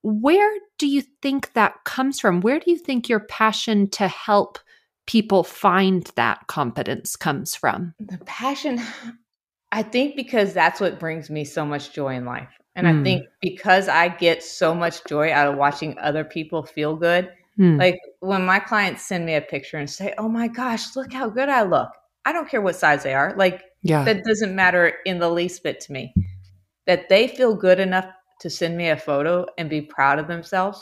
Where 0.00 0.50
do 0.78 0.86
you 0.86 1.02
think 1.20 1.52
that 1.52 1.74
comes 1.84 2.18
from? 2.18 2.40
Where 2.40 2.58
do 2.58 2.70
you 2.70 2.78
think 2.78 3.06
your 3.06 3.20
passion 3.20 3.90
to 3.90 4.08
help 4.08 4.58
people 5.06 5.44
find 5.44 6.10
that 6.16 6.46
confidence 6.46 7.16
comes 7.16 7.54
from? 7.54 7.92
The 7.98 8.16
passion, 8.24 8.80
I 9.72 9.82
think 9.82 10.16
because 10.16 10.54
that's 10.54 10.80
what 10.80 10.98
brings 10.98 11.28
me 11.28 11.44
so 11.44 11.66
much 11.66 11.92
joy 11.92 12.14
in 12.14 12.24
life. 12.24 12.48
And 12.74 12.86
mm. 12.86 12.90
I 12.90 12.92
hmm. 12.94 13.04
think 13.04 13.26
because 13.42 13.88
I 13.88 14.08
get 14.08 14.42
so 14.42 14.74
much 14.74 15.04
joy 15.04 15.32
out 15.32 15.48
of 15.48 15.58
watching 15.58 15.98
other 15.98 16.24
people 16.24 16.62
feel 16.62 16.96
good, 16.96 17.30
mm. 17.58 17.78
like 17.78 17.98
when 18.20 18.44
my 18.44 18.58
clients 18.58 19.02
send 19.02 19.26
me 19.26 19.34
a 19.34 19.40
picture 19.40 19.76
and 19.76 19.88
say, 19.88 20.14
Oh 20.18 20.28
my 20.28 20.48
gosh, 20.48 20.96
look 20.96 21.12
how 21.12 21.28
good 21.28 21.48
I 21.48 21.62
look. 21.62 21.90
I 22.24 22.32
don't 22.32 22.48
care 22.48 22.60
what 22.60 22.76
size 22.76 23.02
they 23.02 23.14
are. 23.14 23.34
Like, 23.36 23.62
yeah. 23.82 24.04
that 24.04 24.24
doesn't 24.24 24.54
matter 24.54 24.94
in 25.06 25.18
the 25.18 25.30
least 25.30 25.62
bit 25.62 25.80
to 25.80 25.92
me. 25.92 26.12
That 26.86 27.08
they 27.08 27.28
feel 27.28 27.54
good 27.54 27.80
enough 27.80 28.06
to 28.40 28.50
send 28.50 28.76
me 28.76 28.88
a 28.88 28.96
photo 28.96 29.46
and 29.56 29.70
be 29.70 29.80
proud 29.80 30.18
of 30.18 30.28
themselves. 30.28 30.80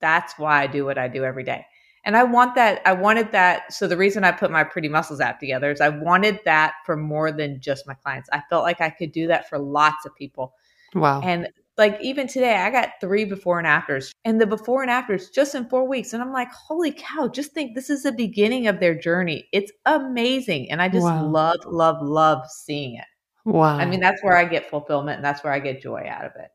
That's 0.00 0.38
why 0.38 0.62
I 0.62 0.66
do 0.66 0.84
what 0.84 0.98
I 0.98 1.08
do 1.08 1.24
every 1.24 1.44
day. 1.44 1.64
And 2.04 2.16
I 2.16 2.22
want 2.22 2.54
that. 2.54 2.82
I 2.86 2.92
wanted 2.92 3.32
that. 3.32 3.72
So 3.72 3.88
the 3.88 3.96
reason 3.96 4.22
I 4.22 4.30
put 4.32 4.50
my 4.50 4.62
Pretty 4.62 4.88
Muscles 4.88 5.20
app 5.20 5.40
together 5.40 5.70
is 5.70 5.80
I 5.80 5.88
wanted 5.88 6.38
that 6.44 6.74
for 6.84 6.96
more 6.96 7.32
than 7.32 7.60
just 7.60 7.86
my 7.86 7.94
clients. 7.94 8.28
I 8.32 8.42
felt 8.48 8.62
like 8.62 8.80
I 8.80 8.90
could 8.90 9.10
do 9.10 9.26
that 9.26 9.48
for 9.48 9.58
lots 9.58 10.06
of 10.06 10.14
people 10.14 10.54
Wow. 10.96 11.20
And 11.22 11.48
like 11.78 11.98
even 12.00 12.26
today, 12.26 12.56
I 12.56 12.70
got 12.70 12.92
three 13.00 13.24
before 13.24 13.58
and 13.58 13.66
afters, 13.66 14.12
and 14.24 14.40
the 14.40 14.46
before 14.46 14.82
and 14.82 14.90
afters 14.90 15.30
just 15.30 15.54
in 15.54 15.68
four 15.68 15.86
weeks. 15.86 16.12
And 16.12 16.22
I'm 16.22 16.32
like, 16.32 16.50
holy 16.52 16.92
cow, 16.92 17.28
just 17.28 17.52
think 17.52 17.74
this 17.74 17.90
is 17.90 18.02
the 18.02 18.12
beginning 18.12 18.66
of 18.66 18.80
their 18.80 18.94
journey. 18.98 19.48
It's 19.52 19.72
amazing. 19.84 20.70
And 20.70 20.80
I 20.80 20.88
just 20.88 21.04
wow. 21.04 21.26
love, 21.26 21.60
love, 21.66 21.96
love 22.00 22.46
seeing 22.50 22.96
it. 22.96 23.04
Wow. 23.44 23.76
I 23.76 23.86
mean, 23.86 24.00
that's 24.00 24.22
where 24.22 24.36
I 24.36 24.44
get 24.44 24.68
fulfillment 24.70 25.16
and 25.16 25.24
that's 25.24 25.44
where 25.44 25.52
I 25.52 25.60
get 25.60 25.82
joy 25.82 26.06
out 26.08 26.24
of 26.24 26.32
it. 26.36 26.50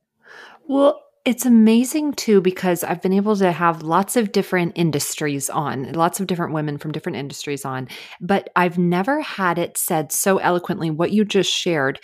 Well, 0.67 1.01
it's 1.23 1.45
amazing 1.45 2.13
too 2.13 2.41
because 2.41 2.84
I've 2.84 3.01
been 3.01 3.13
able 3.13 3.36
to 3.36 3.51
have 3.51 3.84
lots 3.84 4.15
of 4.15 4.31
different 4.31 4.73
industries 4.75 5.49
on, 5.49 5.93
lots 5.93 6.19
of 6.19 6.25
different 6.25 6.53
women 6.53 6.79
from 6.79 6.91
different 6.91 7.17
industries 7.17 7.63
on, 7.63 7.88
but 8.19 8.49
I've 8.55 8.79
never 8.79 9.21
had 9.21 9.60
it 9.60 9.77
said 9.77 10.12
so 10.12 10.39
eloquently 10.39 10.89
what 10.89 11.12
you 11.12 11.23
just 11.23 11.51
shared. 11.51 11.99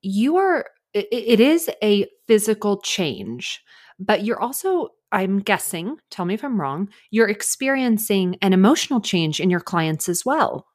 You 0.00 0.36
are 0.36 0.66
it, 0.94 1.08
it 1.10 1.40
is 1.40 1.68
a 1.82 2.06
physical 2.26 2.80
change, 2.80 3.62
but 3.98 4.24
you're 4.24 4.40
also, 4.40 4.88
I'm 5.12 5.40
guessing, 5.40 5.98
tell 6.10 6.24
me 6.24 6.34
if 6.34 6.44
I'm 6.44 6.60
wrong, 6.60 6.88
you're 7.10 7.28
experiencing 7.28 8.36
an 8.40 8.52
emotional 8.52 9.00
change 9.00 9.40
in 9.40 9.50
your 9.50 9.60
clients 9.60 10.08
as 10.08 10.24
well. 10.24 10.66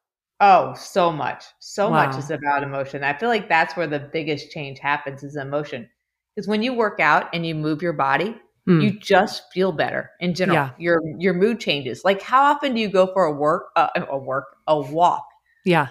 Oh, 0.41 0.73
so 0.73 1.11
much. 1.11 1.43
So 1.59 1.89
wow. 1.89 2.05
much 2.05 2.17
is 2.17 2.31
about 2.31 2.63
emotion. 2.63 3.03
I 3.03 3.17
feel 3.17 3.29
like 3.29 3.49
that's 3.49 3.75
where 3.75 3.87
the 3.87 3.99
biggest 3.99 4.51
change 4.51 4.79
happens 4.79 5.23
is 5.23 5.35
emotion. 5.35 5.89
Because 6.35 6.47
when 6.47 6.63
you 6.63 6.73
work 6.73 6.99
out 6.99 7.29
and 7.33 7.45
you 7.45 7.55
move 7.55 7.81
your 7.81 7.93
body, 7.93 8.37
mm. 8.67 8.81
you 8.81 8.97
just 8.97 9.43
feel 9.51 9.73
better 9.73 10.11
in 10.21 10.33
general. 10.33 10.55
Yeah. 10.55 10.69
Your 10.77 11.01
your 11.17 11.33
mood 11.33 11.59
changes. 11.59 12.03
Like 12.05 12.21
how 12.21 12.43
often 12.43 12.73
do 12.73 12.79
you 12.79 12.89
go 12.89 13.11
for 13.11 13.25
a 13.25 13.33
work 13.33 13.71
uh, 13.75 13.89
a 14.09 14.17
work 14.17 14.45
a 14.67 14.79
walk? 14.79 15.25
Yeah. 15.65 15.87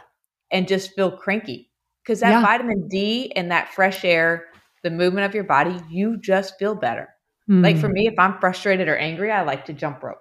And 0.51 0.67
just 0.67 0.95
feel 0.95 1.11
cranky 1.11 1.68
because 2.09 2.21
that 2.21 2.31
yeah. 2.31 2.41
vitamin 2.41 2.89
D 2.89 3.31
and 3.37 3.51
that 3.51 3.75
fresh 3.75 4.03
air, 4.03 4.47
the 4.83 4.91
movement 4.91 5.27
of 5.27 5.35
your 5.35 5.45
body, 5.45 5.79
you 5.91 6.17
just 6.19 6.59
feel 6.59 6.75
better. 6.75 7.11
Mm. 7.51 7.63
Like 7.63 7.77
for 7.77 7.89
me, 7.89 8.07
if 8.07 8.19
I'm 8.19 8.39
frustrated 8.39 8.89
or 8.89 8.97
angry, 8.97 9.31
I 9.31 9.43
like 9.43 9.67
to 9.67 9.75
jump 9.75 10.03
rope. 10.03 10.17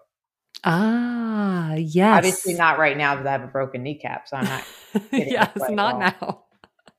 Ah, 0.66 1.76
yes. 1.76 2.18
Obviously 2.18 2.56
not 2.56 2.78
right 2.78 2.98
now 2.98 3.16
because 3.16 3.26
I 3.26 3.32
have 3.32 3.44
a 3.44 3.48
broken 3.48 3.84
kneecap, 3.84 4.28
so 4.28 4.36
I'm 4.36 4.46
not. 4.46 4.64
yes, 5.14 5.58
not 5.70 6.00
now. 6.00 6.44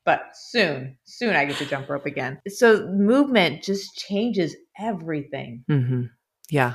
but 0.06 0.30
soon, 0.32 0.96
soon 1.04 1.36
I 1.36 1.44
get 1.44 1.56
to 1.56 1.66
jump 1.66 1.90
rope 1.90 2.06
again. 2.06 2.40
So 2.48 2.86
movement 2.86 3.62
just 3.62 3.94
changes 3.94 4.56
everything. 4.78 5.64
Mm-hmm. 5.70 6.04
Yeah. 6.48 6.74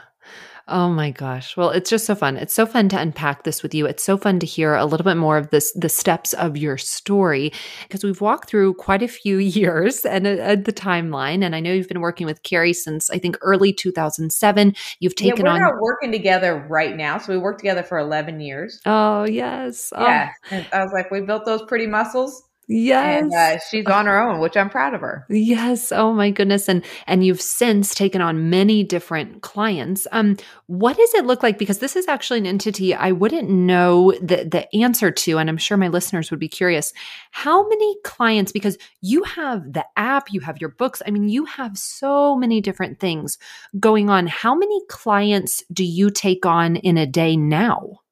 Oh 0.68 0.90
my 0.90 1.12
gosh. 1.12 1.58
Well, 1.58 1.72
it's 1.72 1.90
just 1.90 2.06
so 2.06 2.16
fun. 2.16 2.38
It's 2.38 2.54
so 2.54 2.66
fun 2.66 2.88
to 2.90 3.00
unpack 3.00 3.44
this 3.44 3.62
with 3.62 3.74
you. 3.76 3.86
It's 3.86 4.04
so 4.04 4.18
fun 4.18 4.40
to 4.40 4.46
hear 4.46 4.76
a 4.76 4.86
little 4.86 5.04
bit 5.04 5.18
more 5.18 5.38
of 5.38 5.50
this 5.50 5.74
the 5.74 5.90
steps 5.90 6.32
of 6.34 6.56
your 6.56 6.78
story 6.78 7.52
because 7.86 8.04
we've 8.04 8.22
walked 8.22 8.50
through 8.50 8.76
quite 8.76 9.04
a 9.04 9.08
few 9.10 9.38
years 9.40 10.06
and 10.06 10.26
uh, 10.26 10.56
the 10.56 10.72
timeline 10.72 11.44
and 11.44 11.54
I 11.54 11.60
know 11.60 11.74
you've 11.74 11.90
been 11.90 12.00
working 12.00 12.26
with 12.26 12.44
Carrie 12.44 12.74
since 12.74 13.10
I 13.10 13.20
think 13.20 13.38
early 13.42 13.74
2007. 13.74 14.74
You've 15.00 15.16
taken 15.16 15.46
yeah, 15.46 15.54
we're 15.54 15.66
on 15.66 15.82
working 15.82 16.12
together 16.14 16.66
right 16.70 16.96
now. 16.96 17.18
So 17.18 17.34
we 17.34 17.40
worked 17.40 17.60
together 17.60 17.84
for 17.84 17.98
11 17.98 18.40
years. 18.40 18.80
Oh, 18.86 19.26
yes. 19.26 19.92
Oh. 19.94 20.06
Yeah. 20.06 20.32
And 20.50 20.66
I 20.72 20.82
was 20.82 20.94
like, 20.94 21.12
we 21.12 21.22
built 21.22 21.46
those 21.46 21.64
pretty 21.64 21.88
muscles. 21.88 22.42
Yes. 22.68 23.24
And 23.24 23.34
uh, 23.34 23.60
she's 23.70 23.86
on 23.88 24.06
her 24.06 24.20
own, 24.20 24.40
which 24.40 24.56
I'm 24.56 24.70
proud 24.70 24.94
of 24.94 25.02
her. 25.02 25.26
Yes. 25.30 25.92
Oh 25.92 26.14
my 26.14 26.32
goodness. 26.32 26.70
And 26.70 26.84
and 27.08 27.26
you've 27.26 27.42
since 27.42 27.94
taken 27.94 28.22
on 28.22 28.50
many 28.50 28.84
different 28.84 29.42
clients. 29.42 30.08
Um, 30.12 30.38
what 30.68 30.96
does 30.96 31.14
it 31.14 31.26
look 31.26 31.44
like? 31.44 31.58
Because 31.58 31.80
this 31.80 31.96
is 31.96 32.08
actually 32.08 32.40
an 32.40 32.46
entity 32.46 32.94
I 32.94 33.12
wouldn't 33.12 33.50
know 33.50 34.14
the 34.22 34.48
the 34.50 34.74
answer 34.76 35.12
to, 35.12 35.38
and 35.38 35.50
I'm 35.50 35.58
sure 35.58 35.78
my 35.78 35.90
listeners 35.90 36.32
would 36.32 36.40
be 36.40 36.48
curious. 36.48 36.94
How 37.32 37.68
many 37.68 37.98
clients? 38.04 38.52
Because 38.52 38.78
you 39.02 39.24
have 39.24 39.74
the 39.74 39.86
app, 39.98 40.32
you 40.32 40.40
have 40.40 40.62
your 40.62 40.70
books. 40.70 41.02
I 41.06 41.12
mean, 41.12 41.28
you 41.28 41.46
have 41.46 41.78
so 41.78 42.36
many 42.36 42.62
different 42.62 43.00
things 43.00 43.38
going 43.80 44.10
on. 44.10 44.28
How 44.28 44.56
many 44.56 44.82
clients 44.88 45.64
do 45.74 45.84
you 45.84 46.10
take 46.10 46.46
on 46.46 46.78
in 46.78 46.98
a 46.98 47.06
day 47.06 47.36
now? 47.36 48.03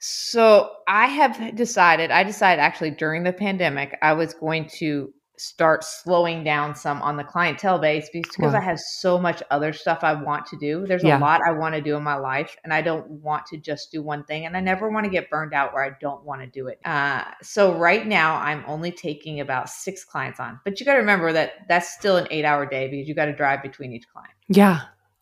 So 0.00 0.70
I 0.86 1.06
have 1.06 1.56
decided, 1.56 2.10
I 2.10 2.22
decided 2.22 2.60
actually 2.60 2.92
during 2.92 3.24
the 3.24 3.32
pandemic, 3.32 3.98
I 4.02 4.12
was 4.12 4.34
going 4.34 4.68
to 4.78 5.12
start 5.38 5.84
slowing 5.84 6.42
down 6.42 6.74
some 6.74 7.00
on 7.00 7.16
the 7.16 7.22
clientele 7.22 7.78
base 7.78 8.10
because 8.12 8.52
Wow. 8.52 8.58
I 8.58 8.60
have 8.60 8.78
so 8.78 9.18
much 9.18 9.40
other 9.52 9.72
stuff 9.72 10.00
I 10.02 10.12
want 10.14 10.46
to 10.46 10.56
do. 10.56 10.84
There's 10.84 11.04
Yeah. 11.04 11.18
a 11.18 11.20
lot 11.20 11.40
I 11.46 11.52
want 11.52 11.76
to 11.76 11.80
do 11.80 11.94
in 11.96 12.02
my 12.02 12.16
life, 12.16 12.56
and 12.64 12.74
I 12.74 12.82
don't 12.82 13.08
want 13.08 13.46
to 13.46 13.56
just 13.56 13.92
do 13.92 14.02
one 14.02 14.24
thing. 14.24 14.46
And 14.46 14.56
I 14.56 14.60
never 14.60 14.90
want 14.90 15.04
to 15.04 15.10
get 15.10 15.30
burned 15.30 15.54
out 15.54 15.72
where 15.72 15.84
I 15.84 15.90
don't 16.00 16.24
want 16.24 16.40
to 16.40 16.48
do 16.48 16.66
it. 16.66 16.80
Uh, 16.84 17.22
so 17.40 17.72
right 17.74 18.04
now, 18.04 18.34
I'm 18.36 18.64
only 18.66 18.90
taking 18.90 19.38
about 19.38 19.68
six 19.68 20.04
clients 20.04 20.40
on. 20.40 20.58
But 20.64 20.80
you 20.80 20.86
got 20.86 20.94
to 20.94 20.98
remember 21.00 21.32
that 21.32 21.68
that's 21.68 21.92
still 21.92 22.16
an 22.16 22.26
eight 22.32 22.44
hour 22.44 22.66
day 22.66 22.88
because 22.88 23.06
you 23.08 23.14
got 23.14 23.26
to 23.26 23.32
drive 23.32 23.62
between 23.62 23.92
each 23.92 24.08
client. 24.12 24.34
Yeah. 24.48 24.80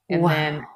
And 0.09 0.23
wow. 0.23 0.29
then 0.31 0.67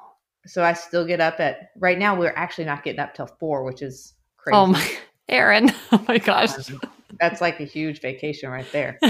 so 0.45 0.63
I 0.63 0.73
still 0.73 1.05
get 1.05 1.21
up 1.21 1.39
at 1.39 1.69
right 1.77 1.97
now. 1.99 2.17
We're 2.17 2.33
actually 2.35 2.65
not 2.65 2.83
getting 2.83 2.99
up 2.99 3.13
till 3.13 3.27
four, 3.39 3.63
which 3.63 3.81
is 3.81 4.13
oh 4.15 4.41
crazy. 4.43 4.55
oh 4.55 4.67
my 4.67 4.91
Erin. 5.29 5.71
Oh 5.91 6.03
my 6.07 6.17
gosh. 6.17 6.69
Um, 6.71 6.81
that's 7.19 7.41
like 7.41 7.59
a 7.59 7.65
huge 7.65 8.01
vacation 8.01 8.49
right 8.49 8.69
there. 8.71 8.97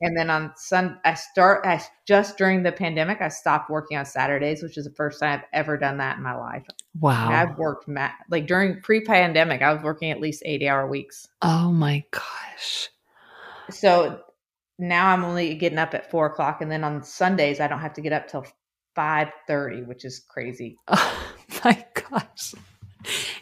And 0.00 0.16
then 0.18 0.28
on 0.28 0.52
Sun, 0.56 0.98
I 1.04 1.14
start. 1.14 1.64
I 1.64 1.80
just 2.06 2.36
during 2.36 2.62
the 2.62 2.72
pandemic, 2.72 3.22
I 3.22 3.28
stopped 3.28 3.70
working 3.70 3.96
on 3.96 4.04
Saturdays, 4.04 4.62
which 4.62 4.76
is 4.76 4.84
the 4.84 4.90
first 4.92 5.20
time 5.20 5.38
I've 5.40 5.46
ever 5.54 5.78
done 5.78 5.96
that 5.98 6.18
in 6.18 6.22
my 6.22 6.34
life. 6.34 6.66
wow. 7.00 7.26
And 7.26 7.34
I've 7.34 7.56
worked 7.56 7.88
ma- 7.88 8.10
like 8.30 8.46
during 8.46 8.82
pre-pandemic, 8.82 9.62
I 9.62 9.72
was 9.72 9.82
working 9.82 10.10
at 10.10 10.20
least 10.20 10.42
eighty-hour 10.44 10.86
weeks. 10.88 11.26
Oh 11.40 11.72
my 11.72 12.04
gosh. 12.10 12.90
So 13.70 14.20
now 14.78 15.08
I'm 15.08 15.24
only 15.24 15.54
getting 15.54 15.78
up 15.78 15.94
at 15.94 16.10
four 16.10 16.26
o'clock, 16.26 16.60
and 16.60 16.70
then 16.70 16.84
on 16.84 17.02
Sundays 17.02 17.60
I 17.60 17.66
don't 17.66 17.80
have 17.80 17.94
to 17.94 18.02
get 18.02 18.12
up 18.12 18.28
till 18.28 18.44
five 18.94 19.28
thirty, 19.46 19.82
which 19.82 20.04
is 20.04 20.24
crazy. 20.28 20.76
Oh 20.88 21.32
my 21.64 21.84
gosh. 22.10 22.54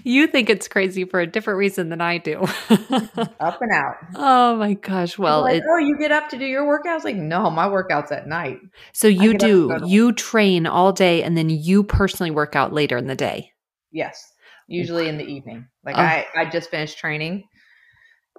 You 0.02 0.26
think 0.26 0.50
it's 0.50 0.66
crazy 0.66 1.04
for 1.04 1.20
a 1.20 1.26
different 1.26 1.58
reason 1.58 1.88
than 1.88 2.00
I 2.00 2.18
do. 2.18 2.40
Up 2.68 3.60
and 3.62 3.70
out. 3.72 3.94
oh 4.16 4.56
my 4.56 4.74
gosh. 4.74 5.16
Well, 5.16 5.42
like, 5.42 5.58
it, 5.58 5.62
oh, 5.70 5.78
you 5.78 5.96
get 5.98 6.10
up 6.10 6.28
to 6.30 6.38
do 6.38 6.44
your 6.44 6.64
workouts? 6.64 7.04
Like, 7.04 7.14
no, 7.14 7.48
my 7.48 7.68
workouts 7.68 8.10
at 8.10 8.26
night. 8.26 8.58
so 8.92 9.06
you 9.06 9.38
do, 9.38 9.78
you 9.86 10.12
train 10.12 10.66
all 10.66 10.92
day 10.92 11.22
and 11.22 11.38
then 11.38 11.48
you 11.48 11.84
personally 11.84 12.32
work 12.32 12.56
out 12.56 12.72
later 12.72 12.96
in 12.96 13.06
the 13.06 13.14
day. 13.14 13.52
Yes, 13.92 14.32
usually 14.66 15.06
in 15.08 15.16
the 15.16 15.24
evening. 15.24 15.68
Like 15.84 15.96
Oh. 15.96 16.00
I, 16.00 16.26
I 16.36 16.44
just 16.50 16.68
finished 16.70 16.98
training, 16.98 17.44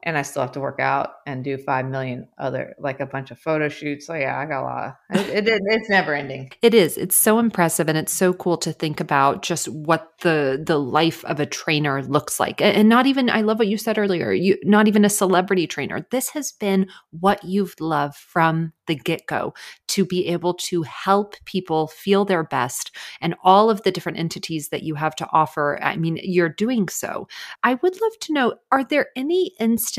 and 0.04 0.18
I 0.18 0.22
still 0.22 0.42
have 0.42 0.52
to 0.52 0.60
work 0.60 0.80
out 0.80 1.14
and 1.26 1.44
do 1.44 1.58
five 1.58 1.86
million 1.86 2.28
other, 2.38 2.76
like 2.78 3.00
a 3.00 3.06
bunch 3.06 3.32
of 3.32 3.40
photo 3.40 3.70
shoots. 3.70 4.06
So 4.06 4.14
yeah, 4.14 4.38
I 4.38 4.46
got 4.46 4.62
a 4.62 4.64
lot. 4.64 4.98
It, 5.12 5.48
it, 5.48 5.62
it's 5.66 5.90
never 5.90 6.14
ending. 6.14 6.52
It 6.62 6.74
is. 6.74 6.98
It's 6.98 7.18
so 7.18 7.40
impressive 7.40 7.88
and 7.88 7.98
it's 7.98 8.14
so 8.14 8.34
cool 8.34 8.58
to 8.58 8.74
think 8.74 9.00
about 9.00 9.44
just 9.44 9.68
what 9.70 10.12
the 10.20 10.62
the 10.64 10.78
life 10.78 11.24
of 11.26 11.40
a 11.40 11.46
trainer 11.46 12.04
looks 12.04 12.40
like. 12.40 12.62
And 12.62 12.90
not 12.90 13.06
even 13.06 13.30
I 13.30 13.42
love 13.42 13.60
what 13.60 13.68
you 13.68 13.78
said 13.78 13.98
earlier. 13.98 14.32
You 14.34 14.58
not 14.64 14.88
even 14.88 15.06
a 15.06 15.10
celebrity 15.10 15.68
trainer. 15.68 16.06
This 16.12 16.30
has 16.30 16.52
been 16.52 16.90
what 17.12 17.44
you've 17.44 17.80
loved 17.80 18.18
from 18.18 18.74
the 18.86 18.96
get-go 18.96 19.54
to 19.88 20.06
be 20.06 20.28
able 20.28 20.54
to 20.54 20.82
help 20.84 21.36
people 21.46 21.88
feel 21.88 22.26
their 22.26 22.44
best 22.44 22.94
and 23.22 23.34
all 23.42 23.70
of 23.70 23.82
the 23.84 23.92
different 23.92 24.20
entities 24.20 24.68
that 24.70 24.84
you 24.84 24.96
have 24.96 25.16
to 25.16 25.28
offer. 25.32 25.80
I 25.82 25.96
mean, 25.96 26.20
you're 26.22 26.50
doing 26.50 26.90
so. 26.90 27.30
I 27.64 27.76
would 27.76 28.02
love 28.02 28.20
to 28.20 28.34
know 28.34 28.56
are 28.74 28.84
there 28.84 29.08
any 29.16 29.54
instances 29.58 29.93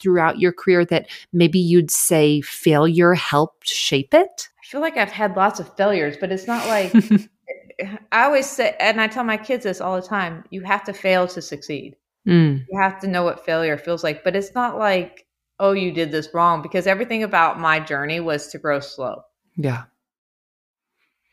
throughout 0.00 0.38
your 0.38 0.52
career 0.52 0.84
that 0.86 1.08
maybe 1.32 1.58
you'd 1.58 1.90
say 1.90 2.40
failure 2.40 3.14
helped 3.14 3.68
shape 3.68 4.14
it? 4.14 4.48
I 4.62 4.66
feel 4.66 4.80
like 4.80 4.96
I've 4.96 5.12
had 5.12 5.36
lots 5.36 5.60
of 5.60 5.74
failures, 5.76 6.16
but 6.20 6.32
it's 6.32 6.46
not 6.46 6.66
like 6.68 6.92
I 8.12 8.24
always 8.24 8.48
say, 8.48 8.76
and 8.80 9.00
I 9.00 9.08
tell 9.08 9.24
my 9.24 9.36
kids 9.36 9.64
this 9.64 9.80
all 9.80 9.96
the 9.96 10.06
time: 10.06 10.44
you 10.50 10.62
have 10.62 10.84
to 10.84 10.92
fail 10.92 11.26
to 11.28 11.42
succeed. 11.42 11.96
Mm. 12.26 12.64
You 12.70 12.80
have 12.80 13.00
to 13.00 13.08
know 13.08 13.24
what 13.24 13.44
failure 13.44 13.76
feels 13.76 14.04
like. 14.04 14.22
But 14.24 14.36
it's 14.36 14.54
not 14.54 14.78
like, 14.78 15.26
oh, 15.58 15.72
you 15.72 15.92
did 15.92 16.12
this 16.12 16.28
wrong, 16.32 16.62
because 16.62 16.86
everything 16.86 17.22
about 17.22 17.58
my 17.58 17.80
journey 17.80 18.20
was 18.20 18.48
to 18.48 18.58
grow 18.58 18.80
slow. 18.80 19.22
Yeah. 19.56 19.84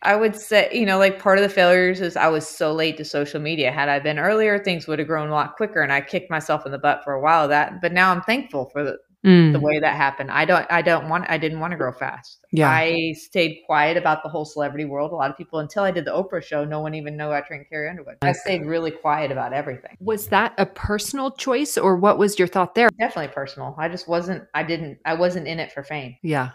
I 0.02 0.16
would 0.16 0.36
say, 0.36 0.70
you 0.72 0.86
know, 0.86 0.97
like 0.97 1.20
part 1.20 1.38
of 1.38 1.43
the 1.43 1.50
failures 1.50 2.00
is 2.00 2.16
I 2.16 2.28
was 2.28 2.47
so 2.47 2.72
late 2.72 2.97
to 2.97 3.06
social 3.06 3.41
media. 3.41 3.72
Had 3.72 3.89
I 3.89 4.00
been 4.00 4.18
earlier, 4.20 4.58
things 4.58 4.88
would 4.88 5.00
have 5.00 5.08
grown 5.08 5.30
a 5.30 5.34
lot 5.34 5.56
quicker, 5.58 5.82
and 5.82 5.91
I 5.91 6.02
kicked 6.02 6.30
myself 6.32 6.66
in 6.66 6.72
the 6.72 6.78
butt 6.78 7.04
for 7.04 7.14
a 7.14 7.22
while. 7.22 7.43
of 7.43 7.50
That, 7.50 7.82
but 7.82 7.91
now 7.91 8.12
I'm 8.12 8.22
thankful 8.22 8.70
for 8.72 8.84
the, 8.84 8.97
Mm. 9.26 9.52
the 9.52 9.60
way 9.60 9.80
that 9.82 9.97
happened. 9.97 10.32
I 10.32 10.45
don't, 10.45 10.66
I 10.70 10.82
don't 10.82 11.10
want, 11.10 11.26
I 11.30 11.38
didn't 11.38 11.60
want 11.60 11.72
to 11.72 11.78
grow 11.78 11.91
fast. 11.91 12.39
Yeah. 12.54 12.70
I 12.70 13.14
stayed 13.18 13.64
quiet 13.66 13.97
about 13.97 14.24
the 14.24 14.30
whole 14.30 14.45
celebrity 14.45 14.86
world. 14.86 15.12
A 15.12 15.16
lot 15.16 15.30
of 15.30 15.36
people, 15.36 15.60
until 15.60 15.84
I 15.84 15.91
did 15.91 16.06
the 16.06 16.12
Oprah 16.12 16.41
show, 16.41 16.64
no 16.64 16.80
one 16.80 16.95
even 16.95 17.18
knew 17.18 17.30
I 17.30 17.41
trained 17.41 17.66
Carrie 17.70 17.89
Underwood. 17.89 18.16
I 18.22 18.32
stayed 18.32 18.66
really 18.66 18.91
quiet 18.91 19.30
about 19.30 19.52
everything. 19.52 19.97
Was 20.00 20.28
that 20.28 20.54
a 20.58 20.66
personal 20.66 21.32
choice 21.32 21.78
or 21.78 21.97
what 21.97 22.18
was 22.18 22.39
your 22.39 22.47
thought 22.47 22.76
there? 22.76 22.89
Definitely 22.97 23.34
personal. 23.34 23.76
I 23.78 23.89
just 23.89 24.08
wasn't. 24.08 24.45
I 24.54 24.64
didn't. 24.64 25.00
I 25.04 25.16
wasn't 25.16 25.47
in 25.50 25.60
it 25.60 25.74
for 25.74 25.84
fame. 25.84 26.16
Yeah. 26.24 26.52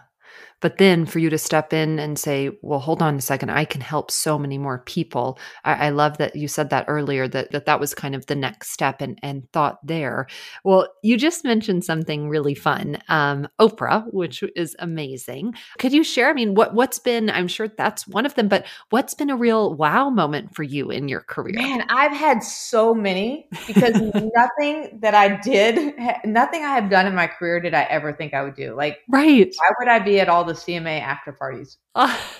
But 0.64 0.78
then 0.78 1.04
for 1.04 1.18
you 1.18 1.28
to 1.28 1.36
step 1.36 1.74
in 1.74 1.98
and 1.98 2.18
say, 2.18 2.50
well, 2.62 2.78
hold 2.78 3.02
on 3.02 3.16
a 3.16 3.20
second, 3.20 3.50
I 3.50 3.66
can 3.66 3.82
help 3.82 4.10
so 4.10 4.38
many 4.38 4.56
more 4.56 4.78
people. 4.78 5.38
I, 5.62 5.88
I 5.88 5.90
love 5.90 6.16
that 6.16 6.36
you 6.36 6.48
said 6.48 6.70
that 6.70 6.86
earlier, 6.88 7.28
that, 7.28 7.50
that 7.50 7.66
that 7.66 7.80
was 7.80 7.92
kind 7.92 8.14
of 8.14 8.24
the 8.24 8.34
next 8.34 8.70
step 8.70 9.02
and, 9.02 9.18
and 9.22 9.46
thought 9.52 9.86
there. 9.86 10.26
Well, 10.64 10.88
you 11.02 11.18
just 11.18 11.44
mentioned 11.44 11.84
something 11.84 12.30
really 12.30 12.54
fun, 12.54 12.96
um, 13.10 13.46
Oprah, 13.60 14.10
which 14.10 14.42
is 14.56 14.74
amazing. 14.78 15.52
Could 15.78 15.92
you 15.92 16.02
share? 16.02 16.30
I 16.30 16.32
mean, 16.32 16.54
what, 16.54 16.72
what's 16.72 16.98
been, 16.98 17.28
I'm 17.28 17.46
sure 17.46 17.68
that's 17.68 18.08
one 18.08 18.24
of 18.24 18.34
them, 18.34 18.48
but 18.48 18.64
what's 18.88 19.12
been 19.12 19.28
a 19.28 19.36
real 19.36 19.74
wow 19.74 20.08
moment 20.08 20.54
for 20.54 20.62
you 20.62 20.90
in 20.90 21.08
your 21.08 21.20
career? 21.20 21.56
Man, 21.56 21.84
I've 21.90 22.16
had 22.16 22.42
so 22.42 22.94
many 22.94 23.50
because 23.66 23.92
nothing 24.34 24.98
that 25.02 25.14
I 25.14 25.38
did, 25.42 25.94
nothing 26.24 26.64
I 26.64 26.74
have 26.74 26.88
done 26.88 27.06
in 27.06 27.14
my 27.14 27.26
career 27.26 27.60
did 27.60 27.74
I 27.74 27.82
ever 27.82 28.14
think 28.14 28.32
I 28.32 28.42
would 28.42 28.56
do. 28.56 28.74
Like, 28.74 29.00
Right. 29.10 29.54
why 29.54 29.70
would 29.78 29.88
I 29.88 29.98
be 29.98 30.20
at 30.20 30.30
all 30.30 30.42
the 30.44 30.53
CMA 30.54 31.00
after 31.00 31.32
parties? 31.32 31.78
Oh. 31.96 32.30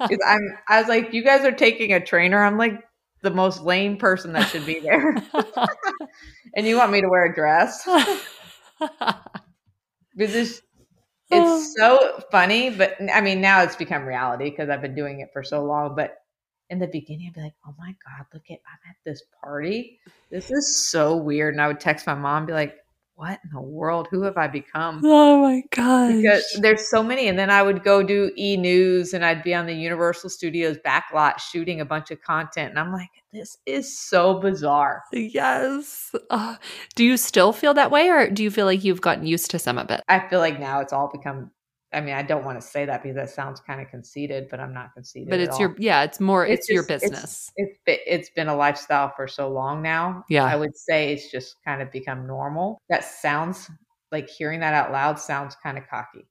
'Cause 0.00 0.18
I'm, 0.26 0.40
I 0.70 0.80
was 0.80 0.88
like, 0.88 1.12
you 1.12 1.22
guys 1.22 1.44
are 1.44 1.52
taking 1.52 1.92
a 1.92 2.00
trainer. 2.04 2.42
I'm 2.42 2.56
like 2.56 2.82
the 3.22 3.30
most 3.30 3.62
lame 3.62 3.98
person 3.98 4.32
that 4.32 4.48
should 4.48 4.64
be 4.64 4.80
there, 4.80 5.14
and 6.56 6.66
you 6.66 6.76
want 6.78 6.92
me 6.92 7.02
to 7.02 7.08
wear 7.10 7.26
a 7.26 7.34
dress? 7.34 7.86
Because 10.16 10.34
it's, 10.34 10.60
Oh. 11.32 11.36
it's 11.38 11.74
so 11.76 12.22
funny, 12.30 12.70
but 12.70 12.96
I 13.12 13.20
mean, 13.20 13.40
now 13.40 13.62
it's 13.62 13.74
become 13.76 14.06
reality 14.06 14.48
because 14.48 14.70
I've 14.70 14.80
been 14.80 14.94
doing 14.94 15.20
it 15.20 15.28
for 15.32 15.42
so 15.42 15.64
long. 15.64 15.96
But 15.96 16.14
in 16.70 16.78
the 16.78 16.86
beginning, 16.86 17.26
I'd 17.28 17.34
be 17.34 17.40
like, 17.40 17.54
oh 17.66 17.74
my 17.78 17.88
God, 18.06 18.26
look 18.32 18.44
at, 18.48 18.60
I'm 18.66 18.90
at 18.90 18.96
this 19.04 19.22
party. 19.42 19.98
This 20.30 20.50
is 20.50 20.88
so 20.88 21.16
weird. 21.16 21.54
And 21.54 21.60
I 21.60 21.66
would 21.68 21.80
text 21.80 22.06
my 22.06 22.14
mom, 22.14 22.38
and 22.38 22.46
be 22.46 22.52
like, 22.52 22.76
what 23.16 23.40
in 23.44 23.50
the 23.52 23.60
world? 23.60 24.08
Who 24.10 24.22
have 24.22 24.36
I 24.36 24.46
become? 24.46 25.00
oh 25.04 25.40
my 25.42 25.62
god! 25.70 26.16
Because 26.16 26.58
there's 26.60 26.88
so 26.90 27.02
many. 27.02 27.28
And 27.28 27.38
then 27.38 27.50
I 27.50 27.62
would 27.62 27.82
go 27.82 28.02
do 28.02 28.30
e 28.36 28.56
news 28.56 29.14
and 29.14 29.24
I'd 29.24 29.42
be 29.42 29.54
on 29.54 29.66
the 29.66 29.74
Universal 29.74 30.30
Studios 30.30 30.76
backlot 30.84 31.38
shooting 31.40 31.80
a 31.80 31.84
bunch 31.84 32.10
of 32.10 32.20
content. 32.22 32.70
And 32.70 32.78
I'm 32.78 32.92
like, 32.92 33.08
this 33.32 33.58
is 33.66 33.98
so 33.98 34.40
bizarre. 34.40 35.02
Yes. 35.12 36.14
Uh, 36.30 36.56
do 36.94 37.04
you 37.04 37.16
still 37.16 37.52
feel 37.52 37.74
that 37.74 37.90
way, 37.90 38.08
or 38.08 38.30
do 38.30 38.42
you 38.42 38.50
feel 38.50 38.66
like 38.66 38.84
you've 38.84 39.00
gotten 39.00 39.26
used 39.26 39.50
to 39.50 39.58
some 39.58 39.78
of 39.78 39.90
it? 39.90 40.02
I 40.08 40.28
feel 40.28 40.40
like 40.40 40.60
now 40.60 40.80
it's 40.80 40.92
all 40.92 41.10
become, 41.12 41.50
I 41.92 42.00
mean, 42.00 42.14
I 42.14 42.22
don't 42.22 42.44
want 42.44 42.60
to 42.60 42.66
say 42.66 42.84
that 42.84 43.02
because 43.02 43.16
that 43.16 43.30
sounds 43.30 43.60
kind 43.60 43.80
of 43.80 43.88
conceited, 43.88 44.48
but 44.50 44.58
I'm 44.60 44.74
not 44.74 44.92
conceited. 44.92 45.30
But 45.30 45.40
it's 45.40 45.58
your, 45.58 45.74
yeah, 45.78 46.02
it's 46.02 46.18
more, 46.20 46.44
it's, 46.44 46.68
It's 46.68 46.70
your 46.70 46.82
just- 46.84 47.04
it's- 47.04 47.10
business. 47.10 47.52
it's 47.56 47.78
been, 47.86 47.98
it's 48.06 48.30
been 48.30 48.48
a 48.48 48.56
lifestyle 48.56 49.12
for 49.14 49.28
so 49.28 49.48
long 49.48 49.82
now. 49.82 50.24
Yeah. 50.28 50.44
I 50.44 50.56
would 50.56 50.76
say 50.76 51.12
it's 51.12 51.30
just 51.30 51.56
kind 51.64 51.80
of 51.80 51.90
become 51.92 52.26
normal. 52.26 52.82
That 52.88 53.04
sounds 53.04 53.70
like 54.12 54.28
hearing 54.28 54.60
that 54.60 54.74
out 54.74 54.90
loud 54.92 55.18
sounds 55.18 55.56
kind 55.62 55.78
of 55.78 55.84
cocky. 55.88 56.26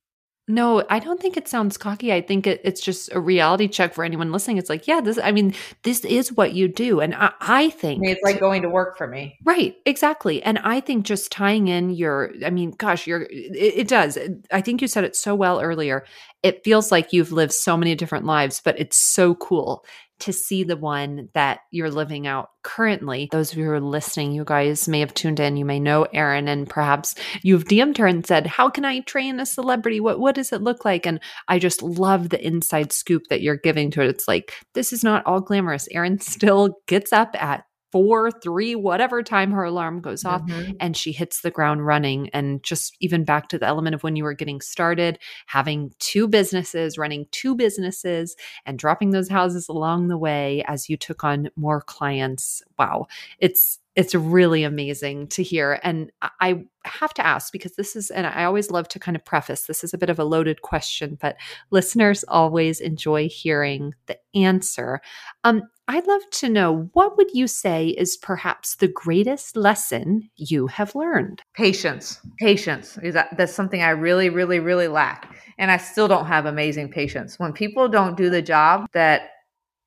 No, 0.48 0.84
I 0.92 1.00
don't 1.00 1.20
think 1.20 1.38
it 1.38 1.48
sounds 1.48 1.76
cocky. 1.76 2.14
I 2.14 2.22
think 2.22 2.46
it, 2.46 2.62
it's 2.64 2.80
just 2.80 3.12
a 3.14 3.20
reality 3.20 3.68
check 3.68 3.96
for 3.96 4.04
anyone 4.04 4.32
listening. 4.32 4.58
It's 4.58 4.70
like, 4.70 4.88
yeah, 4.88 5.02
this, 5.02 5.18
I 5.18 5.32
mean, 5.32 5.56
this 5.82 6.06
is 6.06 6.34
what 6.34 6.54
you 6.54 6.68
do. 6.68 7.00
And 7.00 7.16
I, 7.16 7.32
I 7.42 7.70
think 7.72 7.98
I 7.98 8.02
mean, 8.02 8.10
it's 8.12 8.24
like 8.24 8.40
going 8.40 8.62
to 8.62 8.70
work 8.70 8.96
for 8.96 9.08
me. 9.08 9.40
Right, 9.44 9.76
exactly. 9.88 10.44
And 10.44 10.60
I 10.60 10.82
think 10.82 11.06
just 11.06 11.32
tying 11.32 11.68
in 11.68 11.90
your, 11.90 12.32
I 12.46 12.52
mean, 12.52 12.72
gosh, 12.78 13.08
you're, 13.08 13.24
it, 13.24 13.56
it 13.56 13.88
does. 13.88 14.20
I 14.52 14.62
think 14.62 14.84
you 14.84 14.88
said 14.88 15.04
it 15.04 15.16
so 15.16 15.34
well 15.34 15.62
earlier. 15.62 16.06
It 16.44 16.64
feels 16.64 16.92
like 16.92 17.12
you've 17.12 17.32
lived 17.32 17.54
so 17.54 17.76
many 17.76 17.96
different 17.96 18.26
lives, 18.26 18.62
but 18.64 18.80
it's 18.80 18.98
so 18.98 19.34
cool 19.34 19.84
to 20.20 20.34
see 20.34 20.64
the 20.64 20.78
one 20.78 21.30
that 21.34 21.60
you're 21.72 21.92
living 21.92 22.28
out 22.28 22.50
currently. 22.64 23.28
Those 23.32 23.52
of 23.52 23.58
you 23.58 23.66
who 23.66 23.72
are 23.72 23.82
listening, 23.82 24.32
you 24.32 24.44
guys 24.44 24.88
may 24.88 25.00
have 25.00 25.14
tuned 25.14 25.40
in. 25.40 25.58
You 25.58 25.66
may 25.66 25.80
know 25.80 26.04
Erin, 26.14 26.48
and 26.48 26.70
perhaps 26.70 27.16
you've 27.44 27.66
DM'd 27.66 27.98
her 27.98 28.08
and 28.08 28.26
said, 28.26 28.48
How 28.48 28.70
can 28.70 28.86
I 28.86 29.02
train 29.02 29.40
a 29.40 29.46
celebrity? 29.46 30.00
What 30.00 30.20
what 30.20 30.36
does 30.36 30.52
it 30.52 30.62
look 30.62 30.86
like? 30.86 31.06
And 31.06 31.20
I 31.48 31.60
just 31.60 31.82
love 31.84 32.30
the 32.30 32.46
inside 32.46 32.92
scoop 32.92 33.24
that 33.30 33.42
you're 33.42 33.58
giving 33.58 33.92
to 33.92 34.02
it. 34.02 34.10
It's 34.10 34.28
like, 34.28 34.54
this 34.74 34.94
is 34.94 35.04
not 35.04 35.26
all 35.26 35.42
glamorous. 35.42 35.88
Erin 35.92 36.20
still 36.20 36.78
gets 36.88 37.12
up 37.14 37.36
at 37.42 37.66
four, 37.96 38.30
three, 38.30 38.76
whatever 38.76 39.24
time 39.24 39.52
her 39.52 39.64
alarm 39.64 40.02
goes 40.02 40.26
off, 40.26 40.42
mm-hmm. 40.42 40.74
and 40.82 40.98
she 40.98 41.14
hits 41.14 41.40
the 41.40 41.50
ground 41.50 41.86
running. 41.86 42.28
And 42.32 42.62
just 42.62 42.94
even 43.00 43.24
back 43.24 43.48
to 43.48 43.58
the 43.58 43.66
element 43.66 43.96
of 43.96 44.04
when 44.04 44.18
you 44.18 44.26
were 44.26 44.34
getting 44.34 44.60
started, 44.60 45.18
having 45.46 45.94
two 46.00 46.28
businesses, 46.28 46.98
running 46.98 47.26
two 47.32 47.56
businesses, 47.56 48.36
and 48.66 48.78
dropping 48.78 49.12
those 49.12 49.30
houses 49.30 49.70
along 49.70 50.10
the 50.10 50.18
way 50.18 50.62
as 50.68 50.90
you 50.90 50.98
took 50.98 51.24
on 51.24 51.48
more 51.56 51.80
clients. 51.80 52.62
Wow. 52.78 53.08
It's 53.40 53.80
it's 53.96 54.14
really 54.14 54.64
amazing 54.64 55.28
to 55.28 55.42
hear. 55.42 55.80
And 55.82 56.12
I 56.42 56.66
have 56.84 57.14
to 57.14 57.26
ask 57.26 57.54
because 57.54 57.78
this 57.78 57.96
is, 57.96 58.12
and 58.12 58.28
I 58.28 58.44
always 58.44 58.70
love 58.70 58.90
to 58.90 59.00
kind 59.00 59.16
of 59.16 59.24
preface 59.24 59.64
this 59.64 59.86
is 59.86 59.94
a 59.94 59.98
bit 59.98 60.10
of 60.10 60.20
a 60.20 60.26
loaded 60.26 60.64
question, 60.64 61.18
but 61.22 61.38
listeners 61.72 62.26
always 62.28 62.82
enjoy 62.82 63.30
hearing 63.30 63.94
the 64.08 64.20
answer. 64.36 65.00
Um, 65.46 65.62
I'd 65.88 66.08
love 66.08 66.24
to 66.32 66.50
know 66.50 66.90
what 66.94 67.16
would 67.18 67.32
you 67.34 67.48
say 67.48 67.90
is 67.90 68.18
perhaps 68.18 68.76
the 68.76 68.88
greatest 68.88 69.56
lesson 69.56 70.30
you 70.36 70.68
have 70.68 70.96
learned? 70.96 71.44
Patience. 71.54 72.20
Patience. 72.40 72.98
That, 73.04 73.38
that's 73.38 73.54
something 73.54 73.84
I 73.84 73.90
really, 73.90 74.30
really, 74.30 74.60
really 74.60 74.88
lack. 74.88 75.36
And 75.58 75.70
I 75.70 75.78
still 75.78 76.08
don't 76.08 76.26
have 76.26 76.46
amazing 76.46 76.90
patience. 76.90 77.38
When 77.38 77.54
people 77.54 77.88
don't 77.88 78.18
do 78.18 78.30
the 78.30 78.42
job 78.42 78.88
that 78.94 79.30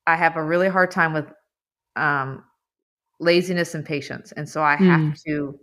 I 0.07 0.15
have 0.15 0.37
a 0.37 0.43
really 0.43 0.69
hard 0.69 0.91
time 0.91 1.13
with 1.13 1.25
um, 1.95 2.43
laziness 3.19 3.75
and 3.75 3.85
patience. 3.85 4.31
And 4.31 4.47
so 4.47 4.63
I 4.63 4.75
have 4.77 4.99
mm. 4.99 5.23
to 5.27 5.59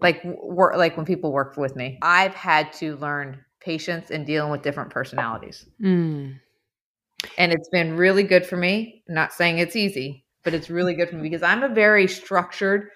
like 0.00 0.24
work 0.24 0.76
like 0.76 0.96
when 0.96 1.04
people 1.04 1.32
work 1.32 1.56
with 1.56 1.76
me, 1.76 1.98
I've 2.00 2.34
had 2.34 2.72
to 2.74 2.96
learn 2.96 3.44
patience 3.60 4.10
and 4.10 4.24
dealing 4.24 4.50
with 4.50 4.62
different 4.62 4.90
personalities. 4.90 5.66
Mm. 5.82 6.38
And 7.38 7.52
it's 7.52 7.68
been 7.68 7.96
really 7.96 8.22
good 8.22 8.46
for 8.46 8.56
me. 8.56 9.02
I'm 9.08 9.14
not 9.14 9.32
saying 9.32 9.58
it's 9.58 9.76
easy, 9.76 10.24
but 10.42 10.54
it's 10.54 10.70
really 10.70 10.94
good 10.94 11.08
for 11.08 11.16
me 11.16 11.22
because 11.22 11.42
I'm 11.42 11.62
a 11.62 11.68
very 11.68 12.06
structured 12.08 12.88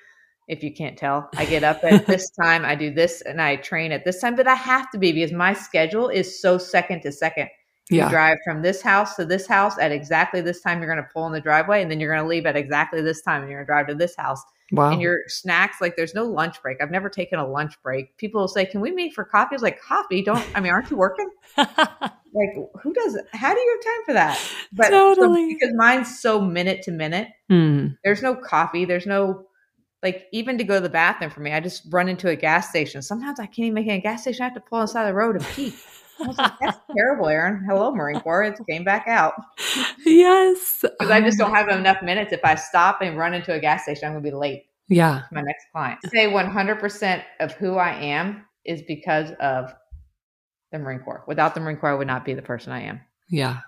if 0.49 0.63
you 0.63 0.73
can't 0.73 0.99
tell. 0.99 1.31
I 1.37 1.47
get 1.47 1.65
up 1.65 1.83
at 1.85 2.07
this 2.07 2.31
time, 2.31 2.65
I 2.65 2.75
do 2.75 2.93
this 2.93 3.23
and 3.23 3.41
I 3.41 3.57
train 3.57 3.93
at 3.93 4.05
this 4.05 4.21
time, 4.21 4.37
but 4.37 4.47
I 4.47 4.55
have 4.55 4.91
to 4.91 4.99
be 4.99 5.13
because 5.13 5.33
my 5.33 5.53
schedule 5.55 6.09
is 6.09 6.41
so 6.41 6.59
second 6.59 7.03
to 7.03 7.13
second. 7.13 7.49
Yeah. 7.91 8.05
You 8.05 8.11
drive 8.11 8.39
from 8.45 8.63
this 8.63 8.81
house 8.81 9.15
to 9.17 9.27
this 9.27 9.47
house 9.47 9.79
at 9.79 9.93
exactly 9.93 10.41
this 10.41 10.63
time. 10.63 10.81
You're 10.81 10.93
going 10.93 11.05
to 11.05 11.11
pull 11.13 11.27
in 11.27 11.33
the 11.33 11.41
driveway, 11.41 11.83
and 11.83 11.91
then 11.91 12.01
you're 12.01 12.11
going 12.11 12.25
to 12.25 12.29
leave 12.29 12.47
at 12.47 12.57
exactly 12.57 13.03
this 13.03 13.21
time, 13.21 13.43
and 13.43 13.51
you're 13.51 13.63
going 13.63 13.67
to 13.67 13.73
drive 13.85 13.87
to 13.89 13.95
this 13.95 14.17
house. 14.17 14.43
Wow. 14.73 14.93
And 14.93 15.01
your 15.01 15.21
snacks, 15.27 15.81
like 15.81 15.97
there's 15.97 16.15
no 16.15 16.25
lunch 16.25 16.61
break. 16.63 16.79
I've 16.81 16.91
never 16.91 17.09
taken 17.09 17.39
a 17.39 17.47
lunch 17.47 17.81
break. 17.83 18.17
People 18.17 18.41
will 18.41 18.49
say, 18.49 18.65
"Can 18.65 18.81
we 18.81 18.93
meet 18.93 19.15
for 19.15 19.25
coffee?" 19.25 19.53
I 19.53 19.57
was 19.57 19.63
like, 19.63 19.81
"Coffee? 19.81 20.23
Don't. 20.23 20.45
I 20.55 20.61
mean, 20.61 20.73
aren't 20.73 20.91
you 20.91 20.97
working? 20.97 21.31
like, 21.57 21.69
who 22.83 22.93
does? 22.95 23.19
How 23.33 23.53
do 23.53 23.61
you 23.61 23.79
have 23.79 23.95
time 23.95 24.05
for 24.07 24.13
that?" 24.15 24.41
But 24.73 24.89
totally. 24.89 25.43
So, 25.43 25.49
because 25.49 25.75
mine's 25.77 26.19
so 26.19 26.41
minute 26.41 26.83
to 26.83 26.93
minute. 26.93 27.29
Mm. 27.51 27.99
There's 28.05 28.23
no 28.23 28.35
coffee. 28.35 28.87
There's 28.87 29.07
no 29.07 29.47
like 30.05 30.29
even 30.33 30.59
to 30.59 30.65
go 30.65 30.75
to 30.75 30.81
the 30.81 30.89
bathroom 30.89 31.31
for 31.31 31.41
me. 31.41 31.53
I 31.53 31.61
just 31.61 31.83
run 31.89 32.09
into 32.09 32.29
a 32.29 32.37
gas 32.37 32.69
station. 32.69 33.03
Sometimes 33.03 33.41
I 33.41 33.47
can't 33.47 33.61
even 33.61 33.75
make 33.75 33.87
it 33.87 33.93
a 33.93 33.99
gas 33.99 34.23
station. 34.23 34.43
I 34.43 34.45
have 34.45 34.55
to 34.55 34.61
pull 34.61 34.83
inside 34.83 35.07
the 35.07 35.15
road 35.15 35.37
and 35.37 35.45
pee. 35.47 35.75
I 36.21 36.27
was 36.29 36.39
like, 36.39 36.53
that's 36.61 36.79
terrible, 36.97 37.27
Erin. 37.27 37.65
Hello, 37.67 37.91
Marine 37.93 38.21
Corps. 38.21 38.45
It 38.45 38.61
came 38.69 38.85
back 38.85 39.09
out. 39.09 39.33
Yes. 40.05 40.83
Because 40.83 41.11
I 41.11 41.21
just 41.23 41.39
don't 41.39 41.51
um, 41.51 41.57
have 41.57 41.69
enough 41.69 42.03
minutes. 42.03 42.33
If 42.33 42.45
I 42.45 42.55
stop 42.55 43.01
and 43.01 43.17
run 43.17 43.35
into 43.35 43.53
a 43.53 43.59
gas 43.59 43.85
station, 43.85 44.07
I'm 44.07 44.13
going 44.13 44.23
to 44.23 44.31
be 44.31 44.37
late. 44.37 44.67
Yeah. 44.89 45.23
my 45.33 45.41
next 45.41 45.65
client. 45.73 45.99
Say 46.13 46.27
100% 46.27 47.23
of 47.41 47.53
who 47.53 47.77
I 47.77 47.95
am 47.95 48.45
is 48.67 48.83
because 48.83 49.31
of 49.41 49.73
the 50.71 50.79
Marine 50.79 51.01
Corps. 51.01 51.25
Without 51.27 51.55
the 51.55 51.61
Marine 51.61 51.79
Corps, 51.79 51.93
I 51.93 51.95
would 51.95 52.07
not 52.07 52.27
be 52.27 52.35
the 52.35 52.43
person 52.43 52.73
I 52.73 52.83
am. 52.83 53.01
Yeah. 53.29 53.61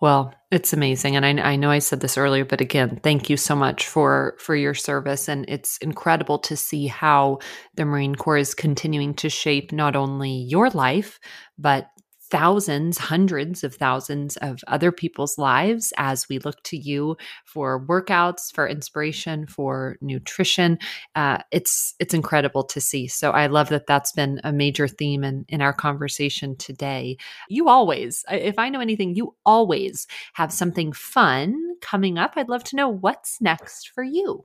Well, 0.00 0.34
it's 0.50 0.72
amazing, 0.72 1.16
and 1.16 1.24
I, 1.24 1.52
I, 1.52 1.56
know 1.56 1.70
I 1.70 1.78
said 1.78 2.00
this 2.00 2.16
earlier, 2.18 2.44
but 2.44 2.60
again, 2.60 2.98
thank 3.02 3.30
you 3.30 3.36
so 3.36 3.54
much 3.54 3.86
for 3.86 4.36
for 4.38 4.56
your 4.56 4.74
service, 4.74 5.28
and 5.28 5.44
it's 5.48 5.76
incredible 5.78 6.38
to 6.40 6.56
see 6.56 6.86
how 6.86 7.38
the 7.74 7.84
Marine 7.84 8.14
Corps 8.14 8.38
is 8.38 8.54
continuing 8.54 9.14
to 9.14 9.28
shape 9.28 9.72
not 9.72 9.94
only 9.96 10.30
your 10.30 10.70
life, 10.70 11.20
but 11.58 11.88
thousands, 12.30 12.98
hundreds 12.98 13.64
of 13.64 13.74
thousands 13.74 14.36
of 14.38 14.60
other 14.68 14.92
people's 14.92 15.36
lives 15.36 15.92
as 15.96 16.28
we 16.28 16.38
look 16.38 16.62
to 16.62 16.76
you 16.76 17.16
for 17.44 17.84
workouts, 17.86 18.52
for 18.52 18.66
inspiration, 18.66 19.46
for 19.46 19.96
nutrition. 20.00 20.78
Uh, 21.14 21.38
it's 21.50 21.94
it's 21.98 22.14
incredible 22.14 22.64
to 22.64 22.80
see. 22.80 23.08
So 23.08 23.32
I 23.32 23.46
love 23.46 23.68
that 23.70 23.86
that's 23.86 24.12
been 24.12 24.40
a 24.44 24.52
major 24.52 24.88
theme 24.88 25.24
in 25.24 25.44
in 25.48 25.60
our 25.60 25.72
conversation 25.72 26.56
today. 26.56 27.16
You 27.48 27.68
always, 27.68 28.24
if 28.30 28.58
I 28.58 28.68
know 28.68 28.80
anything, 28.80 29.14
you 29.14 29.34
always 29.44 30.06
have 30.34 30.52
something 30.52 30.92
fun 30.92 31.76
coming 31.80 32.18
up. 32.18 32.32
I'd 32.36 32.48
love 32.48 32.64
to 32.64 32.76
know 32.76 32.88
what's 32.88 33.40
next 33.40 33.88
for 33.88 34.04
you. 34.04 34.44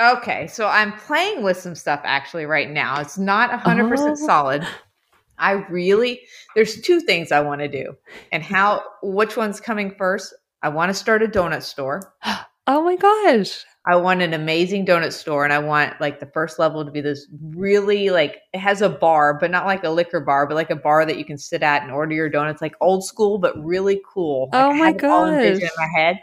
Okay, 0.00 0.46
so 0.46 0.66
I'm 0.66 0.92
playing 0.92 1.42
with 1.42 1.58
some 1.58 1.74
stuff 1.74 2.00
actually 2.04 2.46
right 2.46 2.70
now. 2.70 3.00
It's 3.00 3.18
not 3.18 3.50
100% 3.50 3.92
oh. 3.98 4.14
solid, 4.14 4.66
I 5.42 5.52
really, 5.68 6.20
there's 6.54 6.80
two 6.80 7.00
things 7.00 7.32
I 7.32 7.40
want 7.40 7.60
to 7.60 7.68
do. 7.68 7.94
And 8.30 8.42
how, 8.42 8.82
which 9.02 9.36
one's 9.36 9.60
coming 9.60 9.94
first? 9.98 10.32
I 10.62 10.68
want 10.68 10.90
to 10.90 10.94
start 10.94 11.22
a 11.22 11.26
donut 11.26 11.62
store. 11.62 12.14
Oh 12.68 12.84
my 12.84 12.94
gosh. 12.94 13.64
I 13.86 13.96
want 13.96 14.22
an 14.22 14.32
amazing 14.32 14.86
donut 14.86 15.12
store 15.12 15.42
and 15.42 15.52
I 15.52 15.58
want 15.58 16.00
like 16.00 16.20
the 16.20 16.30
first 16.32 16.60
level 16.60 16.84
to 16.84 16.92
be 16.92 17.00
this 17.00 17.26
really 17.56 18.10
like 18.10 18.36
it 18.52 18.60
has 18.60 18.82
a 18.82 18.88
bar, 18.88 19.36
but 19.40 19.50
not 19.50 19.66
like 19.66 19.82
a 19.82 19.90
liquor 19.90 20.20
bar, 20.20 20.46
but 20.46 20.54
like 20.54 20.70
a 20.70 20.76
bar 20.76 21.04
that 21.04 21.18
you 21.18 21.24
can 21.24 21.36
sit 21.36 21.64
at 21.64 21.82
and 21.82 21.90
order 21.90 22.14
your 22.14 22.28
donuts, 22.28 22.62
like 22.62 22.76
old 22.80 23.04
school, 23.04 23.38
but 23.38 23.60
really 23.60 24.00
cool. 24.08 24.48
Like 24.52 24.62
oh 24.62 24.72
my 24.74 24.92
gosh. 24.92 25.44
in 25.44 25.68
my 25.76 25.88
head. 25.92 26.20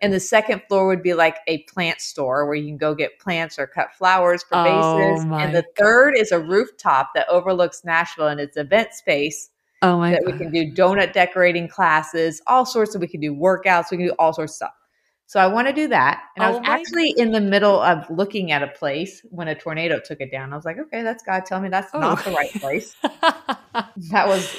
And 0.00 0.12
the 0.12 0.20
second 0.20 0.62
floor 0.68 0.86
would 0.86 1.02
be 1.02 1.14
like 1.14 1.38
a 1.46 1.62
plant 1.64 2.00
store 2.00 2.46
where 2.46 2.54
you 2.54 2.66
can 2.66 2.76
go 2.76 2.94
get 2.94 3.18
plants 3.18 3.58
or 3.58 3.66
cut 3.66 3.92
flowers 3.94 4.42
for 4.44 4.62
vases. 4.62 5.26
Oh 5.28 5.34
and 5.34 5.54
the 5.54 5.64
third 5.76 6.14
is 6.16 6.32
a 6.32 6.38
rooftop 6.38 7.10
that 7.14 7.28
overlooks 7.28 7.84
Nashville 7.84 8.28
and 8.28 8.40
it's 8.40 8.56
event 8.56 8.94
space. 8.94 9.50
Oh 9.82 9.98
my 9.98 10.10
that 10.10 10.24
God. 10.24 10.32
we 10.32 10.38
can 10.38 10.52
do 10.52 10.72
donut 10.72 11.12
decorating 11.12 11.68
classes, 11.68 12.42
all 12.46 12.66
sorts 12.66 12.94
of 12.94 13.00
we 13.00 13.06
can 13.06 13.20
do 13.20 13.34
workouts, 13.34 13.90
we 13.90 13.96
can 13.96 14.06
do 14.06 14.14
all 14.18 14.32
sorts 14.32 14.52
of 14.52 14.56
stuff. 14.56 14.72
So 15.26 15.38
I 15.38 15.46
want 15.46 15.68
to 15.68 15.74
do 15.74 15.88
that. 15.88 16.22
And 16.36 16.44
oh 16.44 16.48
I 16.48 16.50
was 16.52 16.60
actually 16.64 17.12
God. 17.12 17.22
in 17.22 17.32
the 17.32 17.40
middle 17.40 17.80
of 17.82 18.08
looking 18.08 18.50
at 18.50 18.62
a 18.62 18.68
place 18.68 19.20
when 19.28 19.46
a 19.46 19.54
tornado 19.54 20.00
took 20.00 20.22
it 20.22 20.32
down. 20.32 20.54
I 20.54 20.56
was 20.56 20.64
like, 20.64 20.78
okay, 20.78 21.02
that's 21.02 21.22
God 21.22 21.44
telling 21.44 21.64
me 21.64 21.68
that's 21.68 21.90
oh. 21.92 22.00
not 22.00 22.24
the 22.24 22.30
right 22.30 22.50
place. 22.54 22.96
that 23.02 24.26
was 24.26 24.56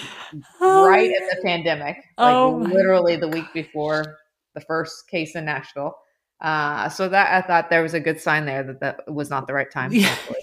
oh, 0.62 0.88
right 0.88 1.10
at 1.10 1.36
the 1.36 1.42
pandemic. 1.44 1.98
Like 2.18 2.36
oh 2.36 2.58
literally 2.72 3.16
the 3.16 3.30
week 3.30 3.52
before 3.52 4.20
the 4.60 4.66
first 4.66 5.08
case 5.10 5.36
in 5.36 5.46
Nashville. 5.46 5.96
Uh, 6.42 6.88
so 6.88 7.10
that 7.10 7.34
I 7.34 7.46
thought 7.46 7.70
there 7.70 7.84
was 7.84 7.94
a 7.94 8.00
good 8.00 8.22
sign 8.22 8.46
there 8.46 8.64
that 8.64 8.80
that 8.80 9.14
was 9.14 9.30
not 9.30 9.46
the 9.46 9.54
right 9.54 9.70
time. 9.70 9.92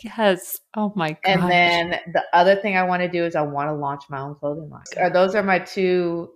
yes. 0.05 0.61
Oh 0.77 0.93
my 0.95 1.13
god. 1.13 1.19
And 1.25 1.51
then 1.51 2.01
the 2.13 2.23
other 2.35 2.57
thing 2.57 2.77
I 2.77 2.83
want 2.83 3.01
to 3.03 3.09
do 3.09 3.25
is 3.25 3.35
I 3.35 3.41
want 3.43 3.71
to 3.71 3.75
launch 3.75 4.03
my 4.11 4.21
own 4.21 4.35
clothing 4.35 4.69
line. 4.69 4.83
Uh, 5.01 5.09
those 5.09 5.35
are 5.35 5.43
my 5.43 5.59
two 5.59 6.29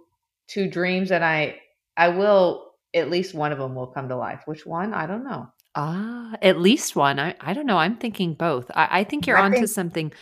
two 0.49 0.67
dreams, 0.69 1.11
and 1.11 1.23
I 1.23 1.61
I 1.97 2.09
will 2.09 2.71
at 2.95 3.11
least 3.11 3.35
one 3.35 3.53
of 3.53 3.59
them 3.59 3.75
will 3.75 3.89
come 3.89 4.09
to 4.09 4.17
life. 4.17 4.43
Which 4.47 4.65
one? 4.65 4.95
I 4.95 5.07
don't 5.07 5.25
know. 5.25 5.49
Ah, 5.75 6.35
at 6.41 6.59
least 6.59 6.97
one. 6.97 7.21
I 7.21 7.35
I 7.39 7.53
don't 7.53 7.67
know. 7.67 7.77
I'm 7.77 7.97
thinking 7.97 8.33
both. 8.33 8.71
I, 8.75 9.01
I 9.01 9.05
think 9.05 9.27
you're 9.27 9.37
I 9.37 9.43
onto 9.43 9.59
think, 9.59 9.69
something. 9.69 10.13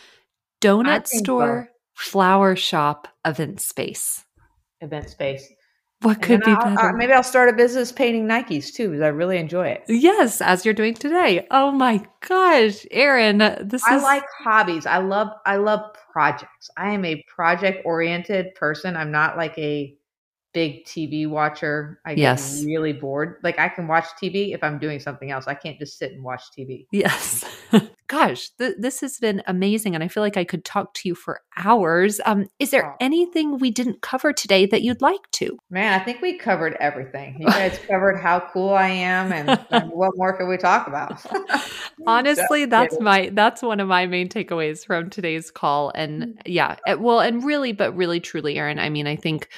Donut 0.60 1.06
store, 1.06 1.68
both. 1.70 2.02
flower 2.06 2.56
shop, 2.56 3.06
event 3.24 3.60
space. 3.60 4.24
Event 4.80 5.10
space. 5.10 5.48
What 6.02 6.22
could 6.22 6.40
be 6.42 6.52
I'll, 6.52 6.76
better? 6.76 6.92
maybe 6.92 7.12
I'll 7.12 7.24
start 7.24 7.48
a 7.48 7.52
business 7.52 7.90
painting 7.90 8.28
Nikes 8.28 8.72
too, 8.72 8.88
because 8.88 9.02
I 9.02 9.08
really 9.08 9.36
enjoy 9.36 9.66
it. 9.68 9.82
Yes, 9.88 10.40
as 10.40 10.64
you're 10.64 10.74
doing 10.74 10.94
today. 10.94 11.46
Oh 11.50 11.72
my 11.72 12.06
gosh, 12.20 12.86
Erin, 12.92 13.38
this 13.38 13.84
I 13.84 13.96
is. 13.96 14.02
like 14.04 14.22
hobbies. 14.44 14.86
I 14.86 14.98
love. 14.98 15.28
I 15.44 15.56
love 15.56 15.80
projects. 16.12 16.70
I 16.76 16.90
am 16.90 17.04
a 17.04 17.24
project 17.26 17.82
oriented 17.84 18.54
person. 18.54 18.96
I'm 18.96 19.10
not 19.10 19.36
like 19.36 19.58
a 19.58 19.94
big 20.54 20.84
TV 20.86 21.28
watcher. 21.28 22.00
I 22.06 22.12
Yes. 22.12 22.60
get 22.60 22.66
really 22.66 22.92
bored. 22.92 23.36
Like 23.42 23.58
I 23.58 23.68
can 23.68 23.86
watch 23.86 24.06
TV 24.20 24.54
if 24.54 24.64
I'm 24.64 24.78
doing 24.78 24.98
something 25.00 25.30
else. 25.30 25.46
I 25.46 25.54
can't 25.54 25.78
just 25.78 25.98
sit 25.98 26.12
and 26.12 26.22
watch 26.24 26.42
TV. 26.58 26.86
Yes. 26.90 27.44
Gosh, 28.08 28.48
th- 28.56 28.76
this 28.78 29.02
has 29.02 29.18
been 29.18 29.42
amazing. 29.46 29.94
And 29.94 30.02
I 30.02 30.08
feel 30.08 30.22
like 30.22 30.38
I 30.38 30.44
could 30.44 30.64
talk 30.64 30.94
to 30.94 31.08
you 31.08 31.14
for 31.14 31.42
hours. 31.58 32.20
Um, 32.24 32.46
is 32.58 32.70
there 32.70 32.86
Oh. 32.90 32.94
anything 33.00 33.58
we 33.58 33.70
didn't 33.70 34.00
cover 34.00 34.32
today 34.32 34.64
that 34.64 34.80
you'd 34.80 35.02
like 35.02 35.30
to? 35.32 35.58
Man, 35.68 35.92
I 35.92 36.02
think 36.02 36.22
we 36.22 36.38
covered 36.38 36.74
everything. 36.80 37.36
You 37.38 37.46
guys 37.46 37.78
covered 37.86 38.16
how 38.16 38.40
cool 38.50 38.70
I 38.70 38.88
am 38.88 39.30
and, 39.32 39.60
and 39.70 39.90
what 39.92 40.12
more 40.16 40.32
can 40.34 40.48
we 40.48 40.56
talk 40.56 40.86
about? 40.86 41.20
Honestly, 42.06 42.64
that's 42.64 42.98
my 43.00 43.30
that's 43.34 43.60
one 43.60 43.80
of 43.80 43.88
my 43.88 44.06
main 44.06 44.28
takeaways 44.28 44.86
from 44.86 45.10
today's 45.10 45.50
call. 45.50 45.92
And 45.94 46.40
yeah, 46.46 46.76
eh, 46.86 46.94
well, 46.94 47.20
and 47.20 47.44
really, 47.44 47.72
but 47.72 47.94
really, 47.94 48.20
truly, 48.20 48.56
Erin. 48.56 48.78
I 48.78 48.88
mean, 48.88 49.06
I 49.06 49.16
think 49.16 49.48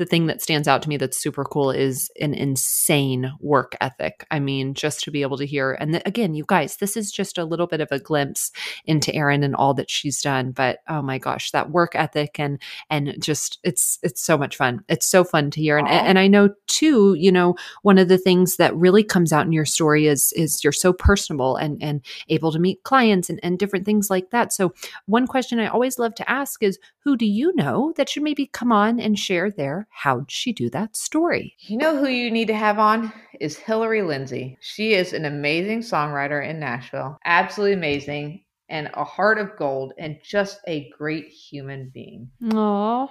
the 0.00 0.06
thing 0.06 0.28
that 0.28 0.40
stands 0.40 0.66
out 0.66 0.80
to 0.80 0.88
me 0.88 0.96
that's 0.96 1.18
super 1.18 1.44
cool 1.44 1.70
is 1.70 2.10
an 2.18 2.32
insane 2.32 3.30
work 3.38 3.76
ethic. 3.82 4.26
I 4.30 4.40
mean, 4.40 4.72
just 4.72 5.00
to 5.00 5.10
be 5.10 5.20
able 5.20 5.36
to 5.36 5.44
hear, 5.44 5.72
and 5.72 5.92
th- 5.92 6.02
again, 6.06 6.32
you 6.32 6.46
guys, 6.48 6.78
this 6.78 6.96
is 6.96 7.12
just 7.12 7.36
a 7.36 7.44
little 7.44 7.66
bit 7.66 7.82
of 7.82 7.88
a 7.90 7.98
glimpse 7.98 8.50
into 8.86 9.14
Erin 9.14 9.44
and 9.44 9.54
all 9.54 9.74
that 9.74 9.90
she's 9.90 10.22
done. 10.22 10.52
But 10.52 10.78
oh 10.88 11.02
my 11.02 11.18
gosh, 11.18 11.50
that 11.50 11.70
work 11.70 11.94
ethic 11.94 12.40
and 12.40 12.58
and 12.88 13.14
just 13.20 13.58
it's 13.62 13.98
it's 14.02 14.22
so 14.22 14.38
much 14.38 14.56
fun. 14.56 14.82
It's 14.88 15.06
so 15.06 15.22
fun 15.22 15.50
to 15.50 15.60
hear, 15.60 15.76
and 15.76 15.86
and 15.86 16.18
I 16.18 16.28
know 16.28 16.48
too. 16.66 17.12
You 17.12 17.30
know, 17.30 17.56
one 17.82 17.98
of 17.98 18.08
the 18.08 18.16
things 18.16 18.56
that 18.56 18.74
really 18.74 19.04
comes 19.04 19.34
out 19.34 19.44
in 19.44 19.52
your 19.52 19.66
story 19.66 20.06
is 20.06 20.32
is 20.34 20.64
you're 20.64 20.72
so 20.72 20.94
personable 20.94 21.56
and 21.56 21.76
and 21.82 22.02
able 22.30 22.52
to 22.52 22.58
meet 22.58 22.84
clients 22.84 23.28
and, 23.28 23.38
and 23.42 23.58
different 23.58 23.84
things 23.84 24.08
like 24.08 24.30
that. 24.30 24.54
So, 24.54 24.72
one 25.04 25.26
question 25.26 25.60
I 25.60 25.66
always 25.66 25.98
love 25.98 26.14
to 26.14 26.30
ask 26.30 26.62
is 26.62 26.78
who 27.00 27.18
do 27.18 27.26
you 27.26 27.54
know 27.54 27.92
that 27.98 28.08
should 28.08 28.22
maybe 28.22 28.46
come 28.46 28.72
on 28.72 28.98
and 28.98 29.18
share 29.18 29.50
their 29.50 29.86
how'd 29.90 30.30
she 30.30 30.52
do 30.52 30.70
that 30.70 30.96
story? 30.96 31.54
You 31.60 31.76
know 31.76 31.98
who 31.98 32.08
you 32.08 32.30
need 32.30 32.48
to 32.48 32.54
have 32.54 32.78
on 32.78 33.12
is 33.40 33.56
Hillary 33.56 34.02
Lindsey. 34.02 34.56
She 34.60 34.94
is 34.94 35.12
an 35.12 35.24
amazing 35.24 35.80
songwriter 35.80 36.46
in 36.46 36.58
Nashville, 36.58 37.18
absolutely 37.24 37.74
amazing, 37.74 38.44
and 38.68 38.88
a 38.94 39.04
heart 39.04 39.38
of 39.38 39.56
gold, 39.56 39.92
and 39.98 40.18
just 40.22 40.60
a 40.66 40.88
great 40.96 41.26
human 41.26 41.90
being. 41.92 42.30
Oh, 42.52 43.10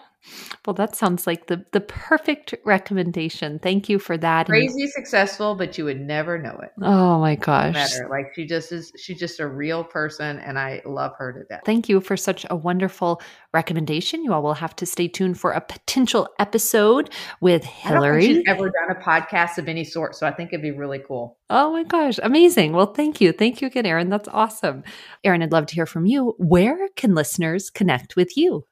well, 0.66 0.74
that 0.74 0.96
sounds 0.96 1.26
like 1.26 1.48
the 1.48 1.66
the 1.72 1.80
perfect 1.82 2.54
recommendation. 2.66 3.60
Thank 3.60 3.90
you 3.90 4.00
for 4.00 4.18
that. 4.18 4.48
And- 4.48 4.54
Crazy 4.54 4.88
successful, 4.88 5.56
but 5.56 5.78
you 5.78 5.86
would 5.86 6.00
never 6.02 6.38
know 6.38 6.60
it. 6.62 6.70
oh 6.82 7.20
my 7.20 7.36
gosh. 7.36 7.94
Like 8.10 8.28
she 8.36 8.46
just 8.46 8.72
is. 8.72 8.92
She's 8.98 9.18
just 9.20 9.40
a 9.40 9.48
real 9.48 9.84
person, 9.84 10.40
and 10.40 10.60
I 10.60 10.82
love 10.86 11.14
her 11.18 11.32
to 11.34 11.44
death. 11.46 11.62
Thank 11.66 11.88
you 11.90 12.02
for 12.02 12.18
such 12.18 12.46
a 12.50 12.56
wonderful 12.56 13.22
recommendation. 13.54 14.24
You 14.24 14.34
all 14.34 14.44
will 14.44 14.54
have 14.54 14.76
to 14.78 14.86
stay 14.86 15.08
tuned 15.08 15.40
for 15.40 15.52
a 15.52 15.62
potential 15.62 16.28
episode 16.40 17.10
with 17.42 17.64
I 17.64 17.66
don't 17.66 17.72
think 17.74 17.94
Hillary. 17.94 18.26
she's 18.26 18.44
ever 18.48 18.70
done 18.70 18.96
a 18.98 19.00
podcast 19.00 19.58
of 19.58 19.68
any 19.68 19.84
sort, 19.84 20.16
so 20.16 20.28
I 20.28 20.32
think 20.32 20.52
it'd 20.52 20.62
be 20.62 20.72
really 20.72 21.00
cool. 21.08 21.38
Oh 21.50 21.72
my 21.72 21.84
gosh, 21.84 22.20
amazing. 22.22 22.74
Well, 22.74 22.94
thank 22.94 23.22
you. 23.22 23.32
Thank 23.32 23.62
you 23.62 23.68
again, 23.68 23.86
Erin. 23.86 24.10
That's 24.10 24.28
awesome. 24.30 24.84
Erin, 25.24 25.42
I'd 25.42 25.52
love 25.52 25.66
to 25.68 25.76
hear 25.76 25.86
from 25.86 26.06
you. 26.06 26.36
Where 26.38 26.90
can 26.96 27.16
listeners 27.16 27.70
connect 27.70 28.16
with 28.16 28.38
you? 28.38 28.66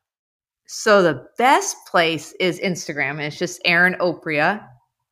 So 0.68 1.01
the 1.01 1.26
best 1.38 1.78
place 1.89 2.34
is 2.39 2.59
Instagram. 2.59 3.11
and 3.11 3.22
It's 3.22 3.38
just 3.39 3.61
Erin 3.65 3.95
Oprea, 3.99 4.68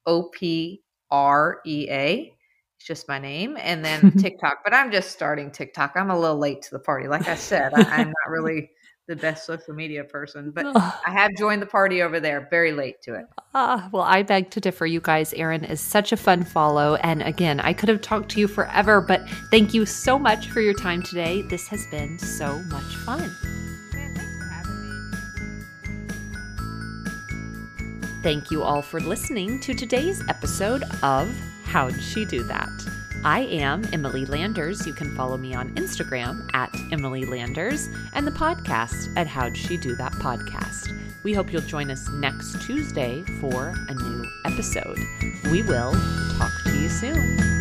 O 0.06 0.30
P 0.34 0.84
R 1.10 1.60
E 1.66 1.88
A. 1.90 2.32
It's 2.78 2.86
just 2.86 3.08
my 3.08 3.20
name, 3.20 3.58
and 3.60 3.84
then 3.84 4.12
TikTok. 4.18 4.60
But 4.64 4.74
I'm 4.74 4.92
just 4.92 5.12
starting 5.12 5.50
TikTok. 5.52 5.94
I'm 5.96 6.12
a 6.12 6.20
little 6.20 6.38
late 6.38 6.62
to 6.64 6.72
the 6.72 6.80
party. 6.80 7.08
Like 7.08 7.28
I 7.28 7.36
said, 7.36 7.74
I, 7.74 7.84
I'm 7.84 8.08
not 8.08 8.30
really 8.30 8.70
the 9.08 9.16
best 9.16 9.46
social 9.46 9.74
media 9.74 10.04
person, 10.04 10.52
but 10.52 10.66
Oh, 10.68 11.00
I 11.06 11.12
have 11.12 11.32
joined 11.38 11.62
the 11.62 11.68
party 11.68 12.02
over 12.02 12.20
there. 12.20 12.48
Very 12.50 12.74
late 12.74 12.96
to 13.04 13.14
it. 13.14 13.26
ah, 13.54 13.88
well, 13.94 14.02
I 14.04 14.24
beg 14.24 14.50
to 14.52 14.60
differ, 14.60 14.86
you 14.88 15.00
guys. 15.00 15.32
Erin 15.36 15.64
is 15.64 15.80
such 15.80 16.12
a 16.12 16.18
fun 16.18 16.44
follow. 16.44 16.96
And 16.96 17.22
again, 17.22 17.60
I 17.62 17.72
could 17.72 17.88
have 17.88 18.02
talked 18.02 18.30
to 18.32 18.40
you 18.40 18.48
forever, 18.48 19.00
but 19.02 19.22
thank 19.52 19.74
you 19.74 19.86
so 19.86 20.20
much 20.20 20.50
for 20.50 20.60
your 20.60 20.74
time 20.74 21.02
today. 21.02 21.44
This 21.44 21.68
has 21.70 21.86
been 21.88 22.18
so 22.20 22.58
much 22.64 22.96
fun. 23.06 23.32
Thank 28.26 28.50
you 28.50 28.64
all 28.64 28.82
for 28.82 29.00
listening 29.00 29.60
to 29.60 29.76
today's 29.76 30.24
episode 30.28 30.82
of 31.04 31.32
How'd 31.64 32.02
She 32.02 32.26
Do 32.26 32.42
That? 32.42 32.72
I 33.24 33.42
am 33.42 33.84
Emily 33.94 34.26
Landers. 34.26 34.88
You 34.88 34.94
can 34.94 35.16
follow 35.16 35.38
me 35.38 35.54
on 35.54 35.70
Instagram 35.76 36.50
at 36.56 36.76
Emily 36.92 37.26
Landers 37.26 37.88
and 38.14 38.26
the 38.26 38.32
podcast 38.32 39.16
at 39.16 39.28
How'd 39.28 39.56
She 39.56 39.78
Do 39.78 39.96
That 39.98 40.14
podcast. 40.14 41.00
We 41.22 41.34
hope 41.34 41.54
you'll 41.54 41.62
join 41.62 41.92
us 41.92 42.10
next 42.10 42.60
Tuesday 42.64 43.24
for 43.40 43.76
a 43.90 43.94
new 43.94 44.26
episode. 44.44 44.98
We 45.52 45.62
will 45.62 45.92
talk 46.40 46.52
to 46.64 46.76
you 46.82 46.90
soon. 46.90 47.55